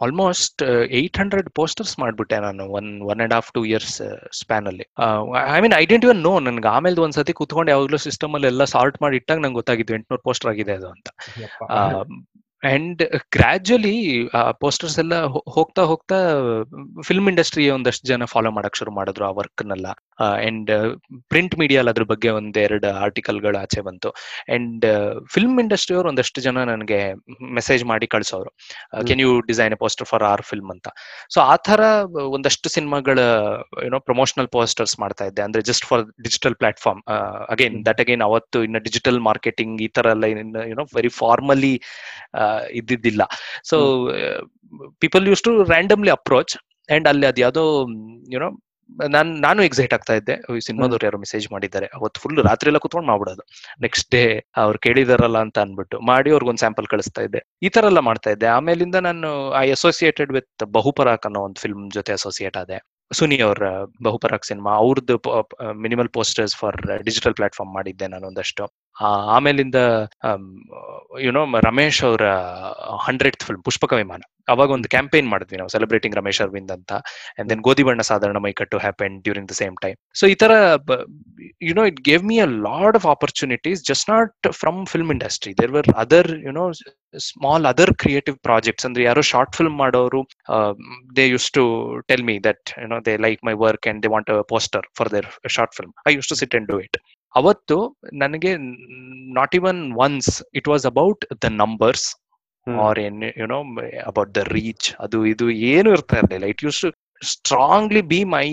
ಆಲ್ಮೋಸ್ಟ್ 0.00 0.62
ಏಟ್ 0.90 1.18
ಹಂಡ್ರೆಡ್ 1.18 1.48
ಪೋಸ್ಟರ್ಸ್ 1.54 1.94
ಮಾಡ್ಬಿಟ್ಟೆ 2.00 2.38
ನಾನು 2.38 2.64
one 2.68 2.88
one 3.02 3.20
and 3.20 3.34
half 3.34 3.52
two 3.52 3.64
years 3.64 3.96
span 4.32 4.66
ಅಲ್ಲಿ. 4.66 4.86
I 5.54 5.60
mean 5.60 5.72
I 5.72 5.84
didn't 5.86 6.04
even 6.04 6.22
know 6.22 6.40
ನನ್ಗೆ 6.40 6.68
ಆಮೇಲೆ 6.68 7.00
ಒಂದ್ಸತಿ 7.00 7.32
ಕುತ್ಕೊಂಡು 7.32 7.70
ಯಾವಾಗಲೂ 7.70 7.96
ಸಿಸ್ಟಮ್ 7.98 8.34
ಅಲ್ಲಿ 8.34 8.46
ಎಲ್ಲ 8.46 8.64
ಸಾರ್ಟ್ 8.64 9.02
ಮಾಡಿ 9.02 9.16
ಇಟ್ಟಾಗ 9.16 9.38
ನಂಗೆ 9.38 9.54
ಗೊತ್ತಾಗಿದ್ದು 9.54 9.94
ಎಂಟ್ನೂರು 9.94 10.22
ಪೋಸ್ಟರ್ 10.22 10.50
ಆಗಿದೆ 10.50 10.72
ಅದು 10.72 10.88
ಅಂತ. 10.88 11.08
ಅಂಡ್ 12.62 13.02
ಗ್ರಾಜುಲಿ 13.32 13.96
ಪೋಸ್ಟರ್ಸ್ 14.60 14.98
ಎಲ್ಲ 14.98 15.14
ಹೋಗ್ತಾ 15.56 15.82
ಹೋಗ್ತಾ 15.82 16.18
ಫಿಲ್ಮ್ 17.02 17.28
ಇಂಡಸ್ಟ್ರಿ 17.28 17.70
ಒಂದಷ್ಟು 17.70 18.08
ಜನ 18.08 18.24
ಫಾಲೋ 18.24 18.50
ಮಾಡಕ್ 18.50 18.76
ಶುರು 18.76 18.90
ಮಾಡಿದ್ರು 18.90 19.24
ಆ 19.24 19.30
ವರ್ಕ್ನೆಲ್ಲ 19.30 19.88
ಅಂಡ್ 20.20 20.70
ಪ್ರಿಂಟ್ 21.28 21.58
ಮೀಡಿಯಾಲ್ 21.58 21.88
ಅದ್ರ 21.88 22.02
ಬಗ್ಗೆ 22.02 22.28
ಒಂದೆರಡು 22.28 22.88
ಆರ್ಟಿಕಲ್ಗಳು 23.04 23.58
ಆಚೆ 23.58 23.80
ಬಂತು. 23.80 24.10
ಅಂಡ್ 24.48 24.86
ಫಿಲ್ಮ್ 25.32 25.60
ಇಂಡಸ್ಟ್ರಿ 25.60 25.96
ಅವರು 25.96 26.08
ಒಂದಷ್ಟು 26.08 26.40
ಜನ 26.40 26.64
ನನಗೆ 26.64 27.14
ಮೆಸೇಜ್ 27.54 27.84
ಮಾಡಿ 27.84 28.06
ಕಳ್ಸೋರು. 28.06 28.50
Can 29.06 29.20
you 29.20 29.40
design 29.40 29.72
a 29.72 29.74
poster 29.74 30.06
for 30.06 30.22
our 30.22 30.42
film 30.42 30.70
ಅಂತ. 30.70 30.88
ಸೊ 31.34 31.40
ಆ 31.40 31.56
ತರ 31.56 31.80
ಒಂದಷ್ಟು 32.36 32.68
ಸಿನಿಮಾಗಳ 32.68 33.18
ಏನೋ 33.84 34.00
ಪ್ರಮೋಷನಲ್ 34.00 34.48
ಪೋಸ್ಟರ್ಸ್ 34.48 35.00
ಮಾಡ್ತಾ 35.00 35.24
ಇದ್ದೆ. 35.24 35.42
ಅಂದ್ರೆ 35.42 35.62
just 35.62 35.86
for 35.86 36.04
digital 36.22 36.54
platform 36.54 37.02
again 37.48 37.86
that 37.86 38.00
again 38.00 38.22
ಅವತ್ತು 38.22 38.62
ಇನ್ನು 38.62 38.78
ಡಿಜಿಟಲ್ 38.78 39.20
ಮಾರ್ಕೆಟಿಂಗ್ 39.20 39.82
ಈ 39.82 39.88
ತರ 39.88 40.06
ಎಲ್ಲ 40.06 40.24
ಯುನೋ 40.24 40.84
ವೆರಿ 40.94 41.08
ಫಾರ್ಮಲಿ 41.08 41.74
ಇದ್ದಿದ್ದಿಲ್ಲ. 42.70 43.22
So 43.64 43.76
people 45.00 45.28
used 45.28 45.42
to 45.42 45.62
randomly 45.62 46.10
approach 46.10 46.54
and 46.90 47.08
ಅಲ್ಲಿ 47.08 47.26
ಅದು 47.26 47.40
ಯಾವ್ದೋ 47.40 47.64
ಯುನೋ 48.32 48.48
ನಾನ್ 49.14 49.30
ನಾನು 49.42 49.60
ಎಕ್ಸೈಟ್ 49.62 49.94
ಆಗ್ತಾ 49.96 50.14
ಇದ್ದೆ. 50.14 50.34
ಈ 50.56 50.60
ಸಿನಿಮಾದವ್ರು 50.66 51.06
ಯಾರೋ 51.06 51.18
ಮೆಸೇಜ್ 51.24 51.46
ಮಾಡಿದ್ದಾರೆ. 51.52 51.86
ಅವತ್ತು 51.98 52.20
ಫುಲ್ 52.22 52.38
ರಾತ್ರಿ 52.48 52.68
ಎಲ್ಲ 52.70 52.78
ಕುತ್ಕೊಂಡು 52.78 53.08
ಮಾಡ್ಬಿಡೋದು. 53.10 53.42
ನೆಕ್ಸ್ಟ್ 53.80 54.10
ಡೇ 54.10 54.22
ಅವ್ರು 54.56 54.78
ಕೇಳಿದಾರಲ್ಲ 54.78 55.38
ಅಂತ 55.38 55.58
ಅನ್ಬಿಟ್ಟು 55.58 55.98
ಮಾಡಿ 56.10 56.30
ಅವ್ರಿಗೊಂದು 56.30 56.62
ಸ್ಯಾಂಪಲ್ 56.64 56.86
ಕಳಿಸ್ತಾ 56.86 57.22
ಇದ್ದೆ. 57.22 57.42
ಈ 57.62 57.68
ತರ 57.68 57.84
ಎಲ್ಲ 57.84 57.98
ಮಾಡ್ತಾ 58.10 58.30
ಇದ್ದೆ. 58.30 58.46
ಆಮೇಲಿಂದ 58.58 58.94
ನಾನು 59.08 59.30
ಐ 59.62 59.66
ಅಸೋಸಿಯೇಟೆಡ್ 59.70 60.32
ವಿತ್ 60.32 60.64
ಬಹುಪರಾಕ್ 60.78 61.26
ಅನ್ನೋ 61.26 61.40
ಒಂದು 61.40 61.60
ಫಿಲ್ಮ್ 61.60 61.90
ಜೊತೆ 61.90 62.12
ಅಸೋಸಿಯೇಟ್ 62.12 62.56
ಆದೆ. 62.56 62.78
ಸುನಿ 63.10 63.38
ಅವ್ರ 63.38 63.62
ಬಹುಪರಾಕ್ 64.02 64.44
ಸಿನಿಮಾ. 64.44 64.72
ಅವ್ರದ್ದು 64.84 65.16
minimal 65.84 66.08
posters 66.08 66.56
for 66.56 66.78
digital 67.08 67.34
platform 67.34 67.74
ಮಾಡಿದ್ದೆ 67.74 68.06
ನಾನು 68.06 68.26
ಒಂದಷ್ಟು. 68.26 68.64
ಆಮೇಲಿಂದ 69.36 69.78
ಯುನೋ 71.26 71.42
ರಮೇಶ್ 71.66 72.00
ಅವರ 72.08 72.24
ಹಂಡ್ರೆಡ್ 73.06 73.36
ಫಿಲ್ಮ್ 73.46 73.62
ಪುಷ್ಪಕ 73.68 73.92
ವಿಮಾನ. 74.00 74.22
ಅವಾಗ 74.52 74.70
ಒಂದು 74.76 74.88
ಕ್ಯಾಂಪೇನ್ 74.94 75.28
ಮಾಡಿದ್ವಿ 75.32 75.56
ನಾವು 75.60 75.70
ಸೆಲೆಬ್ರೇಟಿಂಗ್ 75.74 76.16
ರಮೇಶ್ 76.18 76.40
ಅರವಿಂದ್ 76.44 76.72
ಅಂತ. 76.76 76.90
ಅಂಡ್ 77.38 77.48
ದೆನ್ 77.50 77.62
ಗೋಧಿ 77.68 77.84
ಬಣ್ಣ 77.88 78.02
ಸಾಧಾರಣ 78.10 78.38
ಮೈಕಟ್ಟು 78.46 78.78
happen 78.78 79.14
during 79.24 79.48
the 79.52 79.56
same 79.60 79.76
time 79.84 79.96
so 80.20 80.26
ಈ 80.32 80.36
ತರ 80.42 80.52
you know 81.68 81.84
it 81.92 82.00
gave 82.10 82.24
me 82.30 82.38
a 82.38 82.48
lot 82.66 82.98
of 83.00 83.06
opportunities 83.06 83.82
just 83.90 84.08
not 84.10 84.48
from 84.60 84.80
film 84.92 85.10
industry 85.10 85.54
there 85.62 85.72
were 85.72 85.88
other 85.96 86.30
you know 86.46 86.66
small 87.14 87.66
other 87.66 87.92
creative 87.94 88.36
projects 88.38 88.86
ಅಂದ್ರೆ 88.86 89.04
ಯಾರೋ 89.04 89.22
short 89.32 89.54
film 89.56 89.76
ಮಾಡೋರು 89.76 90.22
they 91.16 91.26
used 91.26 91.48
to 91.50 91.64
tell 92.08 92.24
me 92.24 92.36
that 92.48 92.70
you know 92.82 92.98
they 93.00 93.14
like 93.16 93.42
my 93.44 93.56
work 93.66 93.88
and 93.92 94.02
they 94.02 94.08
want 94.08 94.30
poster 94.48 94.86
for 94.98 95.10
their 95.12 95.28
short 95.48 95.74
film 95.74 95.92
I 96.08 96.14
used 96.14 96.28
to 96.28 96.38
sit 96.42 96.56
and 96.60 96.68
do 96.68 96.78
it 96.80 96.98
ಅವತ್ತು 97.34 97.76
ನನಗೆ 98.14 98.50
not 99.38 99.54
even 99.54 99.80
once 100.06 100.30
it 100.54 100.68
was 100.68 100.84
about 100.92 101.24
the 101.44 101.50
numbers 101.62 102.06
or 102.66 102.98
ಏನ್ 102.98 103.18
you know 103.42 103.58
about 104.06 104.30
the 104.34 104.42
reach 104.56 104.88
ಅದು 105.00 105.18
ಇದು 105.32 105.46
ಏನು 105.72 105.88
ಇರ್ತಾ 105.96 106.16
ಇರಲಿಲ್ಲ. 106.20 106.46
It 106.52 106.62
used 106.64 106.80
to 106.84 106.90
strongly 107.22 108.02
be 108.12 108.20
my 108.36 108.46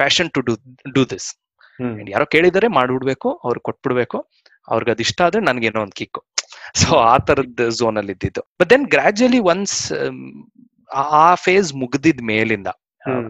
passion 0.00 0.30
to 0.30 0.40
do 0.40 0.54
do 0.96 1.04
this 1.04 1.28
ಯಾರೋ 2.08 2.26
ಕೇಳಿದರೆ 2.26 2.68
ಮಾಡಿಬಿಡ್ಬೇಕು 2.78 3.28
ಅವ್ರಿಗೆ 3.44 3.64
ಕೊಟ್ಬಿಡ್ಬೇಕು 3.68 4.18
ಅವ್ರಿಗೆ 4.68 4.90
ಅದು 4.90 5.02
ಇಷ್ಟ 5.06 5.20
ಆದ್ರೆ 5.26 5.40
ನನ್ಗೇನೋ 5.40 5.80
ಒಂದು 5.80 5.96
ಕಿಕ್ಕು. 6.00 6.20
ಸೊ 6.80 6.88
ಆ 7.10 7.14
ತರದ 7.28 7.62
ಝೋನ್ 7.78 7.96
ಅಲ್ಲಿ 8.00 8.12
ಇದ್ದಿದ್ದು 8.12 8.42
ಬಟ್ 8.60 8.68
ದೆನ್ 8.70 8.84
ಗ್ರಾಜುಯಲಿ 8.94 9.40
ಒನ್ಸ್ 9.52 9.76
ಆ 11.20 11.24
ಫೇಸ್ 11.44 11.70
ಮುಗ್ದಿದ್ 11.74 12.22
ಮೇಲಿಂದ 12.32 12.68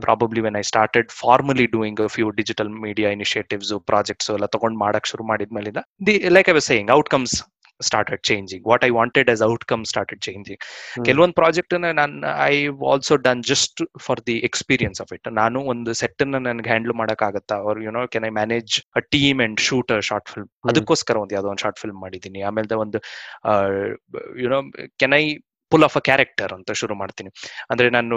probably 0.01 0.41
when 0.41 0.57
I 0.57 0.63
started 0.63 1.11
formally 1.13 1.67
doing 1.67 2.03
few 2.09 2.29
digital 2.31 2.73
media 2.87 3.11
initiatives 3.11 3.73
projects 3.87 4.31
ಎಲ್ಲ 4.31 4.49
ತಗೊಂಡ್ 4.57 4.79
ಮಾಡಕ್ 4.79 5.07
ಶುರು 5.07 5.25
ಮಾಡಿದ್ಮೇಲಿಂದ 5.25 5.83
the 6.07 6.17
like 6.31 6.51
I 6.51 6.53
was 6.53 6.67
saying 6.67 6.93
outcomes 6.99 7.37
started 7.81 8.23
changing 8.23 8.65
what 8.71 8.83
I 8.85 8.91
wanted 8.91 9.29
as 9.31 9.43
outcome 9.43 9.83
started 9.85 10.21
changing 10.21 10.63
ಕೆಲವೊಂದು 11.05 11.35
project 11.35 11.75
ನಾನು 12.01 12.33
I 12.47 12.55
also 12.91 13.17
done 13.27 13.43
just 13.43 13.81
for 14.07 14.21
the 14.27 14.37
experience 14.49 15.01
of 15.05 15.13
it 15.17 15.29
ನಾನು 15.33 15.61
ಒಂದು 15.73 15.93
set 15.93 16.23
ಅನ್ನ 16.23 16.41
ನನಗೆ 16.49 16.69
ಹ್ಯಾಂಡಲ್ 16.69 16.95
ಮಾಡಕ್ಕಾಗತ್ತಾ 17.01 17.57
ಆಗತ್ತಾ? 17.61 17.79
You 17.79 17.87
you know 17.89 18.03
can 18.15 18.25
I 18.25 18.33
manage 18.41 18.75
a 18.97 19.03
team 19.15 19.41
and 19.47 19.61
shoot 19.69 19.93
a 19.93 20.01
short 20.11 20.29
film 20.33 20.49
ಅದಕ್ಕೋಸ್ಕರ 20.71 21.17
ಒಂದು 21.23 21.35
ಯಾವ್ದೋ 21.37 21.51
ಒಂದು 21.55 21.65
ಶಾರ್ಟ್ 21.67 21.81
ಫಿಲ್ಮ್ 21.85 22.01
ಮಾಡಿದ್ದೀನಿ. 22.05 22.43
ಆಮೇಲೆ 22.49 22.79
ಒಂದು 22.85 23.01
you 24.43 24.45
you know 24.45 24.61
can 25.03 25.15
I 25.23 25.25
pull 25.73 25.87
off 25.89 25.97
a 26.01 26.03
character 26.09 26.53
ಅಂತ 26.57 26.73
ಶುರು 26.81 26.95
ಮಾಡ್ತೀನಿ. 27.03 27.31
ಅಂದ್ರೆ 27.71 27.89
ನಾನು 27.99 28.17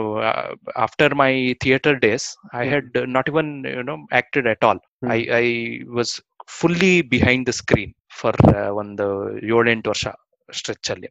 after 0.86 1.16
my 1.22 1.32
theatre 1.64 1.98
days 2.08 2.28
I 2.62 2.64
had 2.74 2.98
not 3.16 3.30
even 3.34 3.52
you know 3.78 3.96
acted 4.22 4.50
at 4.54 4.66
all 4.70 4.82
I 5.18 5.20
I 5.42 5.46
was 5.98 6.14
fully 6.60 6.94
behind 7.14 7.48
the 7.50 7.54
screen 7.62 7.94
for 8.20 8.40
ಒಂದು 8.82 9.08
ಏಳೆಂಟು 9.58 9.90
ವರ್ಷ. 9.94 10.08
ಸ್ಟ್ರೆಚ್ 10.50 10.90
ಅಲ್ಲಿ. 10.94 11.10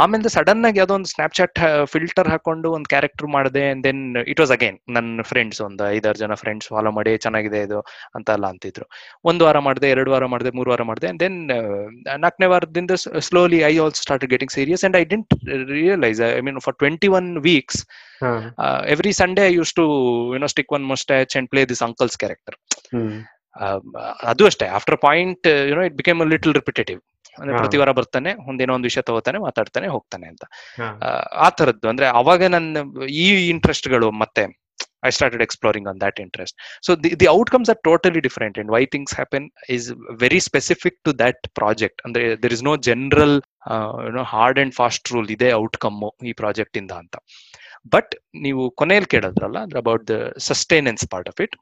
ಆಮೇಲೆ 0.00 0.30
ಸಡನ್ 0.34 0.64
ಆಗಿ 0.68 0.78
ಯಾವ್ದೋ 0.80 0.94
ಒಂದು 0.98 1.10
ಸ್ನಾಪ್ಚಾಟ್ 1.12 1.58
ಫಿಲ್ಟರ್ 1.92 2.28
ಹಾಕೊಂಡು 2.32 2.68
ಒಂದು 2.76 2.88
ಕ್ಯಾರೆಕ್ಟರ್ 2.92 3.28
ಮಾಡಿದೆ 3.34 3.64
ದೆನ್ 3.84 4.00
ಇಟ್ 4.32 4.40
ವಾಸ್ 4.42 4.52
ಅಗೇನ್ 4.56 4.78
ನನ್ನ 4.96 5.24
ಫ್ರೆಂಡ್ಸ್ 5.30 5.60
ಒಂದು 5.66 5.84
ಐದಾರು 5.96 6.18
ಜನ 6.22 6.34
ಫ್ರೆಂಡ್ಸ್ 6.42 6.68
ಫಾಲೋ 6.74 6.92
ಮಾಡಿ 6.98 7.12
ಚೆನ್ನಾಗಿದೆ 7.26 7.60
ಇದು 7.66 7.78
ಅಂತ 8.18 8.28
ಎಲ್ಲ 8.36 8.46
ಅಂತಿದ್ರು. 8.54 8.86
ಒಂದು 9.30 9.44
ವಾರ 9.48 9.58
ಮಾಡಿದೆ 9.66 9.90
ಎರಡು 9.94 10.12
ವಾರ 10.14 10.26
ಮಾಡಿದೆ 10.34 10.52
ಮೂರು 10.58 10.70
ವಾರ 10.74 10.84
ಮಾಡಿದೆ 10.90 11.10
ದೆನ್ 11.22 11.38
ನಾಲ್ಕನೇ 12.24 12.48
ವಾರದಿಂದ 12.54 12.92
slowly 13.28 13.60
I 13.70 13.72
also 13.84 14.02
start 14.06 14.26
getting 14.34 14.54
serious 14.58 14.84
and 14.88 14.98
I 15.02 15.04
didn't 15.14 15.34
realise 15.76 16.20
I 16.30 16.42
mean 16.48 16.60
for 16.66 16.78
twenty 16.82 17.10
one 17.20 17.30
weeks 17.48 17.80
every 18.94 19.14
Sunday 19.22 19.44
I 19.50 19.54
used 19.60 19.72
to 19.80 19.86
you know 20.34 20.50
stick 20.54 20.72
one 20.78 20.86
moustache 20.92 21.34
and 21.40 21.50
play 21.54 21.64
this 21.72 21.84
uncle's 21.88 22.18
character 22.22 22.56
ಅದು 24.30 24.44
ಅಷ್ಟೇ. 24.48 24.66
After 24.78 24.96
point 25.04 25.46
you know 25.70 25.84
it 25.88 25.94
became 26.00 26.18
little 26.34 26.54
repetitive 26.54 27.00
ಅಂದ್ರೆ 27.38 27.56
ಪ್ರತಿ 27.56 27.78
ವಾರ 27.78 27.92
ಬರ್ತಾನೆ 27.92 28.30
ಒಂದೇನೋ 28.48 28.74
ಒಂದು 28.74 28.88
ವಿಷಯ 28.90 29.02
ತಗೋತಾನೆ 29.02 29.38
ಮಾತಾಡ್ತಾನೆ 29.38 29.88
ಹೋಗ್ತಾನೆ 29.88 30.26
ಅಂತ. 30.28 30.44
ಆ 31.38 31.48
ತರದ್ದು 31.58 31.88
ಅಂದ್ರೆ 31.88 32.06
ಅವಾಗ 32.20 32.44
ನನ್ನ 32.54 32.84
ಈ 33.18 33.26
ಇಂಟ್ರೆಸ್ಟ್ಗಳು 33.48 34.10
ಮತ್ತೆ 34.22 34.44
I 35.06 35.10
started 35.10 35.42
exploring 35.42 35.88
on 35.88 36.00
that 36.00 36.18
interest 36.20 36.56
so 36.86 36.92
the 37.02 37.10
the 37.20 37.26
outcomes 37.34 37.70
are 37.70 37.80
totally 37.84 38.20
different 38.20 38.56
and 38.58 38.70
why 38.70 38.82
things 38.94 39.14
happen 39.14 39.46
is 39.68 39.86
very 40.22 40.40
specific 40.40 40.98
to 41.04 41.12
that 41.18 41.42
project 41.54 42.00
ಅಂದ್ರೆ 42.04 42.36
there 42.42 42.52
is 42.52 42.64
no 42.64 42.74
general 42.88 43.36
hard 44.32 44.60
and 44.60 44.74
fast 44.74 45.12
rule 45.12 45.30
ಇದೆ 45.30 45.50
outcome 45.62 45.98
ಈ 46.26 46.34
project 46.42 46.78
ಇಂದ 46.82 46.92
ಅಂತ. 47.02 47.14
But 47.92 48.12
ನೀವು 48.40 48.62
ಕೊನೆಯಲ್ಲಿ 48.70 49.08
ಕೇಳಿದ್ರಲ್ಲ 49.08 49.58
ಅಂದ್ರೆ 49.58 49.78
about 49.78 50.04
the 50.08 50.16
sustenance 50.48 51.04
part 51.10 51.28
of 51.28 51.40
it 51.40 51.54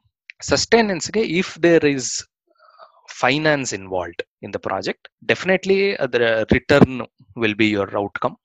ಸಸ್ಟೈನೆನ್ಸ್ಗೆ 0.43 1.21
if 1.39 1.51
there 1.63 1.85
is 1.91 2.09
finance 3.09 3.73
involved 3.73 4.23
in 4.43 4.53
the 4.53 4.59
project 4.67 5.07
definitely 5.25 5.77
ಅದರ 6.05 6.23
return 6.53 6.97
will 7.37 7.55
be 7.55 7.69
your 7.71 7.95
outcome 7.97 8.35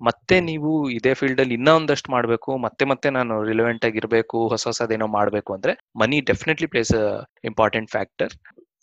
ಮತ್ತೆ 0.00 0.36
ನೀವು 0.40 0.70
ಇದೇ 0.90 1.12
ಫೀಲ್ಡ್ 1.14 1.40
ಅಲ್ಲಿ 1.40 1.54
ಇನ್ನೂ 1.54 1.72
ಒಂದಷ್ಟು 1.74 2.12
ಮಾಡಬೇಕು 2.12 2.50
ಮತ್ತೆ 2.56 2.84
ಮತ್ತೆ 2.84 3.10
ನಾನು 3.10 3.34
ರಿಲೆವೆಂಟ್ 3.42 3.84
ಆಗಿರಬೇಕು 3.84 4.38
ಹೊಸ 4.48 4.64
ಹೊಸದೇನೋ 4.66 5.06
ಮಾಡಬೇಕು 5.08 5.50
ಅಂದ್ರೆ 5.54 5.72
money 5.96 6.20
definitely 6.20 6.66
plays 6.66 6.92
a 6.94 7.06
important 7.44 7.90
factor 7.90 8.32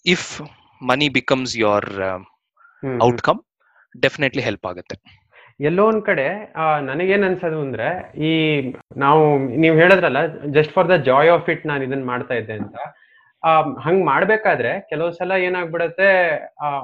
if 0.06 0.30
money 0.82 1.10
becomes 1.10 1.54
your 1.58 1.90
outcome 3.04 3.42
definitely 3.96 4.44
help 4.44 4.66
ಆಗುತ್ತೆ. 4.66 4.96
ಎಲ್ಲೋ 5.60 5.84
ಒಂದ್ 5.88 6.04
ಕಡೆ 6.04 6.26
ನನಗೇನ್ 6.82 7.24
ಅನ್ಸೋದು 7.24 7.60
ಅಂದ್ರೆ 7.62 7.88
ಈ 8.30 8.32
ನಾವು 8.98 9.22
ನೀವು 9.64 9.76
ಹೇಳಿದ್ರಲ್ಲ 9.76 10.22
just 10.52 10.74
for 10.74 10.90
the 10.90 10.96
joy 11.10 11.30
of 11.30 11.50
it 11.50 11.64
ನಾನು 11.66 11.84
ಇದನ್ನ 11.84 12.06
ಮಾಡ್ತಾ 12.06 12.34
ಇದ್ದೆ 12.34 12.54
ಅಂತ. 12.54 12.78
ಹಂಗ್ 13.80 14.04
ಮಾಡ್ಬೇಕಾದ್ರೆ 14.06 14.72
ಕೆಲವು 14.90 15.12
ಸಲ 15.12 15.32
ಏನಾಗ್ಬಿಡತ್ತೆ 15.46 16.10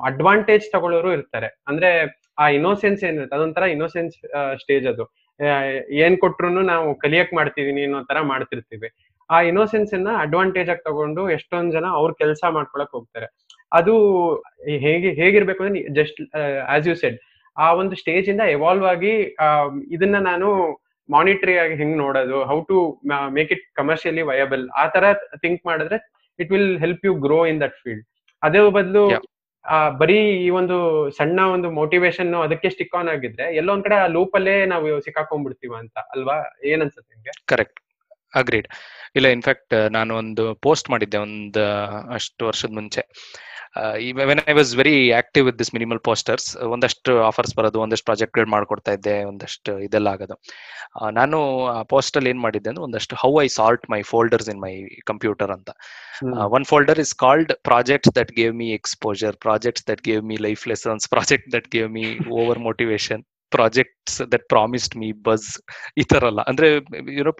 ಅಡ್ವಾಂಟೇಜ್ 0.04 0.65
ತಗೊಳ್ಳೋರು 0.72 1.12
ಇರ್ತಾರೆ. 1.12 1.50
ಅಂದ್ರೆ 1.67 1.89
ಆ 2.38 2.48
ಇನ್ನೋಸೆನ್ಸ್ 2.50 3.02
ಏನಿರುತ್ತೆ 3.04 3.36
ಅದೊಂಥರ 3.36 3.63
ಇನ್ನೋಸೆನ್ಸ್ 3.67 4.15
ಸ್ಟೇಜ್ 4.60 4.88
ಅದು. 4.88 5.04
ಆ, 5.39 5.58
ಏನ್ 6.00 6.17
ಕೊಟ್ರು 6.17 6.50
ನಾವು 6.72 6.88
ಕಲಿಯಕ್ 6.95 7.32
ಮಾಡ್ತಿದೀನಿ 7.34 7.84
ಅನ್ನೋ 7.84 8.00
ತರ 8.04 8.19
ಮಾಡ್ತಿರ್ತೀವಿ. 8.24 8.89
ಆ 9.30 9.38
ಇನ್ನೋಸೆನ್ಸ್ 9.41 9.91
ಅನ್ನ 9.93 10.10
ಅಡ್ವಾಂಟೇಜ್ 10.22 10.69
ಆಗಿ 10.69 10.84
ತಗೊಂಡು 10.84 11.24
ಎಷ್ಟೊಂದ್ 11.30 11.74
ಜನ 11.74 11.86
ಅವ್ರ 11.98 12.12
ಕೆಲಸ 12.17 12.41
ಮಾಡ್ಕೊಳಕ್ 12.52 12.93
ಹೋಗ್ತಾರೆ. 12.93 13.28
ಅದು 13.72 13.93
ಹೇಗೆ 14.86 15.10
ಹೇಗಿರ್ಬೇಕು 15.19 15.63
ಅಂದ್ರೆ 15.63 15.82
ಜಸ್ಟ್ 15.93 16.19
ಆಸ್ 16.67 16.88
ಯು 16.88 16.95
ಸೆಡ್ 16.95 17.17
ಆ 17.58 17.67
ಒಂದು 17.74 17.95
ಸ್ಟೇಜ್ 17.95 18.30
ಇಂದ 18.30 18.43
ಎವಾಲ್ವ್ 18.56 18.86
ಆಗಿ 18.86 19.13
ಆ, 19.38 19.48
ಇದನ್ನ 19.91 20.17
ನಾನು 20.22 20.48
ಮಾನಿಟರಿ 21.10 21.58
ಆಗಿ 21.58 21.76
ಹೆಂಗ್ 21.76 21.98
ನೋಡೋದು 21.98 22.39
how 22.43 22.58
to 22.63 22.78
make 23.34 23.52
it 23.52 23.63
commercially 23.76 24.24
viable 24.24 24.63
ಆ 24.78 24.86
ತರ 24.88 25.06
ಥಿಂಕ್ 25.41 25.62
ಮಾಡಿದ್ರೆ 25.65 25.98
it 26.39 26.52
will 26.52 26.71
help 26.80 27.06
you 27.06 27.13
grow 27.25 27.39
in 27.45 27.60
that 27.62 27.78
field 27.84 28.06
ಅದೇ 28.41 28.62
ಬದಲು. 28.78 29.04
ಬರೀ 29.99 30.17
ಈ 30.45 30.49
ಒಂದು 30.60 30.75
ಸಣ್ಣ 31.17 31.39
ಒಂದು 31.56 31.67
ಮೋಟಿವೇಶನ್ 31.71 32.30
ಅದಕ್ಕೆ 32.43 32.69
ಸ್ಟಿಕ್ 32.69 32.95
ಆನ್ 32.95 33.10
ಆಗಿದ್ರೆ 33.10 33.45
ಎಲ್ಲೋ 33.56 33.71
ಒಂದ್ 33.73 33.84
ಕಡೆ 33.84 33.95
ಆ 33.95 34.08
ಲೂಪ್ 34.08 34.36
ಅಲ್ಲೇ 34.36 34.56
ನಾವು 34.65 34.88
ಸಿಕ್ಕಾಕೊಂಡ್ಬಿಡ್ತೀವ 35.02 35.73
ಅಂತ 35.75 35.97
ಅಲ್ವಾ? 36.13 36.38
ಏನ್ 36.65 36.82
ಅನ್ಸುತ್ತೆ 36.82 37.12
ನಿಮ್ಗೆ? 37.15 37.34
ಕರೆಕ್ಟ್ 37.45 37.80
ಅಗ್ರೀಡ್ 38.36 38.67
ಇಲ್ಲ 39.15 39.28
ಇನ್ಫ್ಯಾಕ್ಟ್ 39.28 39.75
ನಾನು 39.91 40.12
ಒಂದು 40.15 40.43
ಪೋಸ್ಟ್ 40.56 40.89
ಮಾಡಿದ್ದೆ 40.89 41.17
ಒಂದು 41.17 41.63
ಅಷ್ಟು 42.13 42.47
ವರ್ಷದ 42.47 42.73
ಮುಂಚೆ. 42.73 43.04
When 44.29 44.41
I 44.51 44.53
was 44.53 44.71
very 44.79 44.95
active 45.19 45.43
with 45.47 45.58
this 45.60 45.71
minimal 45.75 45.99
posters 46.08 46.47
ಒಂದಷ್ಟು 46.75 47.12
ಆಫರ್ಸ್ 47.27 47.53
ಬರೋದು 47.58 47.79
ಒಂದಷ್ಟು 47.86 48.05
ಪ್ರಾಜೆಕ್ಟ್ಗಳು 48.05 48.49
ಮಾಡ್ಕೊಡ್ತಾ 48.55 48.91
ಇದ್ದೆ 48.97 49.15
ಒಂದಷ್ಟು 49.23 49.73
ಇದೆಲ್ಲ 49.88 50.08
ಆಗೋದು. 50.08 50.36
ನಾನು 51.19 51.39
ಆ 51.75 51.82
ಪೋಸ್ಟ್ 51.93 52.17
ಅಲ್ಲಿ 52.17 52.32
ಏನ್ 52.34 52.41
ಮಾಡಿದ್ದೆ 52.45 52.69
ಅಂದ್ರೆ 52.71 52.84
ಒಂದಷ್ಟು 52.84 53.15
how 53.23 53.32
I 53.43 53.47
sort 53.60 53.86
my 53.91 54.01
folders 54.13 54.49
in 54.53 54.62
my 54.65 54.73
computer 55.12 55.53
ಅಂತ. 55.58 55.69
One 56.58 56.65
folder 56.65 57.01
is 57.05 57.13
called 57.25 57.53
projects 57.69 58.13
that 58.19 58.32
gave 58.32 58.55
me 58.55 58.69
exposure 58.79 59.38
projects 59.47 59.86
that 59.91 60.03
gave 60.10 60.23
me 60.32 60.38
life 60.47 60.63
lessons 60.67 61.10
project 61.15 61.49
that 61.58 61.69
gave 61.77 61.91
me 61.97 62.05
over 62.39 62.62
motivation 62.69 63.23
projects 63.56 64.18
that 64.34 64.46
promised 64.54 64.96
me 65.02 65.10
bus 65.28 65.48
ಈ 66.02 66.04
ತರ 66.12 66.24
ಅಲ್ಲ. 66.32 66.42
ಅಂದ್ರೆ 66.50 66.68
YONO 67.18 67.32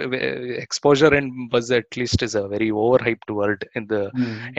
exposure 0.66 1.14
and 1.20 1.32
bus 1.54 1.70
at 1.78 1.98
least 2.02 2.24
is 2.28 2.36
a 2.42 2.44
very 2.54 2.70
overhyped 3.08 3.34
world 3.40 3.64
in 3.80 3.88
the 3.94 3.98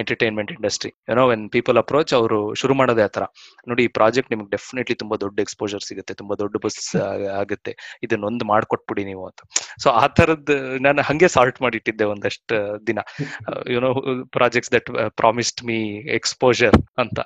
entertainment 0.03 0.53
industry 0.57 0.93
ಏನೋ 1.13 1.25
when 1.33 1.45
people 1.57 1.79
approach 1.83 2.15
ಅವರು 2.19 2.41
ಶುರು 2.63 2.77
ಮಾಡೋದೇ 2.81 3.05
ಆತರ 3.09 3.27
ನೋಡಿ 3.71 3.85
ಈ 3.89 3.91
ಪ್ರಾಜೆಕ್ಟ್ 3.99 4.31
ನಿಮ್ಗೆ 4.35 4.51
ಡೆಫಿನೆಟ್ಲಿ 4.57 4.97
ತುಂಬಾ 5.03 5.19
ದೊಡ್ಡ 5.25 5.37
ಎಕ್ಸ್ಪೋಜರ್ 5.47 5.85
ಸಿಗುತ್ತೆ 5.89 6.15
ತುಂಬಾ 6.21 6.37
ದೊಡ್ಡ 6.43 6.57
ಬಸ್ 6.65 6.81
ಆಗುತ್ತೆ. 7.41 7.75
ಇದನ್ನೊಂದು 8.03 8.45
ಮಾಡ್ಕೊಟ್ಬಿಡಿ 8.53 9.05
ನೀವು 9.11 9.25
ಅಂತ. 9.31 9.41
ಸೊ 9.83 9.91
ಆ 10.03 10.07
ತರದ್ 10.19 10.53
ನಾನು 10.87 11.03
ಹಂಗೆ 11.11 11.29
ಸಾಲ್ಟ್ 11.29 11.61
ಮಾಡಿಟ್ಟಿದ್ದೆ 11.63 12.07
ಒಂದಷ್ಟು 12.15 12.57
ದಿನ. 12.87 12.99
You know 13.75 13.93
projects 14.39 14.73
that 14.77 14.91
promised 15.21 15.63
me 15.71 15.79
exposure 16.19 16.77
ಅಂತ. 17.05 17.21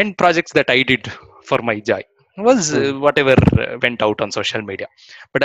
And 0.00 0.12
projects 0.22 0.56
that 0.60 0.72
I 0.78 0.80
did 0.92 1.08
for 1.50 1.64
my 1.70 1.76
joy 1.90 2.06
was 2.38 2.68
whatever 3.18 3.42
went 3.84 4.02
out 4.02 4.22
on 4.22 4.30
social 4.30 4.64
media 4.64 4.88
but 5.34 5.44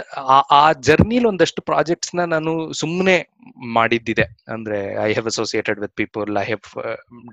ಆ 0.60 0.72
ಜರ್ನಿಲಿ 0.82 1.26
ಒಂದಷ್ಟು 1.26 1.62
ಪ್ರಾಜೆಕ್ಟ್ಸ್ನ 1.62 2.26
ನಾನು 2.26 2.52
ಸುಮ್ಮನೆ 2.74 3.16
ಮಾಡಿದ್ದಿದೆ. 3.74 4.26
ಅಂದ್ರೆ 4.48 4.78
I 5.04 5.10
have 5.12 5.28
associated 5.28 5.80
with 5.80 5.96
people 5.96 6.38
I 6.38 6.46
have 6.46 6.66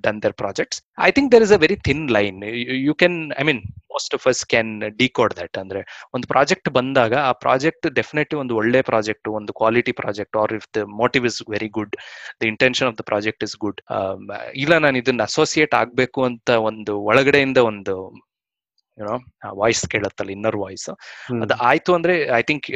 done 0.03 0.19
their 0.23 0.33
projects 0.33 0.81
I 0.99 1.11
think 1.11 1.33
there 1.33 1.43
is 1.43 1.53
a 1.53 1.57
very 1.57 1.77
thin 1.77 2.11
line 2.11 2.39
you 2.87 2.95
can 2.95 3.19
I 3.39 3.43
mean 3.43 3.63
most 3.91 4.15
of 4.15 4.27
us 4.27 4.45
can 4.45 4.73
decode 4.97 5.35
that 5.37 5.59
ಅಂದ್ರೆ 5.59 5.83
ಒಂದು 6.15 6.27
ಪ್ರಾಜೆಕ್ಟ್ 6.27 6.69
ಬಂದಾಗ 6.69 7.15
ಆ 7.15 7.33
ಪ್ರಾಜೆಕ್ಟ್ 7.33 7.87
ಡೆಫಿನೆಟ್ಲಿ 7.95 8.39
ಒಂದು 8.39 8.57
ಒಳ್ಳೆ 8.57 8.83
project 8.83 9.29
ಒಂದು 9.29 9.53
quality 9.53 9.93
project 9.93 10.37
or 10.37 10.53
if 10.53 10.69
the 10.77 10.83
motive 11.03 11.27
is 11.27 11.43
very 11.51 11.69
good 11.69 11.97
the 12.43 12.47
intention 12.47 12.89
of 12.89 12.99
the 12.99 13.01
project 13.03 13.45
is 13.45 13.57
good 13.57 13.81
ಇಲ್ಲ 14.55 14.79
ನಾನು 14.79 14.99
ಇದನ್ನ 14.99 15.23
ಅಸೋಸಿಯೇಟ್ 15.23 15.75
ಆಗ್ಬೇಕು 15.75 16.23
ಅಂತ 16.25 16.51
ಒಂದು 16.51 16.95
ಒಳಗಡೆಯಿಂದ 17.03 17.59
ಒಂದು 17.73 17.97
ಯುನೋ 18.99 19.17
ವಾಯ್ಸ್ 19.61 19.85
ಕೇಳತ್ತಲ್ಲ 19.95 20.33
ಇನ್ನರ್ 20.37 20.59
ವಾಯ್ಸ್ 20.65 20.89
ಅದು 21.45 21.57
ಆಯ್ತು 21.71 21.93
ಅಂದ್ರೆ 21.99 22.17
I 22.41 22.43
think 22.51 22.67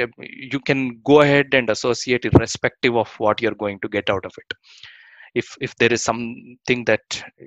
you 0.55 0.61
can 0.69 0.85
go 1.11 1.19
ahead 1.27 1.55
and 1.61 1.73
associate 1.77 2.27
irrespective 2.31 2.97
of 3.05 3.15
what 3.27 3.43
you 3.45 3.51
are 3.53 3.59
going 3.65 3.83
to 3.87 3.91
get 3.97 4.13
out 4.17 4.29
of 4.31 4.39
it 4.45 4.55
if 5.35 5.49
if 5.67 5.73
there 5.81 5.93
is 5.97 6.03
something 6.09 6.81
that 6.91 7.07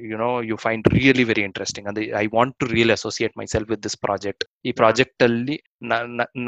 you 0.10 0.18
know 0.22 0.34
you 0.50 0.56
find 0.66 0.82
really 0.98 1.24
very 1.24 1.44
interesting 1.48 1.86
and 1.90 1.98
i 2.22 2.28
want 2.36 2.52
to 2.62 2.66
really 2.76 2.94
associate 2.98 3.34
myself 3.42 3.66
with 3.74 3.82
this 3.86 3.96
project. 4.06 4.42
ಈ 4.68 4.72
project 4.82 5.24
ಅಲ್ಲಿ 5.28 5.56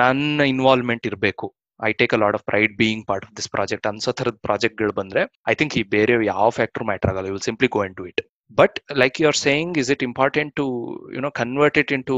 ನನ್ನ 0.01 0.41
involvement 0.53 1.07
ಇರಬೇಕು. 1.09 1.47
I 1.79 1.91
take 2.01 2.13
a 2.17 2.19
lot 2.23 2.35
of 2.39 2.45
pride 2.51 2.73
being 2.81 3.03
part 3.09 3.25
of 3.27 3.33
this 3.39 3.49
project 3.55 3.87
ಅನ್ಸೋ 3.91 4.11
ಥರದ 4.19 4.37
ಪ್ರಾಜೆಕ್ಟ್ಗಳು 4.47 4.93
ಬಂದ್ರೆ 4.99 5.21
I 5.51 5.55
think 5.61 5.75
ಈ 5.81 5.83
ಬೇರೆ 5.95 6.13
ಯಾವ 6.33 6.47
ಫ್ಯಾಕ್ಟರ್ 6.59 6.85
ಮ್ಯಾಟರ್ 6.91 7.11
ಆಗಲ್ಲ. 7.13 7.27
You 7.31 7.35
will 7.37 7.47
simply 7.49 7.69
go 7.77 7.81
and 7.87 7.97
do 8.01 8.05
it 8.11 8.21
but 8.57 8.75
like 9.01 9.17
you 9.21 9.27
are 9.27 9.39
saying 9.43 9.77
is 9.77 9.91
it 9.91 10.03
important 10.03 10.53
to 10.55 10.67
you 11.15 11.21
know 11.21 11.31
convert 11.41 11.79
it 11.83 11.93
into 12.11 12.17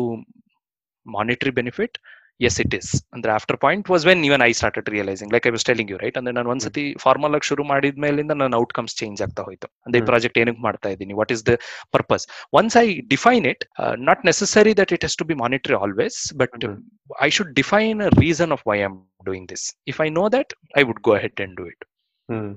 monetary 1.05 1.53
benefit 1.57 1.97
is 2.41 2.57
it 2.61 2.73
is 2.77 2.89
ಅಂದ್ರೆ 3.15 3.31
after 3.35 3.57
point 3.57 3.89
was 3.91 4.05
when 4.07 4.21
even 4.25 4.41
I 4.41 4.51
started 4.53 4.87
realizing 4.89 5.31
like 5.33 5.45
I 5.47 5.53
was 5.53 5.65
telling 5.69 5.91
you 5.91 5.97
right 6.01 6.17
ಅಂದ್ರೆ 6.19 6.33
ನಾನು 6.37 6.49
ಒಂದ್ಸತಿ 6.53 6.83
formal 7.03 7.35
ಆಗಿ 7.37 7.47
ಶುರು 7.49 7.63
ಮಾಡಿದ 7.69 8.01
ಮೇಲಿಂದ 8.05 8.33
ನನ್ನ 8.41 8.55
outcomes 8.59 8.95
change 8.99 9.19
ಆಗ್ತಾ 9.25 9.43
ಹೋಯ್ತು. 9.47 9.67
ಅಂದ್ರೆ 9.85 9.97
ಈ 9.97 10.01
ಹ್ಮ್. 10.01 10.09
ಪ್ರಾಜೆಕ್ಟ್ 10.09 10.39
ಏನಕ್ಕೆ 10.41 10.63
ಮಾಡ್ತಾ 10.65 10.89
ಇದ್ದೀನಿ? 10.93 11.13
What 11.19 11.31
is 11.35 11.43
the 11.49 11.53
purpose 11.93 12.25
once 12.53 12.75
I 12.77 12.85
define 13.13 13.47
it 13.53 13.63
not 14.09 14.23
necessary 14.29 14.73
that 14.81 14.93
it 14.97 15.05
has 15.09 15.17
to 15.21 15.27
be 15.29 15.37
monetary 15.43 15.77
always 15.81 16.19
but 16.41 16.57
hmm. 16.65 16.75
I 17.21 17.31
should 17.37 17.53
define 17.55 18.01
a 18.01 18.11
reason 18.19 18.53
of 18.57 18.65
why 18.67 18.77
am 18.83 18.97
doing 19.25 19.47
this 19.53 19.65
if 19.87 20.01
I 20.01 20.09
know 20.19 20.25
that 20.35 20.51
I 20.77 20.83
would 20.83 21.01
go 21.01 21.15
ahead 21.23 21.41
and 21.45 21.55
do 21.55 21.67
it 21.67 21.85
hmm 22.29 22.51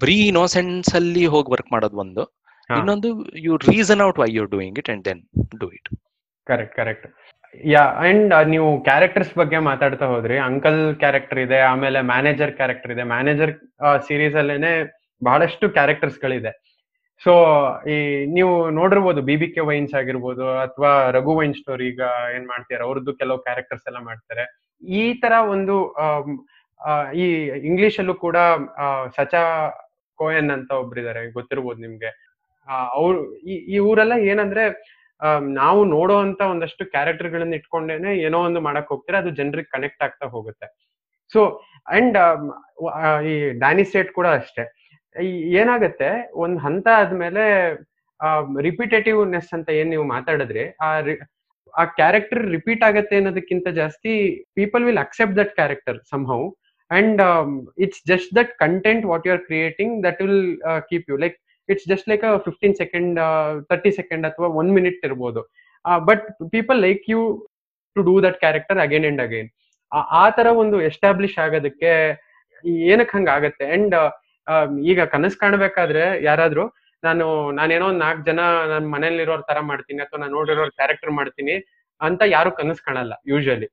ಬರೀ 0.00 0.18
innocence 0.28 0.90
ಅಲ್ಲಿ 1.00 1.24
ಹೋಗಿ 1.34 1.50
work 1.52 1.70
ಮಾಡೋದು 1.72 1.98
ಒಂದು. 1.98 2.22
ಹಾ. 2.24 2.41
ಇನ್ನೊಂದು 2.70 3.08
you 3.46 3.54
reason 3.70 4.02
out 4.08 4.20
why 4.22 4.28
you 4.38 4.44
doing 4.54 4.78
it 4.82 4.90
and 4.94 5.04
then 5.08 5.22
do 5.62 5.68
it 5.78 5.90
correct 6.46 6.74
correct 6.80 7.06
yeah 7.72 7.82
and 8.08 8.32
ನೀವು 8.52 8.68
characters 8.88 9.32
ಬಗ್ಗೆ 9.40 9.58
ಮಾತಾಡ್ತಾ 9.70 10.06
ಹೋದ್ರಿ 10.12 10.36
ಅಂಕಲ್ 10.48 10.78
ಕ್ಯಾರೆಕ್ಟರ್ 11.02 11.40
ಇದೆ 11.46 11.58
ಆಮೇಲೆ 11.70 11.98
ಮ್ಯಾನೇಜರ್ 12.12 12.52
ಕ್ಯಾರೆಕ್ಟರ್ 12.60 12.92
ಇದೆ. 12.94 13.04
ಮ್ಯಾನೇಜರ್ 13.14 13.52
ಸೀರೀಸ್ 14.06 14.36
ಅಲ್ಲೇನೆ 14.42 14.70
ಬಹಳಷ್ಟು 15.22 15.66
ಕ್ಯಾರೆಕ್ಟರ್ಸ್ 15.76 16.18
ಗಳಿದೆ. 16.24 16.52
ಸೊ 17.24 17.32
ಈ 17.94 17.96
ನೀವು 18.36 18.54
ನೋಡಿರ್ಬೋದು 18.78 19.20
ಬಿ 19.28 19.34
ಬಿ 19.42 19.48
ಕೆ 19.56 19.62
ವೈನ್ಸ್ 19.70 19.92
ಆಗಿರ್ಬೋದು 20.00 20.46
ಅಥವಾ 20.64 20.92
ರಘು 21.16 21.34
ವೈನ್ 21.38 21.54
ಸ್ಟೋರಿ 21.60 21.86
ಈಗ 21.92 22.02
ಏನ್ 22.36 22.46
ಮಾಡ್ತಾರೆ 22.52 22.82
ಅವ್ರದ್ದು 22.86 23.12
ಕೆಲವು 23.20 23.38
ಕ್ಯಾರೆಕ್ಟರ್ಸ್ 23.46 23.86
ಎಲ್ಲ 23.90 24.00
ಮಾಡ್ತಾರೆ. 24.08 24.44
ಈ 24.82 25.04
ತರ 25.22 25.32
ಒಂದು 25.54 25.76
ಈ 27.24 27.26
ಇಂಗ್ಲಿಷ್ 27.70 27.98
ಅಲ್ಲೂ 28.02 28.14
ಕೂಡ 28.26 28.36
ಸಚಾ 29.18 29.42
ಕೋಯನ್ 30.18 30.50
ಅಂತ 30.56 30.70
ಒಬ್ರಿದ್ದಾರೆ 30.84 31.20
ಗೊತ್ತಿರ್ಬೋದು 31.38 31.80
ನಿಮ್ಗೆ. 31.86 32.10
ಅವ್ರು, 32.98 33.20
ಈ 33.52 33.54
ಈ 33.74 33.78
ಊರೆಲ್ಲ 33.90 34.14
ಏನಂದ್ರೆ 34.32 34.64
ನಾವು 35.60 35.80
ನೋಡೋ 35.96 36.16
ಅಂತ 36.26 36.40
ಒಂದಷ್ಟು 36.52 36.84
ಕ್ಯಾರೆಕ್ಟರ್ 36.94 37.30
ಗಳನ್ನ 37.34 37.58
ಇಟ್ಕೊಂಡೇನೆ 37.60 38.10
ಏನೋ 38.26 38.38
ಒಂದು 38.48 38.60
ಮಾಡಕ್ 38.68 38.88
ಹೋಗ್ತಾರೆ, 38.92 39.16
ಅದು 39.22 39.30
ಜನರಿಗೆ 39.40 39.70
ಕನೆಕ್ಟ್ 39.74 40.02
ಆಗ್ತಾ 40.06 40.26
ಹೋಗುತ್ತೆ. 40.36 40.66
ಸೊ 41.32 41.40
ಅಂಡ್ 41.98 42.16
ಈ 43.30 43.34
ಡ್ಯಾನಿ 43.62 43.84
ಸ್ಟೇಟ್ 43.90 44.10
ಕೂಡ 44.18 44.28
ಅಷ್ಟೇ. 44.40 44.64
ಏನಾಗುತ್ತೆ, 45.60 46.10
ಒಂದ್ 46.44 46.58
ಹಂತ 46.66 46.88
ಆದ್ಮೇಲೆ 47.00 47.44
ರಿಪಿಟೇಟಿವ್ನೆಸ್ 48.66 49.50
ಅಂತ 49.56 49.68
ಏನ್ 49.80 49.90
ನೀವು 49.94 50.06
ಮಾತಾಡಿದ್ರಿ, 50.16 50.64
ಆ 50.86 50.90
ಆ 51.74 51.82
ಕ್ಯಾರೆಕ್ಟರ್ 51.98 52.42
ರಿಪೀಟ್ 52.54 52.82
ಆಗತ್ತೆ 52.88 53.14
ಅನ್ನೋದಕ್ಕಿಂತ 53.20 53.68
ಜಾಸ್ತಿ 53.78 54.12
people 54.58 54.82
will 54.86 55.00
accept 55.04 55.36
that 55.38 55.52
character 55.60 55.98
somehow 56.10 56.40
and 56.90 57.20
it's 57.84 58.02
just 58.10 58.30
that 58.38 58.50
content 58.64 59.04
what 59.10 59.26
you 59.26 59.32
are 59.34 59.42
creating 59.46 59.94
that 60.06 60.20
will 60.24 60.42
keep 60.90 61.06
you 61.12 61.16
like 61.24 61.36
it's 61.68 61.86
just 61.92 62.08
like 62.10 62.24
fifteen 62.46 62.74
second 62.82 63.18
thirty 63.70 63.90
second 63.98 64.24
ಅಥವಾ 64.30 64.48
ಒನ್ 64.60 64.70
ಮಿನಿಟ್ 64.76 65.00
ಇರ್ಬೋದು. 65.08 65.42
But 66.08 66.24
people 66.54 66.78
like 66.86 67.04
you 67.12 67.20
to 67.96 68.02
do 68.08 68.14
that 68.26 68.38
character 68.44 68.80
again 68.86 69.06
and 69.10 69.22
again 69.26 69.48
ಆ 70.22 70.24
ತರ 70.36 70.48
ಒಂದು 70.62 70.76
establish 70.90 71.36
ಆಗೋದಕ್ಕೆ 71.44 71.92
ಏನಕ್ಕೆ 72.92 73.14
ಹಂಗ 73.16 73.28
ಆಗತ್ತೆ? 73.38 73.66
And 73.76 73.94
ಈಗ 74.90 75.00
ಕನಸು 75.14 75.36
ಕಾಣಬೇಕಾದ್ರೆ 75.42 76.04
ಯಾರಾದ್ರೂ 76.28 76.64
ನಾನು, 77.02 77.26
ನಾನೇನೋ 77.58 77.86
ಒಂದ್ 77.90 78.02
ನಾಲ್ಕು 78.04 78.22
ಜನ 78.28 78.40
ನನ್ನ 78.72 78.86
ಮನೇಲಿರೋರ್ 78.94 79.42
ತರ 79.50 79.58
ಮಾಡ್ತೀನಿ 79.70 80.00
ಅಥವಾ 80.04 80.18
ನಾನು 80.22 80.34
ನೋಡಿರೋ 80.38 80.64
ಕ್ಯಾರೆಕ್ಟರ್ 80.80 81.12
ಮಾಡ್ತೀನಿ 81.18 81.54
ಅಂತ 82.00 82.22
ಯಾರು 82.36 82.50
ಕನಸು 82.60 82.82
ಕಾಣಲ್ಲ 82.88 83.14
ಯೂಶಲಿ 83.32 83.68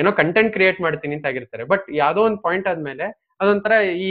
ಏನೋ 0.00 0.10
ಕಂಟೆಂಟ್ 0.20 0.50
ಕ್ರಿಯೇಟ್ 0.56 0.78
ಮಾಡ್ತೀನಿ 0.84 1.14
ಅಂತ 1.16 1.26
ಆಗಿರ್ತಾರೆ. 1.30 1.64
ಬಟ್ 1.72 1.86
ಯಾವ್ದೋ 2.02 2.20
ಒಂದು 2.28 2.40
ಪಾಯಿಂಟ್ 2.46 2.66
ಆದ್ಮೇಲೆ 2.72 3.06
ಅದೊಂಥರ 3.40 3.72
ಈ 3.82 4.10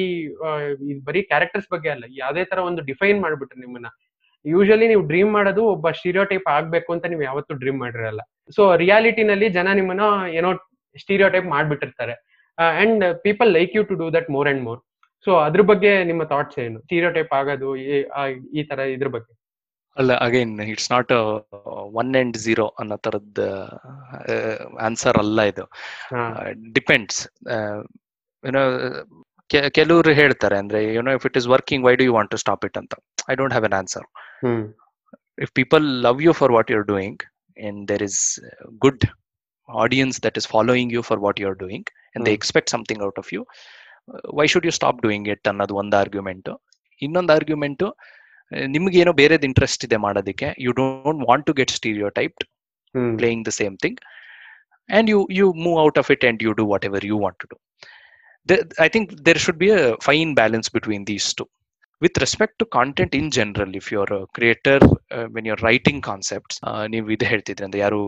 ಈ 0.90 1.00
ಬರೀ 1.04 1.22
ಕ್ಯಾರೆಕ್ಟರ್ಸ್ 1.22 1.68
ಬಗ್ಗೆ 1.72 1.90
ಅಲ್ಲ 1.90 2.04
ಯಾವ್ದೇ 2.18 2.46
ತರ 2.46 2.58
ಒಂದು 2.60 2.82
ಡಿಫೈನ್ 2.82 3.22
ಮಾಡ್ಬಿಟ್ರೆ 3.22 3.60
ನಿಮ್ಮನ್ನ. 3.60 3.88
ಯೂಶಲಿ 4.46 4.88
ನೀವು 4.88 5.02
ಡ್ರೀಮ್ 5.02 5.34
ಮಾಡೋದು 5.34 5.64
ಒಬ್ಬ 5.66 5.92
ಸ್ಟೀರಿಯೋ 5.92 6.24
ಟೈಪ್ 6.24 6.48
ಆಗ್ಬೇಕು 6.50 6.94
ಅಂತ 6.94 7.06
ನೀವು 7.06 7.24
ಯಾವತ್ತೂ 7.24 7.54
ಡ್ರೀಮ್ 7.54 7.80
ಮಾಡಿರಲ್ಲ. 7.80 8.22
ಸೊ 8.56 8.76
ರಿಯಾಲಿಟಿನಲ್ಲಿ 8.76 9.50
ಜನ 9.50 9.68
ನಿಮ್ಮನ್ನ 9.74 10.02
ಏನೋ 10.34 10.54
stereo 10.98 11.30
type 11.30 11.46
ಮಾಡ್ಬಿಟ್ಟಿರ್ತಾರೆ 11.46 12.16
and 12.80 13.24
people 13.24 13.54
like 13.54 13.76
you 13.76 13.84
to 13.84 13.96
do 13.96 14.14
that 14.14 14.30
more 14.30 14.48
and 14.50 14.64
more 14.64 14.82
so 15.26 15.36
ಅದ್ರ 15.38 15.62
ಬಗ್ಗೆ 15.62 16.04
ನಿಮ್ಮ 16.04 16.24
ಥಾಟ್ಸ್ 16.24 16.60
ಏನು? 16.60 16.82
ಸ್ಟೀರಿಯೋ 16.82 17.12
ಟೈಪ್ 17.12 17.34
ಆಗೋದು 17.34 17.76
ಈ- 17.76 18.64
ತರ 18.64 18.80
ಇದ್ರ 18.80 19.08
ಬಗ್ಗೆ. 19.08 19.40
ಅಲ್ಲ 19.98 20.14
again 20.14 20.60
it's 20.60 20.92
not 20.92 21.12
one 21.94 22.16
and 22.16 22.38
zero 22.38 22.68
ಅನ್ನೋ 22.80 22.98
ತರದ್ 22.98 23.40
ಆನ್ಸರ್ 24.82 25.18
ಅಲ್ಲ 25.18 25.42
ಇದು. 25.42 25.66
ಡಿಪೆಂಡ್ಸ್ 26.74 27.20
ಯು 28.44 29.70
ಕೆಲವರು 29.70 30.14
ಹೇಳ್ತಾರೆ 30.14 30.58
ಅಂದ್ರೆ 30.58 30.94
you 30.94 31.02
if 31.16 31.26
it 31.26 31.38
is 31.38 31.48
working 31.48 31.86
why 31.86 31.96
do 31.96 32.04
you 32.04 32.14
want 32.14 32.32
to 32.32 32.38
stop 32.38 32.66
it 32.66 32.78
ಅಂತ. 32.78 32.94
I 33.30 33.36
don't 33.36 33.54
have 33.54 33.66
an 33.66 33.74
answer 33.74 34.06
if 35.42 35.52
people 35.54 36.02
love 36.02 36.22
you 36.22 36.34
for 36.34 36.52
what 36.52 36.72
you 36.72 36.78
are 36.78 36.86
doing 36.86 37.24
and 37.58 37.88
there 37.88 38.04
is 38.04 38.40
good 38.78 39.06
audience 39.70 40.24
that 40.24 40.38
is 40.38 40.48
following 40.48 40.94
you 40.94 41.02
for 41.02 41.20
what 41.20 41.40
you 41.40 41.48
are 41.48 41.56
doing 41.56 41.90
and 42.16 42.26
they 42.26 42.34
expect 42.34 42.70
something 42.70 43.04
out 43.04 43.20
of 43.20 43.34
you 43.34 43.48
why 44.36 44.48
should 44.48 44.66
you 44.66 44.72
stop 44.72 45.02
doing 45.02 45.28
it 45.28 45.48
ಅನ್ನೋದು 45.48 45.76
ಒಂದು 45.76 45.98
argument 45.98 46.50
ಇನ್ನೊಂದು 47.02 47.34
argument 47.34 47.84
ನಿಮ್ಗೆ 48.68 49.00
ಏನೋ 49.00 49.14
ಬೇರೆದ್ 49.14 49.46
interest 49.46 49.86
ಇದೆ 49.86 49.98
ಮಾಡೋದಕ್ಕೆ 49.98 50.56
you 50.60 50.72
don't 50.72 51.30
want 51.30 51.46
to 51.46 51.54
get 51.54 51.72
still 51.72 51.98
your 51.98 52.14
type 52.14 52.44
playing 53.18 53.46
the 53.46 53.48
same 53.48 53.78
thing 53.78 54.00
and 54.90 55.10
you 55.10 55.28
you 55.32 55.54
move 55.54 55.80
out 55.80 55.98
of 55.98 56.12
it 56.12 56.26
a 56.26 56.28
The- 58.48 58.64
i 58.78 58.90
think 58.90 59.06
there 59.24 59.40
should 59.40 59.58
be 59.58 59.70
a 59.72 59.98
fine 60.00 60.34
balance 60.34 60.70
between 60.70 61.06
these 61.06 61.34
two 61.34 61.48
with 62.02 62.16
respect 62.18 62.54
to 62.60 62.66
content 62.78 63.14
in 63.14 63.32
general 63.32 63.76
if 63.76 63.86
you're 63.92 64.14
a 64.14 64.26
creator 64.28 64.78
uh, 65.12 65.28
when 65.28 65.46
you're 65.46 65.62
writing 65.66 66.00
concepts 66.02 66.56
uh, 66.70 66.84
ನೀವು 66.88 67.08
ಇದು 67.10 67.26
ಹೇಳ್ತಿದ್ರಿ 67.26 67.66
ಅಂದ್ರೆ 67.66 67.80
ಯಾರು 67.80 68.00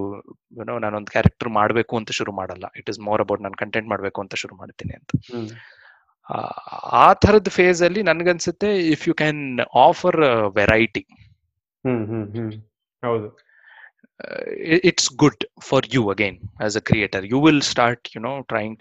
ಏನೋ 0.62 0.80
ನಾನೊಂದು 0.80 1.12
character 1.12 1.50
ಮಾಡಬೇಕು 1.60 1.98
ಅಂತ 2.00 2.12
ಶುರು 2.12 2.32
ಮಾಡಲ್ಲ 2.32 2.66
ಇಟ್ 2.76 2.90
ಇಸ್ 2.90 3.00
ಮೋರ್ 3.00 3.22
ಅಬೌಟ್ 3.22 3.42
ನಾನು 3.42 3.58
ಕಂಟೆಂಟ್ 3.64 3.90
ಮಾಡಬೇಕು 3.90 4.22
ಅಂತ 4.22 4.36
ಶುರು 4.44 4.56
ಮಾಡ್ತೀನಿ 4.56 4.94
ಅಂತ 5.00 5.12
ಆ, 6.96 7.08
ಥರದ 7.24 7.50
ಫೇಸ್ 7.58 7.82
ಅಲ್ಲಿ 7.88 8.04
ನನ್ಗನ್ಸುತ್ತೆ 8.04 8.70
if 8.94 9.08
you 9.08 9.14
can 9.14 9.42
offer 9.86 10.20
variety 10.56 11.04
ಹೌದು 13.04 13.28
uh, 14.26 14.42
good 14.66 14.86
it's 14.90 15.08
good 15.24 15.38
for 15.70 15.82
you 15.96 16.04
again 16.12 16.36
as 16.60 16.76
a 16.76 16.84
creator 16.90 17.22
you 17.32 17.40
will 17.46 17.62
start 17.72 18.00
you 18.16 18.22
know 18.26 18.36
trying 18.52 18.76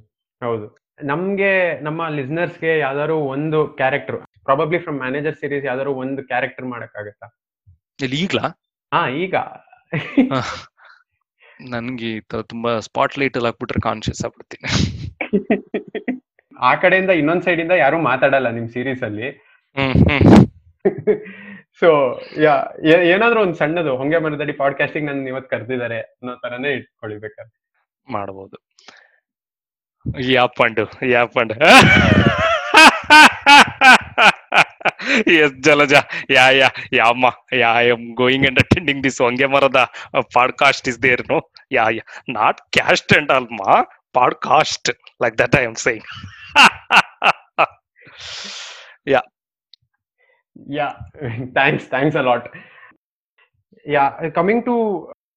ಹೌದು. 0.43 0.79
ನಮ್ಗೆ 1.03 1.81
ನಮ್ಮ 1.81 2.09
ಲಿಸ್ನರ್ಸ್ಗೆ 2.09 2.79
ಯಾವ್ದಾದ್ರು 2.79 3.19
ಒಂದು 3.19 3.67
character 3.67 4.17
probably 4.45 4.79
from 4.79 4.99
manager 4.99 5.35
series 5.35 5.65
ಯಾವ್ದಾದ್ರು 5.65 5.95
ಒಂದು 5.95 6.23
ಕ್ಯಾರೆಕ್ಟರ್ 6.23 6.65
ಮಾಡಕ್ಕಾಗತ್ತಾ? 6.65 7.41
ಇಲ್ಲಿ 8.03 8.17
ಈಗ್ಲಾ? 8.17 8.49
ಹಾ 8.95 9.09
ಈಗ. 9.09 9.35
ನನ್ಗೆ 11.71 12.21
ತುಂಬಾ 12.43 12.81
ಸ್ಪಾಟ್ 12.81 13.19
ಲೈಟ್ 13.19 13.37
ಅಲ್ಲಿ 13.37 13.49
ಹಾಕ್ಬಿಟ್ರೆ 13.49 13.81
ಕಾನ್ಶಿಯಸ್ 13.81 14.25
ಆಗ್ಬಿಡ್ತೀನಿ. 14.25 14.71
ಆ 16.61 16.75
ಕಡೆಯಿಂದ 16.75 17.11
ಇನ್ನೊಂದ್ 17.11 17.43
ಸೈಡ್ 17.43 17.61
ಇಂದ 17.61 17.71
ಯಾರು 17.71 17.99
ಮಾತಾಡಲ್ಲ 17.99 18.51
ನಿಮ್ 18.51 18.69
ಸೀರೀಸ್ 18.69 19.03
ಅಲ್ಲಿ. 19.03 19.51
ಸೊ 21.81 21.89
ಯಾ 22.41 22.55
ಏನಾದ್ರೂ 22.85 23.43
ಒಂದ್ 23.43 23.57
ಸಣ್ಣದು, 23.57 23.97
ಹೊಂಗೆ 23.97 24.19
ಮರದಡಿ 24.19 24.53
ಪಾಡ್ಕಾಸ್ಟಿಂಗ್ 24.53 25.07
ನನ್ 25.11 25.29
ಇವತ್ 25.29 25.51
ಕರ್ದಿದ್ದಾರೆ 25.51 26.01
ಅನ್ನೋ 26.01 26.35
ತರನೇ 26.35 26.71
ಇಟ್ಕೊಳ್ಳಿ 26.73 27.19
ಬೇಕಾದ್ರೆ 27.19 27.57
ಮಾಡ್ಬೋದು. 28.13 28.57
Yeah 30.33 30.47
Pandu 30.47 30.85
yeah 31.07 31.25
Pandu. 31.25 31.55
Yes, 35.31 35.55
Jalaja, 35.63 35.95
yeah 36.31 36.45
yeah 36.51 36.69
ಯಾಮ್ಮ 36.93 37.27
yeah 37.53 37.71
I 37.81 37.91
am 37.91 38.15
going 38.15 38.47
and 38.47 38.61
attending 38.61 39.05
this 39.05 39.21
ಹೊಂಗೆ 39.23 39.47
ಮರದ 39.47 39.81
podcast 40.35 40.89
is 40.89 41.03
there 41.03 41.23
no 41.29 41.39
yeah 41.73 41.85
yeah 41.91 42.05
not 42.29 42.61
cast 42.73 43.13
and 43.17 43.31
ಅಲ್ಮ 43.31 43.61
podcast 44.13 44.91
like 45.23 45.39
that 45.39 45.57
I 45.57 45.65
am 45.65 45.77
saying 45.77 46.07
yeah 49.09 49.21
thanks 51.57 51.87
thanks 51.95 52.19
a 52.21 52.25
lot. 52.29 52.45
Yeah 53.87 54.05
coming 54.39 54.65
to 54.69 54.75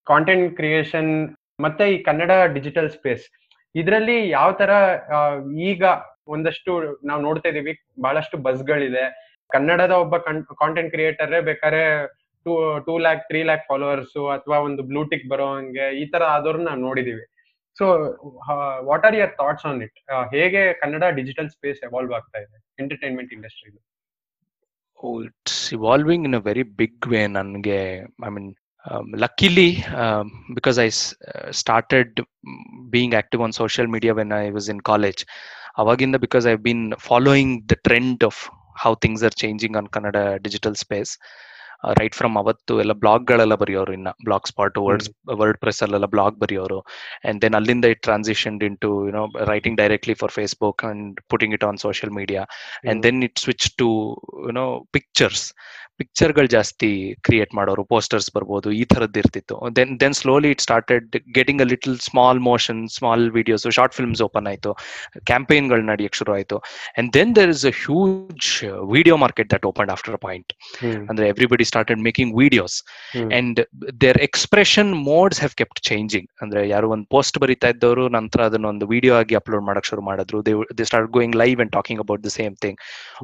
content 0.07 0.47
creation 0.59 1.11
ಮತ್ತೆ 1.65 1.84
ಈ 1.93 1.97
Kannada 2.07 2.32
digital 2.55 2.89
space 2.95 3.26
ಇದರಲ್ಲಿ 3.76 4.17
ಯಾವ 4.38 4.49
ತರ 4.61 4.71
ಈಗ 5.71 5.84
ಒಂದಷ್ಟು 6.34 6.71
ನಾವು 7.09 7.21
ನೋಡ್ತಾ 7.28 7.47
ಇದೀವಿ, 7.51 7.74
ಬಹಳಷ್ಟು 8.05 8.36
ಬಸ್ಗಳಿದೆ. 8.47 9.05
ಕನ್ನಡದ 9.49 9.93
ಒಬ್ಬ 10.03 10.15
ಕಾಂಟೆಂಟ್ 10.61 10.91
ಕ್ರಿಯೇಟರ್ 10.93 11.34
ಬೇಕಾದ್ರೆ 11.49 11.84
two 12.45 12.53
two 12.88 12.93
lakh, 13.05 13.21
three 13.30 13.41
lakh 13.49 13.65
followers 13.71 14.17
ಅಥವಾ 14.36 14.57
ಒಂದು 14.67 14.84
ಬ್ಲೂಟಿಕ್ 14.91 15.26
ಬರೋ 15.32 15.47
ಹಂಗೆ 15.55 15.88
ಈ 16.01 16.05
ತರ 16.13 16.24
ಆದವ್ರನ್ನ 16.36 16.67
ನಾವು 16.69 16.82
ನೋಡಿದೀವಿ. 16.88 17.26
So 17.78 17.86
what 18.89 19.05
are 19.09 19.17
your 19.21 19.34
thoughts 19.41 19.65
on 19.69 19.80
it 19.88 19.97
ಹೇಗೆ 20.36 20.61
ಕನ್ನಡ 20.82 21.03
ಡಿಜಿಟಲ್ 21.19 21.49
ಸ್ಪೇಸ್ 21.55 21.80
ಎವಾಲ್ವ್ 21.89 22.13
ಆಗ್ತಾ 22.19 22.39
ಇದೆ? 22.45 22.57
Entertainment 22.84 23.34
industry 23.38 23.71
it's 25.26 25.72
evolving 25.74 26.26
in 26.26 26.34
a 26.34 26.39
very 26.49 26.64
big 26.82 26.93
way. 27.12 27.24
ನನಗೆ 27.38 27.80
I 28.28 28.30
mean, 28.36 28.47
um, 28.89 29.06
luckily, 29.24 29.70
um, 30.04 30.28
because 30.58 30.78
I 30.86 30.88
s- 30.97 31.14
uh, 31.34 31.51
started 31.62 32.10
mm, 32.49 32.62
being 32.95 33.14
active 33.22 33.41
on 33.45 33.51
social 33.64 33.88
media 33.95 34.14
when 34.20 34.32
I 34.41 34.45
was 34.58 34.68
in 34.74 34.80
college. 34.91 35.22
ಅವಾಗಿಂದ 35.82 36.18
because 36.26 36.45
I've 36.49 36.66
been 36.72 36.84
following 37.10 37.49
the 37.72 37.78
trend 37.88 38.20
of 38.30 38.36
how 38.84 38.91
things 39.04 39.22
are 39.28 39.36
changing 39.43 39.74
on 39.80 39.86
Kannada 39.95 40.24
digital 40.47 40.76
space. 40.86 41.12
Right 41.99 42.15
from 42.19 42.36
ಅವತ್ತು 42.41 42.73
ಎಲ್ಲ 42.84 42.93
ಬ್ಲಾಗ್ಗಳೆಲ್ಲ 43.03 43.55
ಬರೆಯೋರು 43.63 43.93
ಇನ್ನ. 43.97 44.11
Blog 44.27 44.47
spot 44.51 44.77
word 44.88 45.09
word 45.41 45.59
press 45.63 45.81
ಅಲ್ಲೆಲ್ಲ 45.88 46.09
blog 46.15 46.38
ಬರೆಯೋರು. 46.43 46.79
And 47.29 47.39
then 47.45 47.57
ಅಲ್ಲಿಂದ 47.59 47.86
it 47.93 48.03
transition 48.09 48.57
into 48.86 48.91
you know 49.09 49.23
writing 49.53 49.77
directly 49.84 50.17
for 50.23 50.34
Facebook 50.39 50.84
and 50.91 51.21
putting 51.34 51.55
it 51.59 51.67
on 51.69 51.79
social 51.86 52.13
media 52.19 52.43
and 52.91 53.01
then 53.07 53.21
it 53.29 53.39
switch 53.45 53.69
to 53.84 53.89
you know 54.49 54.67
pictures 54.97 55.45
ಪಿಕ್ಚರ್ಗಳು 56.01 56.49
ಜಾಸ್ತಿ 56.53 56.89
create 57.25 57.51
ಮಾಡೋರು 57.57 57.84
posters 57.91 58.29
ಬರ್ಬೋದು 58.36 58.69
ಈ 58.79 58.84
ಥರದ್ದು 58.91 59.19
ಇರ್ತಿತ್ತು. 59.21 59.55
Then 59.77 59.91
then 60.01 60.15
slowly 60.19 60.49
it 60.53 60.61
started 60.65 61.05
getting 61.38 61.61
a 61.65 61.67
little 61.71 61.97
small 62.07 62.39
motion 62.47 62.79
small 62.95 63.23
videos 63.38 63.65
short 63.77 63.95
films 63.97 64.21
open 64.27 64.47
ಆಯಿತು. 64.51 64.71
ಕ್ಯಾಂಪೇನ್ಗಳು 65.29 65.84
ನಡೆಯಕ್ಕೆ 65.91 66.19
ಶುರು 66.21 66.34
ಆಯಿತು. 66.38 66.57
And 66.97 67.09
then 67.17 67.34
there 67.39 67.51
is 67.55 67.65
a 67.71 67.73
huge 67.84 68.47
video 68.95 69.17
market 69.25 69.49
that 69.53 69.67
open 69.71 69.91
after 69.95 70.15
a 70.19 70.21
point 70.27 70.53
ಅಂದ್ರೆ 71.09 71.27
everybody 71.34 71.67
started 71.74 72.01
making 72.07 72.34
videos 72.43 72.78
and 73.39 73.59
their 74.05 74.19
expression 74.28 74.91
modes 75.11 75.41
have 75.43 75.55
kept 75.61 75.82
changing 75.89 76.30
ಅಂದ್ರೆ 76.41 76.61
ಯಾರು 76.74 76.88
ಒಂದು 76.95 77.07
post 77.15 77.38
ಬರಿತಾ 77.43 77.69
ಇದ್ದವರು 77.76 78.05
ನಂತರ 78.17 78.41
ಅದನ್ನ 78.49 78.67
ಒಂದು 78.74 78.88
ವಿಡಿಯೋ 78.93 79.13
ಆಗಿ 79.21 79.36
ಅಪ್ಲೋಡ್ 79.41 79.65
ಮಾಡಕ್ 79.69 79.88
ಶುರು 79.91 80.03
ಮಾಡಿದ್ರು. 80.09 80.39
They 80.47 80.86
start 80.89 81.11
going 81.17 81.38
live 81.43 81.59
and 81.63 81.74
talking 81.78 82.01
about 82.05 82.24
the 82.28 82.32
same 82.39 82.55
thing 82.63 82.80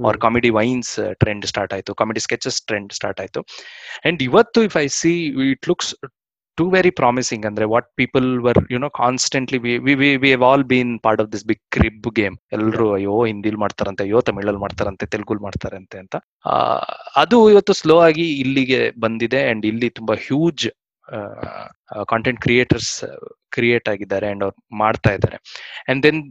or 0.09 0.19
comedy 0.25 0.51
vines 0.59 0.93
trend 1.23 1.47
start 1.51 1.73
ಆಯ್ತು. 1.77 1.93
ಕಾಮಿಡಿ 2.01 2.23
ಸ್ಕೆಚಸ್ 2.27 2.59
ಟ್ರೆಂಡ್ 2.69 2.93
ಸ್ಟಾರ್ಟ್ 2.99 3.21
ಆಯ್ತು. 3.25 3.41
ಅಂಡ್ 4.07 4.21
ಇವತ್ತು 4.29 4.61
if 4.69 4.77
I 4.83 4.87
see 5.01 5.13
it 5.51 5.67
looks 5.71 5.91
to 6.59 6.65
very 6.69 6.89
promising 6.89 7.45
ಅಂದ್ರೆ 7.45 7.65
what 7.65 7.87
people 7.95 8.27
were 8.45 8.59
you 8.71 8.79
know 8.79 8.89
constantly 8.89 9.59
we 10.23 10.33
all 10.49 10.63
been 10.63 10.93
part 10.99 11.21
of 11.21 11.31
this 11.31 11.45
big 11.45 11.63
crib 11.71 12.09
game 12.15 12.37
ಎಲ್ಲರೂ 12.53 12.87
ಅಯ್ಯೋ 12.93 13.15
ಹಿಂದಿಲ್ 13.25 13.57
ಮಾಡ್ತಾರಂತೆ 13.57 14.03
ಅಯ್ಯೋ 14.03 14.21
ತಮಿಳಲ್ಲಿ 14.21 14.61
ಮಾಡ್ತಾರಂತೆ 14.61 15.05
ತೆಲುಗುಲ್ 15.05 15.39
ಮಾಡ್ತಾರಂತೆ 15.39 15.99
ಅಂತ. 15.99 16.15
ಅದು 17.15 17.37
ಇವತ್ತು 17.49 17.73
ಸ್ಲೋ 17.73 17.97
ಆಗಿ 17.99 18.27
ಇಲ್ಲಿಗೆ 18.39 18.81
ಬಂದಿದೆ 18.99 19.41
ಅಂಡ್ 19.49 19.65
ಇಲ್ಲಿ 19.65 19.89
ತುಂಬಾ 19.89 20.15
ಹ್ಯೂಜ್ 20.27 20.65
ಕಾಂಟೆಂಟ್ 22.07 22.41
ಕ್ರಿಯೇಟರ್ಸ್ 22.41 22.93
ಕ್ರಿಯೇಟ್ 23.51 23.87
ಆಗಿದ್ದಾರೆ 23.89 24.27
ಅಂಡ್ 24.27 24.43
ಅವ್ರು 24.43 24.77
ಮಾಡ್ತಾ 24.77 25.13
ಇದ್ದಾರೆ. 25.13 25.39
And 25.89 26.03
then 26.03 26.21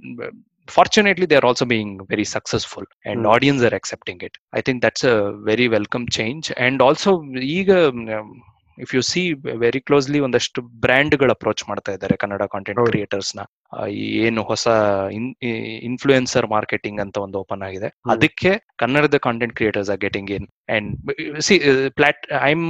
fortunately 0.69 1.27
they 1.29 1.37
are 1.39 1.47
also 1.49 1.67
being 1.69 1.91
very 2.11 2.25
successful 2.33 2.85
and 3.11 3.19
Hmm. 3.19 3.29
audience 3.35 3.63
are 3.67 3.75
accepting 3.79 4.19
it. 4.27 4.35
I 4.59 4.63
think 4.67 4.79
that's 4.85 5.05
a 5.13 5.15
very 5.49 5.67
welcome 5.75 6.05
change 6.17 6.47
and 6.67 6.77
also 6.87 7.13
ಈಗ 7.59 7.71
um, 8.17 8.29
if 8.85 8.93
you 8.97 9.03
see 9.11 9.23
very 9.63 9.81
closely 9.89 10.19
ಒಂದಷ್ಟು 10.27 10.63
ಬ್ರ್ಯಾಂಡ್ಗಳು 10.85 11.33
approach 11.37 11.63
ಮಾಡ್ತಾ 11.69 11.93
ಇದ್ದಾರೆ 11.97 12.17
Kannada 12.23 12.43
content. 12.55 12.81
ಕ್ರಿಯೇಟರ್ಸ್ನ 12.91 13.41
ಏನು 14.25 14.43
ಹೊಸ 14.51 14.67
influencer 15.89 16.47
marketing 16.55 17.01
ಅಂತ 17.05 17.17
ಒಂದು 17.27 17.39
open 17.43 17.63
ಆಗಿದೆ. 17.69 17.89
ಅದಕ್ಕೆ 18.15 18.53
ಕನ್ನಡದ 18.83 19.19
content 19.27 19.55
creators 19.59 19.91
are 19.95 20.01
getting 20.07 20.33
in 20.39 20.49
and 20.77 20.91
see 21.49 21.57
plat 22.01 22.23
I 22.49 22.53
am 22.59 22.67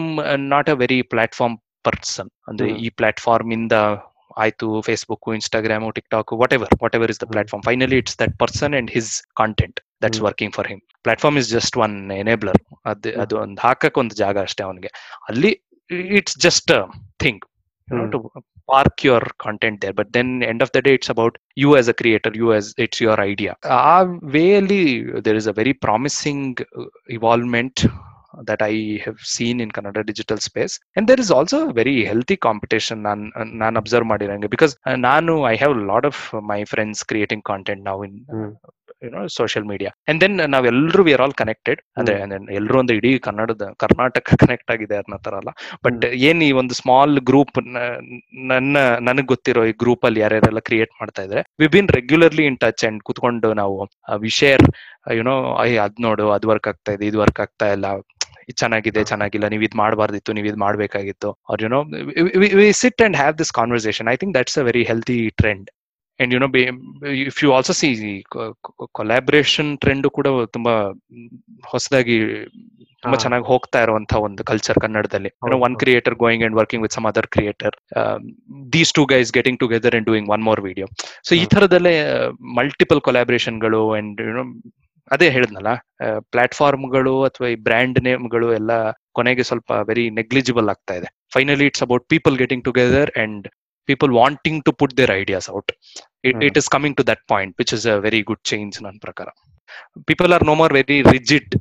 not 0.54 0.70
a 0.74 0.76
very 0.84 1.00
platform 1.14 1.56
person 1.88 2.30
ಅಂದ್ರೆ. 2.50 2.68
ಈ 2.86 2.90
ಪ್ಲಾಟ್ಫಾರ್ಮ್ 3.00 3.52
ಇಂದ 3.59 3.74
ಆಯ್ತು 4.44 4.66
Facebook 4.86 5.28
Instagram 5.36 5.84
TikTok 5.98 6.32
whatever 6.56 6.72
whatever 6.98 7.11
is 7.14 7.20
the. 7.22 7.26
Platform 7.34 7.64
finally 7.68 7.98
it's 8.02 8.18
that 8.22 8.34
person 8.42 8.74
and 8.80 8.90
his 8.96 9.12
content 9.42 9.78
that's. 10.04 10.20
Working 10.28 10.52
for 10.56 10.68
him 10.72 10.82
platform 11.06 11.38
is 11.40 11.48
just 11.56 11.76
one 11.84 11.96
enabler 12.22 12.59
ಅದು. 12.92 13.11
ಅದು 13.22 13.34
ಒಂದು 13.44 13.61
ಹಾಕಕ್ 13.66 13.96
ಒಂದು 14.02 14.16
ಜಾಗ 14.22 14.36
ಅಷ್ಟೇ 14.48 14.62
ಅವನಿಗೆ 14.68 14.92
ಅಲ್ಲಿ 15.30 15.52
It's 16.18 16.38
just 16.41 16.74
thing 17.20 17.41
hmm. 17.88 18.05
To 18.14 18.20
park 18.70 19.01
your 19.05 19.28
content 19.43 19.78
there 19.82 19.95
but 19.95 20.09
then 20.14 20.32
end 20.49 20.64
of 20.66 20.72
the 20.76 20.82
day 20.86 20.93
it's 20.97 21.11
about 21.14 21.36
you 21.57 21.72
as 21.80 21.89
a 21.89 21.97
creator 21.99 22.36
you 22.41 22.49
as 22.55 22.70
it's 22.86 23.01
your 23.03 23.22
idea 23.28 23.53
ಆ 23.88 23.97
ವೇಯಲ್ಲಿ 24.36 24.84
there 25.26 25.39
is 25.41 25.49
a 25.49 25.57
very 25.59 25.76
promising 25.86 26.61
evolvement 27.18 27.84
that 28.41 28.61
I 28.64 28.76
have 29.01 29.20
seen 29.32 29.59
in 29.59 29.70
Kannada 29.70 30.03
digital 30.03 30.38
space. 30.39 30.74
And 30.95 31.07
there 31.07 31.20
is 31.20 31.30
also 31.30 31.57
a 31.64 31.74
very 31.74 32.03
healthy 32.03 32.38
competition 32.39 32.97
ನಾನು 33.03 33.26
ನಾನು 33.61 33.76
observe 33.80 34.07
ಮಾಡಿರಂಗೆ 34.11 34.49
because 34.53 34.74
ನಾನು 35.03 35.34
I 35.47 35.55
have 35.55 35.76
lot 35.89 36.07
of 36.09 36.22
my 36.49 36.57
friends 36.72 37.01
creating 37.09 37.43
content 37.45 37.84
ನಾವು 37.89 38.01
ಇನ್ 38.07 38.16
ಹ್ಮ್. 38.32 38.49
You know 39.03 39.20
social 39.36 39.66
media 39.70 39.90
and 40.11 40.20
then 40.22 40.36
ನಾವೆಲ್ಲರೂ 40.55 41.03
we 41.09 41.12
are 41.16 41.22
all 41.24 41.34
connected 41.40 41.80
ಅಂದ್ರೆ 41.99 42.14
ಎಲ್ಲರೂ 42.59 42.76
ಒಂದು 42.82 42.94
ಇಡೀ 42.99 43.11
ಕನ್ನಡದ 43.26 43.66
ಕರ್ನಾಟಕ 43.82 44.26
ಕನೆಕ್ಟ್ 44.42 44.70
ಆಗಿದೆ 44.74 44.96
ಅನ್ನೋ 45.01 45.18
ತರ 45.26 45.34
ಅಲ್ಲ. 45.40 45.51
ಬಟ್ 45.84 46.05
ಏನ್ 46.28 46.40
ಈ 46.49 46.51
ಒಂದು 46.61 46.74
ಸ್ಮಾಲ್ 46.80 47.14
ಗ್ರೂಪ್ 47.30 47.59
ನನ್ನ 48.53 48.76
ನನಗ್ 49.09 49.28
ಗೊತ್ತಿರೋ 49.34 49.62
ಈ 49.70 49.74
ಗ್ರೂಪ್ 49.82 50.05
ಅಲ್ಲಿ 50.09 50.20
ಯಾರ್ಯಾರೆಲ್ಲ 50.24 50.62
ಕ್ರಿಯೇಟ್ 50.68 50.92
ಮಾಡ್ತಾ 51.01 51.22
ಇದ್ರೆ 51.28 51.42
we 51.62 51.68
been 51.76 51.90
regularly 51.99 52.44
in 52.51 52.59
touch 52.64 52.84
and 52.88 53.03
ಕುತ್ಕೊಂಡು 53.09 53.51
ನಾವು 53.62 53.76
ವಿ 54.24 54.32
ಶೇರ್ 54.40 54.64
ಯುನೋ 55.18 55.36
ಐ 55.66 55.70
ಅದ್ 55.86 55.99
ನೋಡು 56.07 56.26
ಅದ್ 56.36 56.46
ವರ್ಕ್ 56.53 56.68
ಆಗ್ತಾ 56.72 56.92
ಇದೆ 56.99 57.07
ಇದು 57.11 57.20
ವರ್ಕ್ 57.24 57.40
ಆಗ್ತಾ 57.46 57.68
ಇಲ್ಲ. 57.76 57.88
ಚೆನ್ನಾಗಿದೆ 58.61 59.01
ಚೆನ್ನಾಗಿಲ್ಲ 59.11 59.46
ನೀವ್ 59.53 59.64
ಇದ್ 59.66 59.74
ಮಾಡಬಾರ್ದಿತ್ತು 59.80 60.30
ನೀವ್ 60.36 60.46
ಇದ್ 60.51 60.61
ಮಾಡ್ಬೇಕಾಗಿತ್ತು. 60.64 61.30
Are 61.53 61.62
you 61.64 61.68
know 61.74 61.80
we 62.61 62.68
sit 62.82 63.03
and 63.07 63.16
have 63.20 63.34
this 63.40 63.53
conversation 63.59 64.09
I 64.12 64.16
think 64.22 64.34
that's 64.38 64.59
a 64.62 64.64
very 64.68 64.84
healthy 64.90 65.18
trend 65.40 65.66
and 66.21 66.33
you 66.35 66.41
know 66.41 66.49
if 67.25 67.39
you 67.45 67.51
also 67.55 67.75
see 67.81 67.89
collaboration 68.99 69.71
trend 69.79 70.09
ಕೂಡ 70.16 70.27
ತುಂಬಾ 70.53 70.75
ಹೊಸದಾಗಿ 71.64 72.16
ತುಂಬಾ. 73.03 73.16
ಚೆನ್ನಾಗಿ 73.16 73.45
ಹೋಗ್ತಾ 73.45 73.79
ಇರುವಂತ 73.83 74.12
ಒಂದು 74.27 74.43
ಕಲ್ಚರ್ 74.45 74.79
ಕನ್ನಡದಲ್ಲಿ 74.81 75.31
one. 75.59 75.75
Creator 75.77 76.16
going 76.16 76.45
and 76.45 76.57
working 76.57 76.83
with 76.85 76.95
some 76.95 77.07
other 77.07 77.27
creator 77.27 77.77
these 78.73 78.93
two 78.93 79.05
guys 79.05 79.31
getting 79.33 79.59
together 79.61 79.97
and 79.97 80.07
doing 80.07 80.31
one 80.31 80.43
more 80.43 80.61
video 80.61 80.87
so 81.25 81.33
ಈ. 81.35 81.45
ತರದಲ್ಲೇ 81.47 81.95
ಮಲ್ಟಿಪಲ್ 82.59 83.01
ಕೊಲಾಬ್ರೇಷನ್ಗಳು 83.01 83.83
ಅಂಡ್ 83.93 84.21
ಯುನೋ 84.21 84.45
ಅದೇ 85.11 85.29
ಹೇಳಿದ್ನಲ್ಲ 85.31 85.71
ಪ್ಲಾಟ್ಫಾರ್ಮ್ಗಳು 86.33 87.14
ಅಥವಾ 87.25 87.49
ಈ 87.49 87.57
ಬ್ರ್ಯಾಂಡ್ 87.62 87.99
ನೇಮ್ಗಳು 88.05 88.49
ಎಲ್ಲ 88.55 88.73
ಕೊನೆಗೆ 89.12 89.43
ಸ್ವಲ್ಪ 89.43 89.71
ವೆರಿ 89.89 90.11
ನೆಗ್ಲಿಜಿಬಲ್ 90.11 90.69
ಆಗ್ತಾ 90.69 90.95
ಇದೆ 90.95 91.09
finally 91.35 91.66
it's 91.66 91.83
about 91.83 92.05
people 92.09 92.37
getting 92.39 92.64
together 92.64 93.12
and 93.19 93.47
people 93.89 94.11
wanting 94.12 94.61
to 94.64 94.73
put 94.73 94.97
their 94.97 95.12
ideas 95.12 95.51
out 95.51 95.73
it 96.25 96.37
mm. 96.37 96.45
It 96.45 96.59
is 96.59 96.69
coming 96.71 96.97
to 96.97 97.07
that 97.07 97.29
point 97.29 97.57
which 97.59 97.75
is 97.75 97.91
a 97.91 97.99
very 97.99 98.23
good 98.23 98.49
change 98.49 98.83
ನನ್ನ 98.83 98.99
ಪ್ರಕಾರ. 99.01 99.27
People 100.07 100.33
are 100.33 100.45
no 100.45 100.55
more 100.55 100.73
very 100.73 101.03
rigid. 101.03 101.55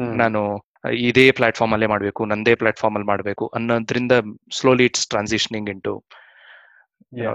ನಾನು 0.00 0.64
ಇದೇ 0.92 1.30
platform 1.30 1.72
ಅಲ್ಲೇ 1.72 1.86
ಮಾಡಬೇಕು 1.86 2.24
ನಂದೇ 2.24 2.54
platform 2.54 2.96
ಅಲ್ಲಿ 2.96 3.06
ಮಾಡಬೇಕು 3.06 3.46
ಅನ್ನೋದ್ರಿಂದ 3.46 4.12
slowly 4.60 4.84
it's 4.84 5.08
transitioning 5.08 5.70
into 5.82 6.04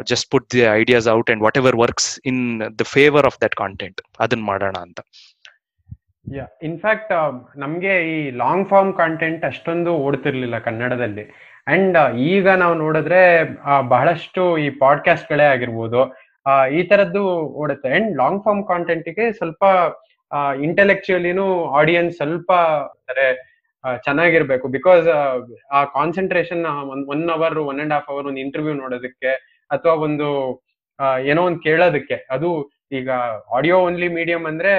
just 0.03 0.31
put 0.31 0.53
the 0.53 0.59
ideas 0.59 1.07
out 1.07 1.31
and 1.31 1.43
whatever 1.57 1.75
works 1.75 2.19
in 2.25 2.61
the 2.79 2.81
favour 2.83 3.25
of 3.25 3.37
that 3.41 3.55
content 3.55 4.01
ಅದನ್ನ 4.19 4.41
ಮಾಡೋಣ 4.41 4.73
ಅಂತ. 4.81 4.99
ಇನ್ಫ್ಯಾಕ್ಟ್ 6.63 7.13
ನಮ್ಗೆ 7.57 7.93
ಈ 8.13 8.31
ಲಾಂಗ್ 8.31 8.69
ಫಾರ್ಮ್ 8.69 8.93
ಕಾಂಟೆಂಟ್ 8.93 9.45
ಅಷ್ಟೊಂದು 9.45 9.91
ಓಡ್ತಿರ್ಲಿಲ್ಲ 9.93 10.59
ಕನ್ನಡದಲ್ಲಿ. 10.59 11.23
ಅಂಡ್ 11.67 12.15
ಈಗ 12.15 12.49
ನಾವು 12.49 12.73
ನೋಡಿದ್ರೆ 12.73 13.21
ಬಹಳಷ್ಟು 13.87 14.57
ಈ 14.57 14.69
ಪಾಡ್ಕಾಸ್ಟ್ 14.69 15.31
ಗಳೇ 15.31 15.43
ಆಗಿರ್ಬೋದು 15.43 16.30
ಈ 16.77 16.79
ತರದ್ದು 16.91 17.23
ಓಡುತ್ತೆ. 17.61 17.89
ಅಂಡ್ 17.97 18.11
ಲಾಂಗ್ 18.21 18.41
ಫಾರ್ಮ್ 18.45 18.63
ಕಾಂಟೆಂಟ್ಗೆ 18.71 19.25
ಸ್ವಲ್ಪ 19.39 19.63
ಇಂಟೆಲೆಕ್ಚುಯಲಿನೂ 20.67 21.47
ಆಡಿಯನ್ಸ್ 21.79 22.15
ಸ್ವಲ್ಪ 22.19 22.51
ಚೆನ್ನಾಗಿರ್ಬೇಕು. 24.05 24.65
ಬಿಕಾಸ್ 24.77 25.07
ಆ 25.77 25.79
concentration 25.97 26.63
one 27.13 27.23
hour 27.35 27.57
one 27.71 27.79
and 27.83 27.93
half 27.95 28.09
hour 28.13 28.27
ಒಂದು 28.31 28.41
ಇಂಟರ್ವ್ಯೂ 28.45 28.75
ನೋಡೋದಕ್ಕೆ 28.83 29.31
ಅಥವಾ 29.71 29.95
ಒಂದು 30.07 30.27
ಏನೋ 31.31 31.41
ಒಂದು 31.49 31.59
ಕೇಳೋದಕ್ಕೆ, 31.67 32.17
ಅದು 32.35 32.49
ಈಗ 32.99 33.09
ಆಡಿಯೋ 33.57 33.77
ಓನ್ಲಿ 33.87 34.07
ಮೀಡಿಯಂ 34.17 34.43
ಅಂದ್ರೆ 34.49 34.73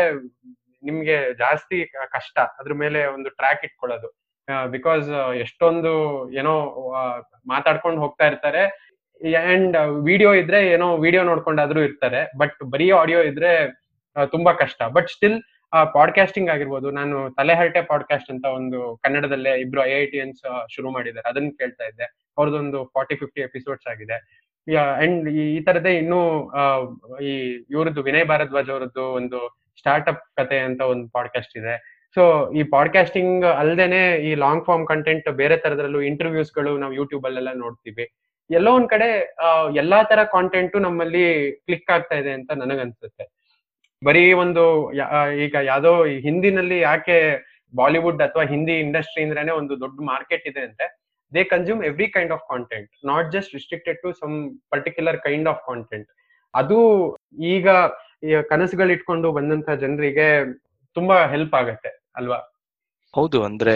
ನಿಮ್ಗೆ 0.89 1.17
ಜಾಸ್ತಿ 1.41 1.79
ಕಷ್ಟ. 2.15 2.37
ಅದ್ರ 2.61 2.73
ಮೇಲೆ 2.83 3.01
ಒಂದು 3.17 3.29
ಟ್ರ್ಯಾಕ್ 3.39 3.65
ಇಟ್ಕೊಳ್ಳೋದು. 3.69 4.09
ಬಿಕಾಸ್ 4.75 5.09
ಎಷ್ಟೊಂದು 5.45 5.93
ಏನೋ 6.41 6.55
ಮಾತಾಡ್ಕೊಂಡು 7.53 8.01
ಹೋಗ್ತಾ 8.05 8.25
ಇರ್ತಾರೆ. 8.31 8.63
ಅಂಡ್ 9.23 9.77
ವಿಡಿಯೋ 10.05 10.35
ಇದ್ರೆ 10.35 10.67
ಏನೋ 10.67 10.97
ವಿಡಿಯೋ 10.97 11.23
ನೋಡ್ಕೊಂಡಾದ್ರೂ 11.23 11.81
ಇರ್ತಾರೆ 11.81 12.29
ಬಟ್ 12.39 12.57
ಬರೀ 12.65 12.91
ಆಡಿಯೋ 12.91 13.21
ಇದ್ರೆ 13.21 13.51
ತುಂಬಾ 14.27 14.53
ಕಷ್ಟ. 14.53 14.83
ಬಟ್ 14.83 15.09
ಸ್ಟಿಲ್ 15.09 15.43
ಪಾಡ್ಕಾಸ್ಟಿಂಗ್ 15.95 16.51
ಆಗಿರ್ಬೋದು, 16.51 16.91
ನಾನು 16.91 17.31
ತಲೆಹರಟೆ 17.31 17.83
ಪಾಡ್ಕಾಸ್ಟ್ 17.83 18.31
ಅಂತ 18.31 18.45
ಒಂದು 18.45 19.01
ಕನ್ನಡದಲ್ಲೇ 19.03 19.61
ಇಬ್ರು 19.61 19.85
ಐ 19.85 19.91
ಐ 19.91 20.07
ಟಿ 20.07 20.21
ಅನ್ಸ್ 20.21 20.67
ಶುರು 20.75 20.91
ಮಾಡಿದ್ದಾರೆ. 20.91 21.29
ಅದನ್ನ 21.29 21.51
ಕೇಳ್ತಾ 21.59 21.85
ಇದ್ದೆ. 21.85 22.05
ಅವ್ರದ್ದೊಂದು 22.39 22.91
ಫಾರ್ಟಿ 22.95 23.17
ಫಿಫ್ಟಿ 23.17 23.41
ಎಪಿಸೋಡ್ಸ್ 23.41 23.91
ಆಗಿದೆ. 23.91 24.19
ಅಂಡ್ 25.03 25.29
ಈ 25.29 25.61
ತರದೇ 25.61 25.99
ಇನ್ನೂ 25.99 26.21
ಈ, 27.21 27.33
ಇವರದ್ದು 27.71 28.03
ವಿನಯ್ 28.03 28.25
ಭಾರದ್ವಾಜ್ 28.25 28.71
ಅವರದ್ದು 28.71 29.05
ಒಂದು 29.13 29.39
ಸ್ಟಾರ್ಟ್ಅಪ್ 29.79 30.23
ಕತೆ 30.37 30.59
ಅಂತ 30.59 30.81
ಒಂದು 30.81 31.09
ಪಾಡ್ಕಾಸ್ಟ್ 31.09 31.59
ಇದೆ. 31.59 31.75
ಸೊ 32.17 32.53
ಈ 32.53 32.63
ಪಾಡ್ಕಾಸ್ಟಿಂಗ್ 32.63 33.45
ಅಲ್ದೇನೆ 33.45 34.17
ಈ 34.17 34.35
ಲಾಂಗ್ 34.35 34.65
ಫಾರ್ಮ್ 34.65 34.87
ಕಂಟೆಂಟ್ 34.87 35.29
ಬೇರೆ 35.29 35.57
ತರದ್ರಲ್ಲೂ 35.57 36.01
ಇಂಟರ್ವ್ಯೂಸ್ 36.01 36.53
ನಾವು 36.79 36.93
ಯೂಟ್ಯೂಬ್ 36.93 37.25
ಅಲ್ಲೆಲ್ಲ 37.25 37.53
ನೋಡ್ತೀವಿ. 37.55 38.07
ಎಲ್ಲೋ 38.53 38.71
ಒಂದ್ 38.79 38.89
ಕಡೆ 38.93 39.09
ಎಲ್ಲಾ 39.83 39.99
ತರ 40.11 40.21
ಕಾಂಟೆಂಟು 40.35 40.79
ನಮ್ಮಲ್ಲಿ 40.87 41.25
ಕ್ಲಿಕ್ 41.67 41.91
ಆಗ್ತಾ 41.97 42.17
ಇದೆ 42.23 42.33
ಅಂತ 42.39 42.51
ನನಗನ್ಸುತ್ತೆ. 42.63 43.25
ಬರೀ 44.03 44.25
ಒಂದು 44.43 44.63
ಈಗ 45.45 45.55
ಯಾವ್ದೋ 45.71 45.93
ಹಿಂದಿನಲ್ಲಿ 46.27 46.79
ಯಾಕೆ 46.81 47.17
ಬಾಲಿವುಡ್ 47.75 48.23
ಅಥವಾ 48.23 48.45
ಹಿಂದಿ 48.45 48.75
ಇಂಡಸ್ಟ್ರಿ 48.79 49.23
ಅಂದ್ರೇನೆ 49.25 49.53
ಒಂದು 49.53 49.75
ದೊಡ್ಡ 49.81 49.97
ಮಾರ್ಕೆಟ್ 50.11 50.47
ಇದೆ 50.51 50.63
ಅಂತೆ 50.69 50.87
they 51.33 51.43
consume 51.45 51.83
every 51.85 52.09
kind 52.09 52.33
of 52.33 52.43
content 52.49 52.91
not 53.05 53.29
just 53.33 53.55
restricted 53.55 54.01
to 54.03 54.11
some 54.13 54.35
particular 54.71 55.19
kind 55.19 55.49
of 55.49 55.63
content 55.67 56.09
ಅದು 56.55 56.79
ಈಗ 57.55 57.69
ಕನಸುಗಳು 58.51 58.93
ಇಟ್ಕೊಂಡು 58.93 59.29
ಬಂದಂತ 59.33 59.71
ಜನರಿಗೆ 59.83 60.27
ತುಂಬಾ 60.97 61.17
ಹೆಲ್ಪ್ 61.27 61.55
ಆಗತ್ತೆ, 61.55 61.91
ಅಲ್ವಾ? 62.17 62.39
ಹೌದು, 63.15 63.39
ಅಂದ್ರೆ 63.43 63.75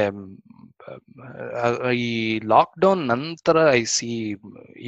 ಈ 2.03 2.11
ಲಾಕ್ 2.45 2.75
ಡೌನ್ 2.79 3.03
ನಂತರ 3.07 3.57
I 3.73 3.83
see 3.95 4.11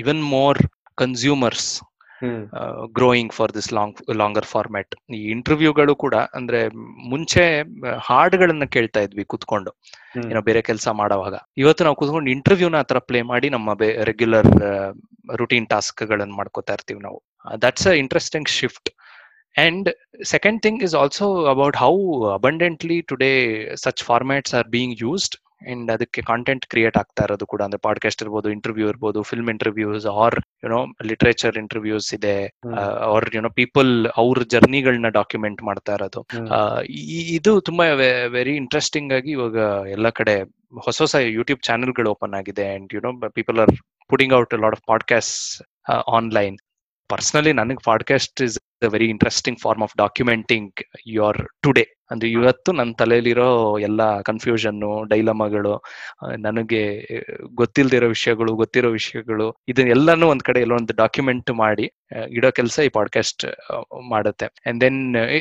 even 0.02 0.22
more 0.36 0.60
consumers 1.02 1.68
growing 2.98 3.32
for 3.36 3.52
this 3.56 3.68
long 3.78 3.98
longer 4.20 4.48
format 4.52 4.94
ಈ 5.16 5.20
ಇಂಟರ್ವ್ಯೂಗಳು 5.34 5.92
ಕೂಡ 5.94 6.14
ಅಂದ್ರೆ 6.38 6.60
ಮುಂಚೆ 7.12 7.44
ಹಾಡುಗಳನ್ನ 8.08 8.64
ಕೇಳ್ತಾ 8.76 9.00
ಇದ್ವಿ 9.00 9.24
ಕುತ್ಕೊಂಡು. 9.24 9.70
ಏನೋ 10.30 10.40
ಬೇರೆ 10.48 10.62
ಕೆಲಸ 10.62 10.88
ಮಾಡೋವಾಗ. 11.00 11.34
ಇವತ್ತು 11.56 11.84
ನಾವು 11.84 11.98
ಕುತ್ಕೊಂಡು 12.00 12.30
ಇಂಟರ್ವ್ಯೂನ 12.30 12.76
ಆತರ 12.82 13.00
ಪ್ಲೇ 13.08 13.22
ಮಾಡಿ 13.32 13.50
ನಮ್ಮ 13.56 13.76
ರೆಗ್ಯುಲರ್ 14.10 14.50
ರುಟೀನ್ 15.38 15.68
ಟಾಸ್ಕ್ 15.74 16.02
ಗಳನ್ನ 16.12 16.34
ಮಾಡ್ಕೋತಾ 16.40 16.74
ಇರ್ತೀವಿ 16.78 17.00
ನಾವು. 17.00 17.20
That's 17.64 17.88
a 17.92 17.94
interesting 18.02 18.50
shift 18.58 18.90
and 19.56 19.88
second 20.24 20.58
thing 20.62 20.82
is 20.86 20.94
also 20.94 21.26
about 21.54 21.76
how 21.76 21.92
abundantly 22.38 23.00
today 23.10 23.32
such 23.84 24.02
formats 24.04 24.54
are 24.54 24.68
being 24.68 24.96
used 25.02 25.36
and 25.60 25.90
ಅದಕ್ಕೆ 25.90 26.22
ಕಾಂಟೆಂಟ್ 26.22 26.66
ಕ್ರಿಯೇಟ್ 26.66 26.96
ಆಗ್ತಾ 26.96 27.24
ಇರೋದು 27.24 27.46
ಕೂಡ 27.46 27.62
ಅಂದ್ರೆ 27.62 27.78
ಪಾಡ್ಕಾಸ್ಟ್ 27.78 28.22
ಇರ್ಬೋದು 28.22 28.50
ಇಂಟರ್ವ್ಯೂ 28.50 28.88
ಇರ್ಬೋದು 28.88 29.22
film 29.22 29.50
interviews 29.50 30.06
or 30.06 30.40
you know 30.64 30.86
literature 31.04 31.56
interviews 31.56 32.14
ಇದೆ. 32.14 32.50
ಆರ್ 33.00 33.34
ಯುನೋ 33.34 33.48
ಪೀಪಲ್ 33.48 34.06
ಅವ್ರ 34.16 34.42
ಜರ್ನಿಗಳನ್ನ 34.42 35.08
ಡಾಕ್ಯುಮೆಂಟ್ 35.08 35.62
ಮಾಡ್ತಾ 35.62 35.94
ಇರೋದು. 35.94 36.26
ಇದು 37.38 37.60
ತುಂಬಾ 37.60 37.86
ವೆರಿ 38.28 38.56
ಇಂಟ್ರೆಸ್ಟಿಂಗ್ 38.56 39.12
ಆಗಿ 39.12 39.30
ಇವಾಗ 39.30 39.88
ಎಲ್ಲ 39.88 40.08
ಕಡೆ 40.08 40.42
ಹೊಸ 40.84 40.98
ಹೊಸ 41.00 41.14
ಯೂಟ್ಯೂಬ್ 41.14 41.60
ಚಾನೆಲ್ಗಳು 41.62 42.10
ಓಪನ್ 42.10 42.34
ಆಗಿದೆ. 42.34 42.74
And 42.74 42.94
you know 42.94 43.28
people 43.28 43.58
are 43.58 43.74
putting 44.08 44.34
out 44.34 44.54
lot 44.54 44.74
of 44.74 44.82
podcast 44.86 45.62
online 46.08 46.58
personally 47.08 47.52
ನನಗೆ 47.52 47.82
podcast 47.84 48.42
is 48.42 48.58
a 48.82 48.88
very 48.88 49.06
interesting 49.06 49.60
form 49.62 49.82
of 49.82 49.94
documenting 49.98 50.72
your 51.06 51.40
today 51.62 51.84
ಅಂದ್ರೆ 52.10 52.28
ಇವತ್ತು 52.30 52.72
ನನ್ನ 52.72 52.92
ತಲೆಯಲ್ಲಿರೋ 52.92 53.48
ಎಲ್ಲ 53.78 54.20
ಕನ್ಫ್ಯೂಷನ್ನು 54.20 55.04
ಡೈಲಮಗಳು 55.04 55.72
ನನಗೆ 56.36 56.82
ಗೊತ್ತಿಲ್ದಿರೋ 57.54 58.08
ವಿಷಯಗಳು 58.08 58.52
ಗೊತ್ತಿರೋ 58.54 58.90
ವಿಷಯಗಳು 58.90 59.46
ಇದನ್ನೆಲ್ಲಾನು 59.68 60.28
ಒಂದ್ 60.28 60.42
ಕಡೆ 60.42 60.60
ಎಲ್ಲೊಂದು 60.60 60.94
ಡಾಕ್ಯುಮೆಂಟ್ 60.96 61.50
ಮಾಡಿ 61.54 61.86
ಇಡೋ 62.30 62.50
ಕೆಲಸ 62.50 62.78
ಈ 62.84 62.88
ಪಾಡ್ಕಾಸ್ಟ್ 62.88 63.44
ಮಾಡುತ್ತೆ. 64.08 64.46
And 64.66 64.80
then 64.80 65.00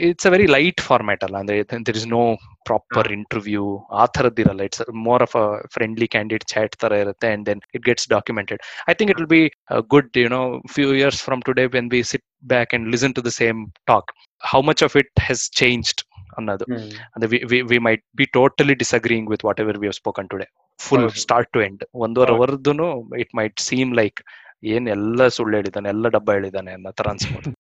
it's 0.10 0.28
a 0.28 0.30
very 0.30 0.48
light 0.48 0.82
format 0.82 1.24
ಅಲ್ಲ. 1.24 1.38
ಅಂದ್ರೆ 1.38 1.58
there 1.88 1.98
is 1.98 2.08
no 2.08 2.24
proper 2.64 3.10
interview 3.12 3.66
ಆ 3.92 4.06
ಥರದ್ದಿರಲ್ಲ 4.06 4.62
it's 4.62 4.84
more 5.08 5.22
of 5.22 5.36
a 5.36 5.46
friendly 5.74 6.08
candidate 6.08 6.46
chat 6.46 6.76
ತರ 6.76 6.94
ಇರುತ್ತೆ 6.94 7.28
and 7.34 7.46
then 7.46 7.62
it 7.74 7.86
gets 7.86 8.10
documented 8.10 8.62
I 8.90 8.94
think 8.94 9.12
it 9.12 9.20
will 9.20 9.34
be 9.38 9.44
good 9.88 10.18
you 10.18 10.30
know 10.30 10.42
few 10.74 10.94
years 10.94 11.22
from 11.24 11.42
today 11.42 11.66
when 11.66 11.90
be 11.90 12.04
sit 12.04 12.26
back 12.44 12.74
and 12.74 12.86
listen 12.94 13.14
to 13.14 13.22
the 13.22 13.36
same 13.42 13.60
talk. 13.88 14.06
How 14.42 14.62
much 14.62 14.82
of 14.88 14.96
it 14.96 15.12
has 15.28 15.42
changed? 15.62 16.00
ಅನ್ನೋದು 16.38 16.66
and 16.66 16.82
ಅಂದ್ರೆ 17.14 17.28
we, 17.34 17.38
we 17.52 17.60
we 17.62 17.78
might 17.80 18.04
be 18.18 18.26
totally 18.26 18.76
disagreeing 18.76 19.30
with 19.32 19.46
whatever 19.60 19.78
we 19.78 19.88
have 19.88 19.94
spoken 19.94 20.28
today 20.30 20.48
full. 20.80 21.10
Start 21.10 21.50
to 21.52 21.62
end 21.62 21.84
ಒಂದೂವರೆ 21.96 22.32
ಹೌದು. 22.32 22.42
ಅವರ್ದುನು 22.42 22.88
it 23.18 23.34
might 23.36 23.60
seem 23.60 23.96
like 23.96 24.20
ಏನ್ 24.64 24.88
ಎಲ್ಲ 24.88 25.28
ಸುಳ್ಳು 25.28 25.56
ಹೇಳಿದಾನೆ 25.58 25.90
ಎಲ್ಲ 25.90 26.08
ಡಬ್ಬ 26.08 26.32
ಹೇಳಿದಾನೆ 26.32 26.72
ಅನ್ನೋ 26.74 26.92
ತರ 26.92 27.08
ಅನ್ಸ್ಬೋದು 27.10 27.52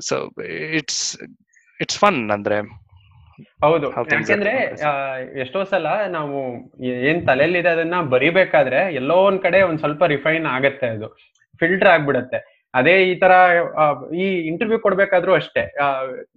ಸೊ 0.00 0.16
ಇಟ್ಸ್ 0.80 1.02
ಇಟ್ಸ್ 1.80 1.98
ಫನ್ 1.98 2.30
ಅಂದ್ರೆ 2.30 2.58
ಹೌದು. 3.62 3.86
ಯಾಕೆಂದ್ರೆ 4.12 4.54
ಎಷ್ಟೋ 5.40 5.64
ಸಲ 5.64 5.86
ನಾವು 6.08 6.38
ಏನ್ 6.80 7.00
ಏನ್ 7.10 7.26
ತಲೆಯಲ್ಲಿದೆ 7.26 7.68
ಅದನ್ನ 7.68 8.00
ಬರಿಬೇಕಾದ್ರೆ 8.14 8.80
ಎಲ್ಲೋ 8.94 9.16
ಒಂದ್ 9.28 9.40
ಕಡೆ 9.42 9.62
ಒಂದ್ 9.62 9.78
ಸ್ವಲ್ಪ 9.78 10.02
ರಿಫೈನ್ 10.04 10.46
ಆಗತ್ತೆ 10.46 10.86
ಅದು. 10.86 11.08
ಫಿಲ್ಟರ್ 11.60 11.88
ಆಗ್ಬಿಡತ್ತೆ. 11.88 12.40
ಅದೇ 12.78 12.94
ಈ 13.10 13.12
ತರ 13.22 13.32
ಈ 14.22 14.26
ಇಂಟರ್ವ್ಯೂ 14.50 14.78
ಕೊಡ್ಬೇಕಾದ್ರೂ 14.86 15.32
ಅಷ್ಟೇ. 15.40 15.62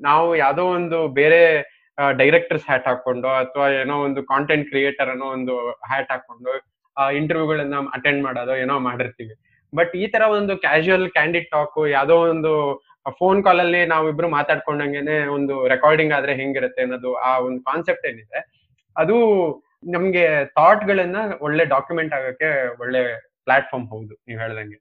ನಾವು 0.08 0.28
ಯಾವ್ದೋ 0.44 0.64
ಒಂದು 0.78 1.00
ಬೇರೆ 1.20 1.42
ಡೈರೆಕ್ಟರ್ಸ್ 2.22 2.68
ಹ್ಯಾಟ್ 2.70 2.88
ಹಾಕೊಂಡು 2.90 3.30
ಅಥವಾ 3.42 3.66
ಏನೋ 3.82 3.96
ಒಂದು 4.08 4.22
ಕಾಂಟೆಂಟ್ 4.32 4.66
ಕ್ರಿಯೇಟರ್ 4.72 5.10
ಅನ್ನೋ 5.14 5.28
ಒಂದು 5.38 5.56
ಹ್ಯಾಟ್ 5.92 6.12
ಹಾಕೊಂಡು 6.14 6.54
ಇಂಟರ್ವ್ಯೂಗಳನ್ನ 7.20 7.76
ಅಟೆಂಡ್ 7.98 8.22
ಮಾಡೋದು 8.28 8.54
ಏನೋ 8.64 8.76
ಮಾಡಿರ್ತೀವಿ. 8.88 9.34
ಬಟ್ 9.74 9.94
ಈ 10.04 10.06
ತರ 10.14 10.24
ಒಂದು 10.38 10.54
ಕ್ಯಾಶುಯಲ್ 10.66 11.06
ಕ್ಯಾಂಡಿಡ್ 11.18 11.48
ಟಾಕ್ 11.54 11.78
ಯಾವ್ದೋ 11.98 12.18
ಒಂದು 12.34 12.52
ಫೋನ್ 13.20 13.40
ಕಾಲ್ 13.46 13.62
ಅಲ್ಲಿ 13.64 13.80
ನಾವಿಬ್ರು 13.94 14.28
ಮಾತಾಡ್ಕೊಂಡಂಗೆನೆ 14.38 15.16
ಒಂದು 15.38 15.56
ರೆಕಾರ್ಡಿಂಗ್ 15.74 16.14
ಆದ್ರೆ 16.18 16.34
ಹೆಂಗಿರುತ್ತೆ 16.42 16.82
ಅನ್ನೋದು 16.86 17.12
ಆ 17.30 17.32
ಒಂದು 17.48 17.60
ಕಾನ್ಸೆಪ್ಟ್ 17.70 18.06
ಏನಿದೆ. 18.12 18.42
ಅದು 18.96 19.16
ನಮ್ಗೆ 19.96 20.26
ಥಾಟ್ 20.58 20.84
ಗಳನ್ನ 20.90 21.18
ಒಳ್ಳೆ 21.46 21.64
ಡಾಕ್ಯುಮೆಂಟ್ 21.74 22.14
ಆಗಕ್ಕೆ 22.20 22.50
ಒಳ್ಳೆ 22.84 23.02
ಪ್ಲಾಟ್ಫಾರ್ಮ್ 23.48 23.88
ಹೌದು, 23.94 24.14
ನೀವು 24.28 24.40
ಹೇಳ್ದಂಗೆ. 24.44 24.80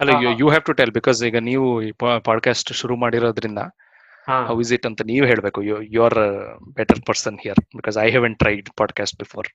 ಅಲ್ಲ 0.00 0.10
you 0.22 0.30
you 0.38 0.48
have 0.48 0.64
to 0.64 0.72
tell 0.72 0.90
because 0.90 1.24
ಈಗ 1.24 1.36
ನೀವು 1.42 1.68
ಪಾಡ್ಕಾಸ್ಟ್ 2.24 2.72
ಶುರು 2.72 2.96
ಮಾಡಿರೋದ್ರಿಂದ 2.96 3.62
ಹಾ. 4.26 4.36
ಇಸ್ 4.60 4.72
ಇಟ್ 4.72 4.86
ಅಂತ 4.86 5.02
ನೀವು 5.04 5.26
ಹೇಳಬೇಕು. 5.26 5.62
You 5.62 5.82
you 5.92 6.04
are 6.04 6.18
better 6.74 7.00
person 7.06 7.38
here 7.38 7.60
because 7.76 7.98
I 7.98 8.10
have 8.10 8.34
tried 8.36 8.68
podcast 8.76 9.18
before 9.18 9.48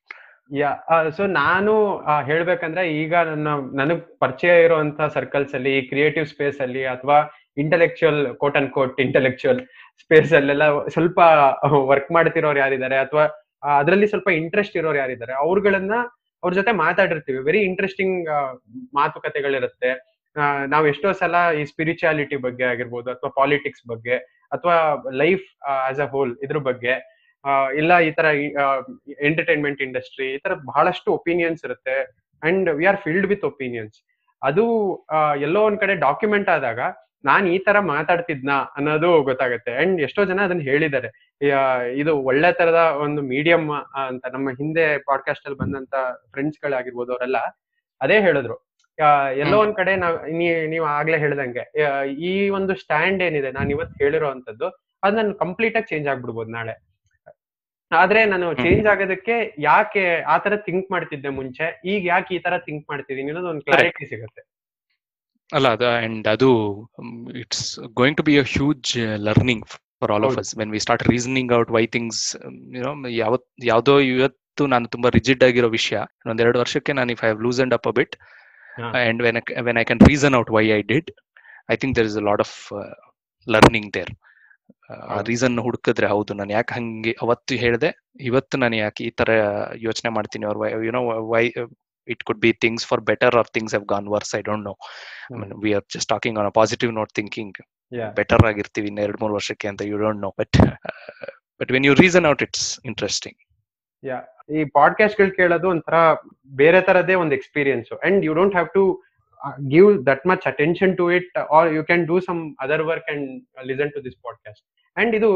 yeah 0.52 0.72
so 1.10 1.28
ನಾನು 1.36 1.74
ಆ, 1.98 2.22
ಹೇಳ್ಬೇಕಂದ್ರೆ 2.22 2.94
ಈಗ 2.94 3.14
ನನ್ನ 3.30 3.48
ನನಗ್ 3.74 4.02
ಪರಿಚಯ 4.20 4.64
ಇರುವಂತ 4.64 5.02
ಸರ್ಕಲ್ಸ್ 5.14 5.56
ಅಲ್ಲಿ 5.56 5.88
ಕ್ರಿಯೇಟಿವ್ 5.88 6.26
ಸ್ಪೇಸ್ 6.26 6.62
ಅಲ್ಲಿ 6.62 6.86
ಅಥವಾ 6.86 7.18
intellectual 7.58 8.36
quote 8.36 8.58
and 8.58 8.72
quote 8.72 9.00
intellectual 9.02 9.62
space 10.00 10.34
ಅಲ್ಲೆಲ್ಲ 10.34 10.64
ಸ್ವಲ್ಪ 10.88 11.20
ವರ್ಕ್ 11.88 12.12
ಮಾಡ್ತಿರೋರು 12.12 12.60
ಯಾರಿದ್ದಾರೆ 12.60 12.98
ಅಥವಾ 12.98 13.26
ಅದರಲ್ಲಿ 13.78 14.08
ಸ್ವಲ್ಪ 14.08 14.30
ಇಂಟ್ರೆಸ್ಟ್ 14.34 14.78
ಇರೋರು 14.78 14.98
ಯಾರಿದ್ದಾರೆ 14.98 15.34
ಅವ್ರುಗಳನ್ನ 15.38 15.96
ಅವ್ರ 16.44 16.52
ಜೊತೆ 16.60 16.72
ಮಾತಾಡಿರ್ತೀವಿ. 16.84 17.40
Very 17.50 17.62
interesting 17.70 18.18
ಮಾತುಕತೆಗಳಿರುತ್ತೆ. 19.00 19.92
ನಾವ್ 20.74 20.86
ಎಷ್ಟೋ 20.92 21.10
ಸಲ 21.22 21.36
ಈ 21.60 21.64
ಸ್ಪಿರಿಚುಯಾಲಿಟಿ 21.72 22.38
ಬಗ್ಗೆ 22.46 22.66
ಆಗಿರ್ಬೋದು, 22.74 23.08
ಅಥವಾ 23.16 23.32
ಪಾಲಿಟಿಕ್ಸ್ 23.40 23.84
ಬಗ್ಗೆ, 23.92 24.16
ಅಥವಾ 24.56 24.78
ಲೈಫ್ 25.24 25.46
ಆಸ್ 25.90 26.02
ಅ 26.06 26.08
ಹೋಲ್ 26.14 26.32
ಇದ್ರ 26.46 26.60
ಬಗ್ಗೆ 26.70 26.94
ಇಲ್ಲ 27.80 27.92
ಈ 28.08 28.10
ತರ 28.18 28.28
ಎಂಟರ್ಟೈನ್ಮೆಂಟ್ 29.30 29.80
ಇಂಡಸ್ಟ್ರಿ 29.86 30.28
ಈ 30.36 30.38
ತರ 30.46 30.54
ಬಹಳಷ್ಟು 30.70 31.10
ಒಪಿನಿಯನ್ಸ್ 31.20 31.62
ಇರುತ್ತೆ. 31.68 31.96
And 32.44 32.68
we 32.80 32.86
are 32.92 33.00
filled 33.06 33.28
with 33.32 33.46
opinions 33.52 33.98
ಅದು 34.42 34.64
ಎಲ್ಲೋ 35.48 35.62
ಒಂದ್ 35.70 35.80
ಕಡೆ 35.84 35.94
ಡಾಕ್ಯುಮೆಂಟ್ 36.08 36.50
ಆದಾಗ 36.56 36.80
ನಾನ್ 37.24 37.46
ಈ 37.48 37.58
ತರ 37.58 37.78
ಮಾತಾಡ್ತಿದ್ನಾ 37.94 38.58
ಅನ್ನೋದು 38.78 39.10
ಗೊತ್ತಾಗುತ್ತೆ. 39.24 39.72
ಅಂಡ್ 39.82 40.02
ಎಷ್ಟೋ 40.02 40.22
ಜನ 40.26 40.40
ಅದನ್ನ 40.42 40.64
ಹೇಳಿದ್ದಾರೆ. 40.70 41.10
ಇದು 42.02 42.12
ಒಳ್ಳೆ 42.30 42.52
ತರದ 42.60 42.82
ಒಂದು 43.06 43.22
ಮೀಡಿಯಂ 43.32 43.64
ಅಂತ 44.04 44.26
ನಮ್ಮ 44.36 44.50
ಹಿಂದೆ 44.60 44.86
ಪಾಡ್ಕಾಸ್ಟ್ 45.10 45.48
ಅಲ್ಲಿ 45.48 45.60
ಬಂದಂತ 45.60 45.96
ಫ್ರೆಂಡ್ಸ್ 46.34 46.62
ಗಳಾಗಿರ್ಬೋದು 46.66 47.14
ಅವರೆಲ್ಲ 47.14 47.40
ಅದೇ 48.02 48.20
ಹೇಳಿದ್ರು. 48.20 48.58
ಎಲ್ಲೋ 49.44 49.58
ಒಂದ್ 49.64 49.76
ಕಡೆ 49.76 49.96
ನಾವ್ 49.96 50.16
ನೀವ್ 50.72 50.86
ಆಗ್ಲೇ 50.86 51.18
ಹೇಳ್ದಂಗೆ 51.18 51.64
ಈ 52.30 52.50
ಒಂದು 52.50 52.74
ಸ್ಟ್ಯಾಂಡ್ 52.76 53.24
ಏನಿದೆ 53.24 53.52
ನಾನು 53.52 53.70
ಇವತ್ತು 53.70 53.96
ಹೇಳಿರೋ 54.04 54.30
ಅಂತದ್ದು 54.30 54.68
ಅದ್ 55.04 55.16
ನನ್ 55.16 55.32
ಕಂಪ್ಲೀಟ್ 55.34 55.76
ಆಗಿ 55.76 55.88
ಚೇಂಜ್ 55.88 56.08
ಆಗ್ಬಿಡ್ಬೋದು 56.08 56.52
ನಾಳೆ. 56.52 56.76
ಆದ್ರೆ 57.92 58.26
ನಾನು 58.26 58.46
ಚೇಂಜ್ 58.54 58.86
ಆಗೋದಕ್ಕೆ 58.88 59.36
ಯಾಕೆ 59.60 60.04
ಆ 60.24 60.38
ತರ 60.38 60.56
ಥಿಂಕ್ 60.68 60.88
ಮಾಡ್ತಿದ್ದೆ 60.92 61.30
ಮುಂಚೆ 61.30 61.66
ಈಗ 61.86 62.02
ಯಾಕೆ 62.06 62.32
ಈ 62.36 62.40
ತರ 62.40 62.58
ಥಿಂಕ್ 62.58 62.86
ಮಾಡ್ತಿದ್ದೀನಿ 62.90 63.32
ಅನ್ನೋದು 63.32 63.50
ಒಂದು 63.50 63.62
ಕ್ಲಾರಿಟಿ 63.62 64.06
ಸಿಗುತ್ತೆ. 64.06 64.42
ಅಲ್ಲ 65.54 65.68
ಅದ 65.76 65.86
ಅಂಡ್ 66.00 66.28
ಅದು 66.34 66.50
it's 67.42 67.66
going 68.00 68.18
to 68.20 68.26
be 68.28 68.36
a 68.40 68.46
huge 68.54 68.92
learning 69.28 69.66
for 70.02 70.12
all 70.16 70.26
of. 70.28 70.38
Us 70.42 70.52
when 70.60 70.72
we 70.76 70.80
start 70.86 71.04
reasoning 71.10 71.52
out 71.60 71.72
why 71.76 71.84
things 71.96 72.22
you know 72.78 72.92
ಯಾವತ್ 73.18 73.46
ಯಾವ್ದೋ 73.70 73.96
ಇವತ್ತು 74.14 74.40
ನಾನು 74.74 74.88
ತುಂಬಾ 74.94 75.10
ರಿಜಿಡ್ 75.18 75.44
ಆಗಿರೋ 75.48 75.70
ವಿಷಯ 75.76 76.00
ಒಂದೆರಡು 76.32 76.60
ವರ್ಷಕ್ಕೆ 76.64 76.94
ನಾನು 76.94 77.12
if 77.16 77.24
I 77.26 77.32
lose 77.44 77.62
and 77.64 77.76
up 77.78 77.88
a bit 77.92 78.16
bit. 78.76 78.92
And 79.04 79.22
when 79.26 79.40
when 79.68 79.80
I 79.80 79.86
can 79.90 80.04
reason 80.08 80.36
out 80.40 80.52
why 80.58 80.66
I 80.72 80.82
did 80.92 81.10
I 81.70 81.78
think 81.78 81.96
there 81.98 82.10
is 82.12 82.18
a 82.18 82.26
lot 82.30 82.44
of 82.46 82.56
learning 83.48 83.90
there 83.98 84.12
ಆ. 84.90 84.96
ರೀಸನ್ 85.28 85.56
ಹುಡುಕಿದ್ರೆ 85.66 86.08
ಹೌದು 86.12 86.32
ನಾನು 86.40 86.52
ಯಾಕೆ 86.56 86.74
ಹಂಗೆ 86.78 87.12
ಅವತ್ತು 87.24 87.54
ಹೇಳಿದೆ 87.62 87.90
ಇವತ್ತು 88.24 88.56
ನಾನು 88.64 88.76
ಯಾಕೆ 88.78 89.02
ಈ 89.04 89.12
ತರ 89.20 89.30
ಯೋಚನೆ 89.82 90.10
ಮಾಡ್ತೀನಿ 90.18 90.46
ಅವ್ರ 90.50 90.58
you know 90.88 91.02
why 91.32 91.46
it 92.08 92.24
could 92.24 92.42
be 92.42 92.52
things 92.64 92.86
for 92.88 93.02
better 93.02 93.36
or 93.36 93.50
things 93.54 93.76
have 93.76 93.86
gone 93.86 94.08
worse 94.08 94.34
I 94.36 94.42
don't 94.42 94.66
know 94.66 94.76
I 95.32 95.38
mean 95.42 95.54
we 95.64 95.74
are 95.74 95.86
just 95.96 96.10
talking 96.10 96.40
on 96.40 96.50
a 96.52 96.56
positive 96.62 96.94
note 96.94 97.14
thinking 97.14 97.60
Yeah. 97.92 98.12
Better 98.14 98.44
ಆಗಿರ್ತೀವಿ 98.48 98.88
ಇನ್ನು 98.88 99.02
ಎರಡು 99.02 99.18
ಮೂರು 99.22 99.34
ವರ್ಷಕ್ಕೆ 99.34 99.68
ಅಂತ 99.68 99.82
you 99.90 99.98
don't 99.98 100.22
know 100.22 100.30
but 100.40 100.58
but 101.60 101.72
when 101.72 101.86
you 101.86 101.94
reason 101.94 102.26
out 102.26 102.42
it's 102.42 102.68
interesting 102.86 103.40
ಈ 104.50 104.64
ಪಾಡ್ಕಾಸ್ಟ್ಗಳು 104.74 105.32
ಕೇಳೋದು 105.32 105.68
ಒಂಥರ 105.70 105.98
ಬೇರೆ 106.56 106.80
ತರದೇ 106.82 107.16
ಒಂದು 107.16 107.34
experience 107.36 107.92
and 108.04 108.26
you 108.26 108.34
don't 108.34 108.54
have 108.54 108.70
to 108.74 108.84
give 109.68 109.90
that 110.08 110.24
much 110.26 110.46
attention 110.48 110.94
to 110.98 111.06
it 111.12 111.38
or 111.52 111.70
you 111.74 111.84
can 111.84 112.06
do 112.06 112.18
some 112.20 112.42
other 112.60 112.84
work 112.84 113.10
and 113.14 113.30
listen 113.66 113.92
to 113.92 114.02
this 114.06 114.18
podcast 114.28 114.64
and 114.98 115.14
ಇದು 115.16 115.32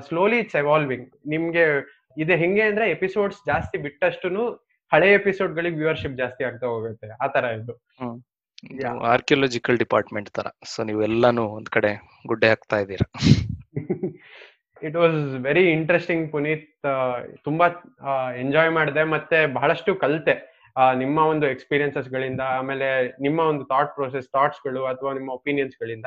slowly 0.00 0.38
it's 0.38 0.56
evolving 0.56 1.06
ನಿಮ್ಗೆ 1.26 1.66
ಇದು 2.16 2.34
ಹೆಂಗೆ 2.36 2.62
ಅಂದ್ರೆ 2.62 2.86
ಎಪಿಸೋಡ್ಸ್ 2.90 3.40
ಜಾಸ್ತಿ 3.46 3.78
ಬಿಟ್ಟಷ್ಟು 3.78 4.30
ಹಳೆ 4.92 5.12
ಎಪಿಸೋಡ್ 5.12 5.54
ಗಳಿಗೆ 5.54 5.76
ವ್ಯೂವರ್ಶಿಪ್ 5.76 6.16
ಜಾಸ್ತಿ 6.16 6.44
ಆಗ್ತಾ 6.44 6.66
ಹೋಗುತ್ತೆ 6.66 7.08
ಆ 7.24 7.26
ತರ 7.26 7.44
ಇದು. 7.44 7.74
ಆರ್ಕಿಯೋಲಜಿಕಲ್ 9.00 9.78
ಡಿಪಾರ್ಟ್ಮೆಂಟ್ 9.78 10.30
ತರ 10.30 10.46
ಸೊ 10.66 10.82
ನೀವೆಲ್ಲಾನು 10.82 11.44
ಒಂದ್ 11.48 11.68
ಕಡೆ 11.68 11.90
ಗುಡ್ಡೆ 12.26 12.48
ಹಾಕ್ತಾ 12.48 12.78
ಇದ್ದೀರಾ? 12.78 13.06
It 14.82 14.96
was 14.96 15.14
very 15.42 15.70
interesting 15.70 16.32
Puneet. 16.32 16.68
ತುಂಬಾ 17.44 17.68
ಎಂಜಾಯ್ 18.36 18.70
ಮಾಡಿದೆ 18.70 19.04
ಮತ್ತೆ 19.04 19.46
ಬಹಳಷ್ಟು 19.46 19.94
ಕಲಿತೆ. 19.94 20.34
ನಿಮ್ಮ 20.98 21.18
ಒಂದು 21.18 21.46
ಎಕ್ಸ್ಪೀರಿಯನ್ಸಸ್ 21.46 22.08
ಗಳಿಂದ 22.08 22.40
ಆಮೇಲೆ 22.40 23.08
ನಿಮ್ಮ 23.20 23.40
ಒಂದು 23.40 23.64
ಥಾಟ್ 23.64 23.94
ಪ್ರೊಸೆಸ್ 23.94 24.28
ಥಾಟ್ಸ್ಗಳು 24.28 24.84
ಅಥವಾ 24.84 25.12
ನಿಮ್ಮ 25.12 25.30
ಒಪಿನಿಯನ್ಸ್ 25.30 25.76
ಗಳಿಂದ 25.80 26.04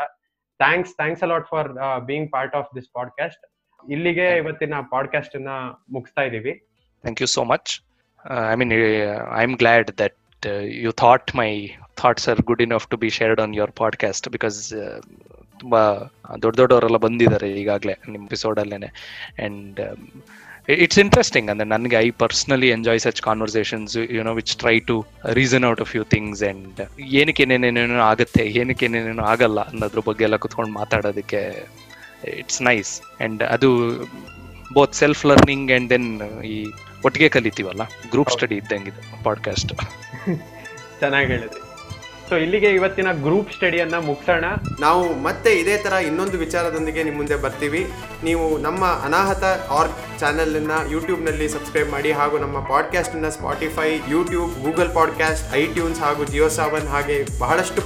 thanks 0.59 0.95
thanks 0.95 1.23
a lot 1.23 1.47
for 1.49 1.69
being 1.99 2.31
part 2.31 2.55
of 2.55 2.75
this 2.75 2.89
podcast 2.93 3.45
ಇಲ್ಲಿಗೆ 3.91 4.38
ಇವತ್ತಿನ 4.38 4.73
ಪಾಡ್ಕಾಸ್ಟ್ 4.91 5.36
ಅನ್ನ 5.36 5.49
ಮುಗಿಸ್ತಾ 5.91 6.21
ಇದೀವಿ 6.21 6.53
thank 7.03 7.21
you 7.21 7.27
so 7.27 7.43
much. 7.43 7.94
Uh, 8.26 8.45
I 8.51 8.55
mean, 8.55 8.71
uh, 8.71 9.26
I'm 9.32 9.55
glad 9.55 9.93
that 9.97 10.15
uh, 10.43 10.59
you 10.84 10.91
thought 10.91 11.32
my 11.34 11.76
are 12.28 12.36
good 12.36 12.61
enough 12.61 12.89
to 12.89 12.97
be 12.97 13.09
shared 13.09 13.39
on 13.39 13.53
your 13.53 13.69
podcast 13.82 14.23
because 14.32 14.59
uh, 14.73 14.99
ತುಂಬಾ 15.59 15.82
ದೊಡ್ಡ 16.41 16.57
ದೊಡ್ಡವರೆಲ್ಲ 16.57 16.97
ಬಂದಿದ್ದಾರೆ 16.97 17.47
ಈಗಾಗಲೇ 17.51 17.93
ನಿಮ್ಮ 18.09 18.26
ಎಪಿಸೋಡ್ 18.26 18.59
ಅಲ್ಲೇನೆ. 18.59 18.88
ಅಂಡ್ 19.39 19.78
ಇಟ್ಸ್ 20.69 20.99
ಇಂಟ್ರೆಸ್ಟಿಂಗ್ 20.99 21.51
ಅಂದ್ರೆ 21.51 21.67
ನನಗೆ 21.69 21.95
I 21.95 22.09
personally 22.09 22.69
enjoy 22.69 22.99
such 22.99 23.21
conversations 23.21 23.97
you know 24.11 24.34
which 24.34 24.57
try 24.57 24.80
to 24.80 25.05
reason 25.34 25.65
out 25.69 25.82
of 25.82 25.89
few 25.89 26.03
things 26.03 26.43
and 26.43 26.82
ಏನಕ್ಕೆ 27.19 27.43
ಏನೇನೇನೇನೋ 27.43 27.99
ಆಗುತ್ತೆ 27.99 28.45
ಏನಕ್ಕೆ 28.61 28.86
ಏನೇನೇನೋ 28.86 29.23
ಆಗಲ್ಲ 29.23 29.61
ಅನ್ನೋದ್ರ 29.61 30.03
ಬಗ್ಗೆ 30.05 30.23
ಎಲ್ಲ 30.23 30.36
ಕುತ್ಕೊಂಡು 30.36 30.73
ಮಾತಾಡೋದಕ್ಕೆ 30.73 31.65
ಇಟ್ಸ್ 32.38 32.61
ನೈಸ್ 32.61 33.01
ಅಂಡ್ 33.21 33.43
ಅದು 33.43 33.71
both 34.73 34.93
self 34.93 35.26
learning 35.26 35.71
and 35.71 35.89
then 35.89 36.09
ಈ 36.41 36.59
ಒಟ್ಟಿಗೆ 37.05 37.29
ಕಲಿತೀವಲ್ಲ? 37.29 37.83
ಗ್ರೂಪ್. 38.11 38.31
ಸ್ಟಡಿ 38.31 38.55
ಇದ್ದಂಗಿದೆ 38.55 39.01
ಪಾಡ್ಕಾಸ್ಟ್ 39.23 39.73
ಚೆನ್ನಾಗಿ 40.99 41.27
ಹೇಳಿದ್ರಿ. 41.27 41.64
ಸೊ 42.30 42.36
ಇಲ್ಲಿಗೆ 42.36 42.69
ಇವತ್ತಿನ 42.69 43.11
ಗ್ರೂಪ್ 43.11 43.53
ಸ್ಟಡಿಯನ್ನ 43.53 43.97
ಮುಗಿಸೋಣ. 43.97 44.45
ನಾವು 44.80 45.23
ಮತ್ತೆ 45.23 45.51
ಇದೇ 45.53 45.78
ತರ 45.78 45.91
ಇನ್ನೊಂದು 45.91 46.38
ವಿಚಾರದೊಂದಿಗೆ 46.38 47.03
ನಿಮ್ಮ 47.03 47.17
ಮುಂದೆ 47.17 47.36
ಬರ್ತೀವಿ. 47.36 47.91
ನೀವು 48.23 48.57
ನಮ್ಮ 48.57 48.86
ಅನಾಹತ 48.86 49.43
ಆರ್ಕ್ 49.69 50.19
ಚಾನಲನ್ನು 50.19 50.91
ಯೂಟ್ಯೂಬ್ನಲ್ಲಿ 50.91 51.49
ಸಬ್ಸ್ಕ್ರೈಬ್ 51.49 51.89
ಮಾಡಿ 51.91 52.11
ಹಾಗೂ 52.11 52.38
ನಮ್ಮ 52.38 52.59
ಪಾಡ್ಕಾಸ್ಟನ್ನು 52.59 53.32
Spotify 53.32 53.99
YouTube 54.09 54.63
Google 54.63 54.93
podcast 54.93 55.55
iTunes 55.55 55.99
ಹಾಗೂ 55.99 56.26
ಜಿಯೋ 56.26 56.49
ಸಾವನ್ 56.49 56.88
ಹಾಗೆ 56.88 57.39
ಬಹಳಷ್ಟು 57.39 57.82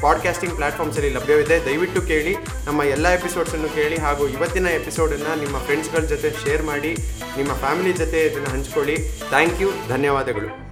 ಪಾಡ್ಕಾಸ್ಟಿಂಗ್ 0.00 0.54
ಪ್ಲಾಟ್ಫಾರ್ಮ್ಸಲ್ಲಿ 0.54 1.10
ಲಭ್ಯವಿದೆ. 1.10 1.64
ದಯವಿಟ್ಟು 1.64 2.02
ಕೇಳಿ, 2.02 2.34
ನಮ್ಮ 2.66 2.82
ಎಲ್ಲ 2.82 3.08
ಎಪಿಸೋಡ್ಸನ್ನು 3.08 3.68
ಕೇಳಿ 3.68 3.96
ಹಾಗೂ 3.96 4.28
ಇವತ್ತಿನ 4.28 4.66
ಎಪಿಸೋಡನ್ನು 4.66 5.40
ನಿಮ್ಮ 5.40 5.58
ಫ್ರೆಂಡ್ಸ್ಗಳ 5.58 5.98
ಜೊತೆ 5.98 6.30
ಶೇರ್ 6.30 6.62
ಮಾಡಿ, 6.62 6.94
ನಿಮ್ಮ 7.36 7.52
ಫ್ಯಾಮಿಲಿ 7.52 7.92
ಜೊತೆ 7.92 8.26
ಇದನ್ನು 8.26 8.50
ಹಂಚ್ಕೊಳ್ಳಿ. 8.50 8.96
ಥ್ಯಾಂಕ್ 9.28 9.62
ಯು 9.62 9.70
ಧನ್ಯವಾದಗಳು. 9.88 10.63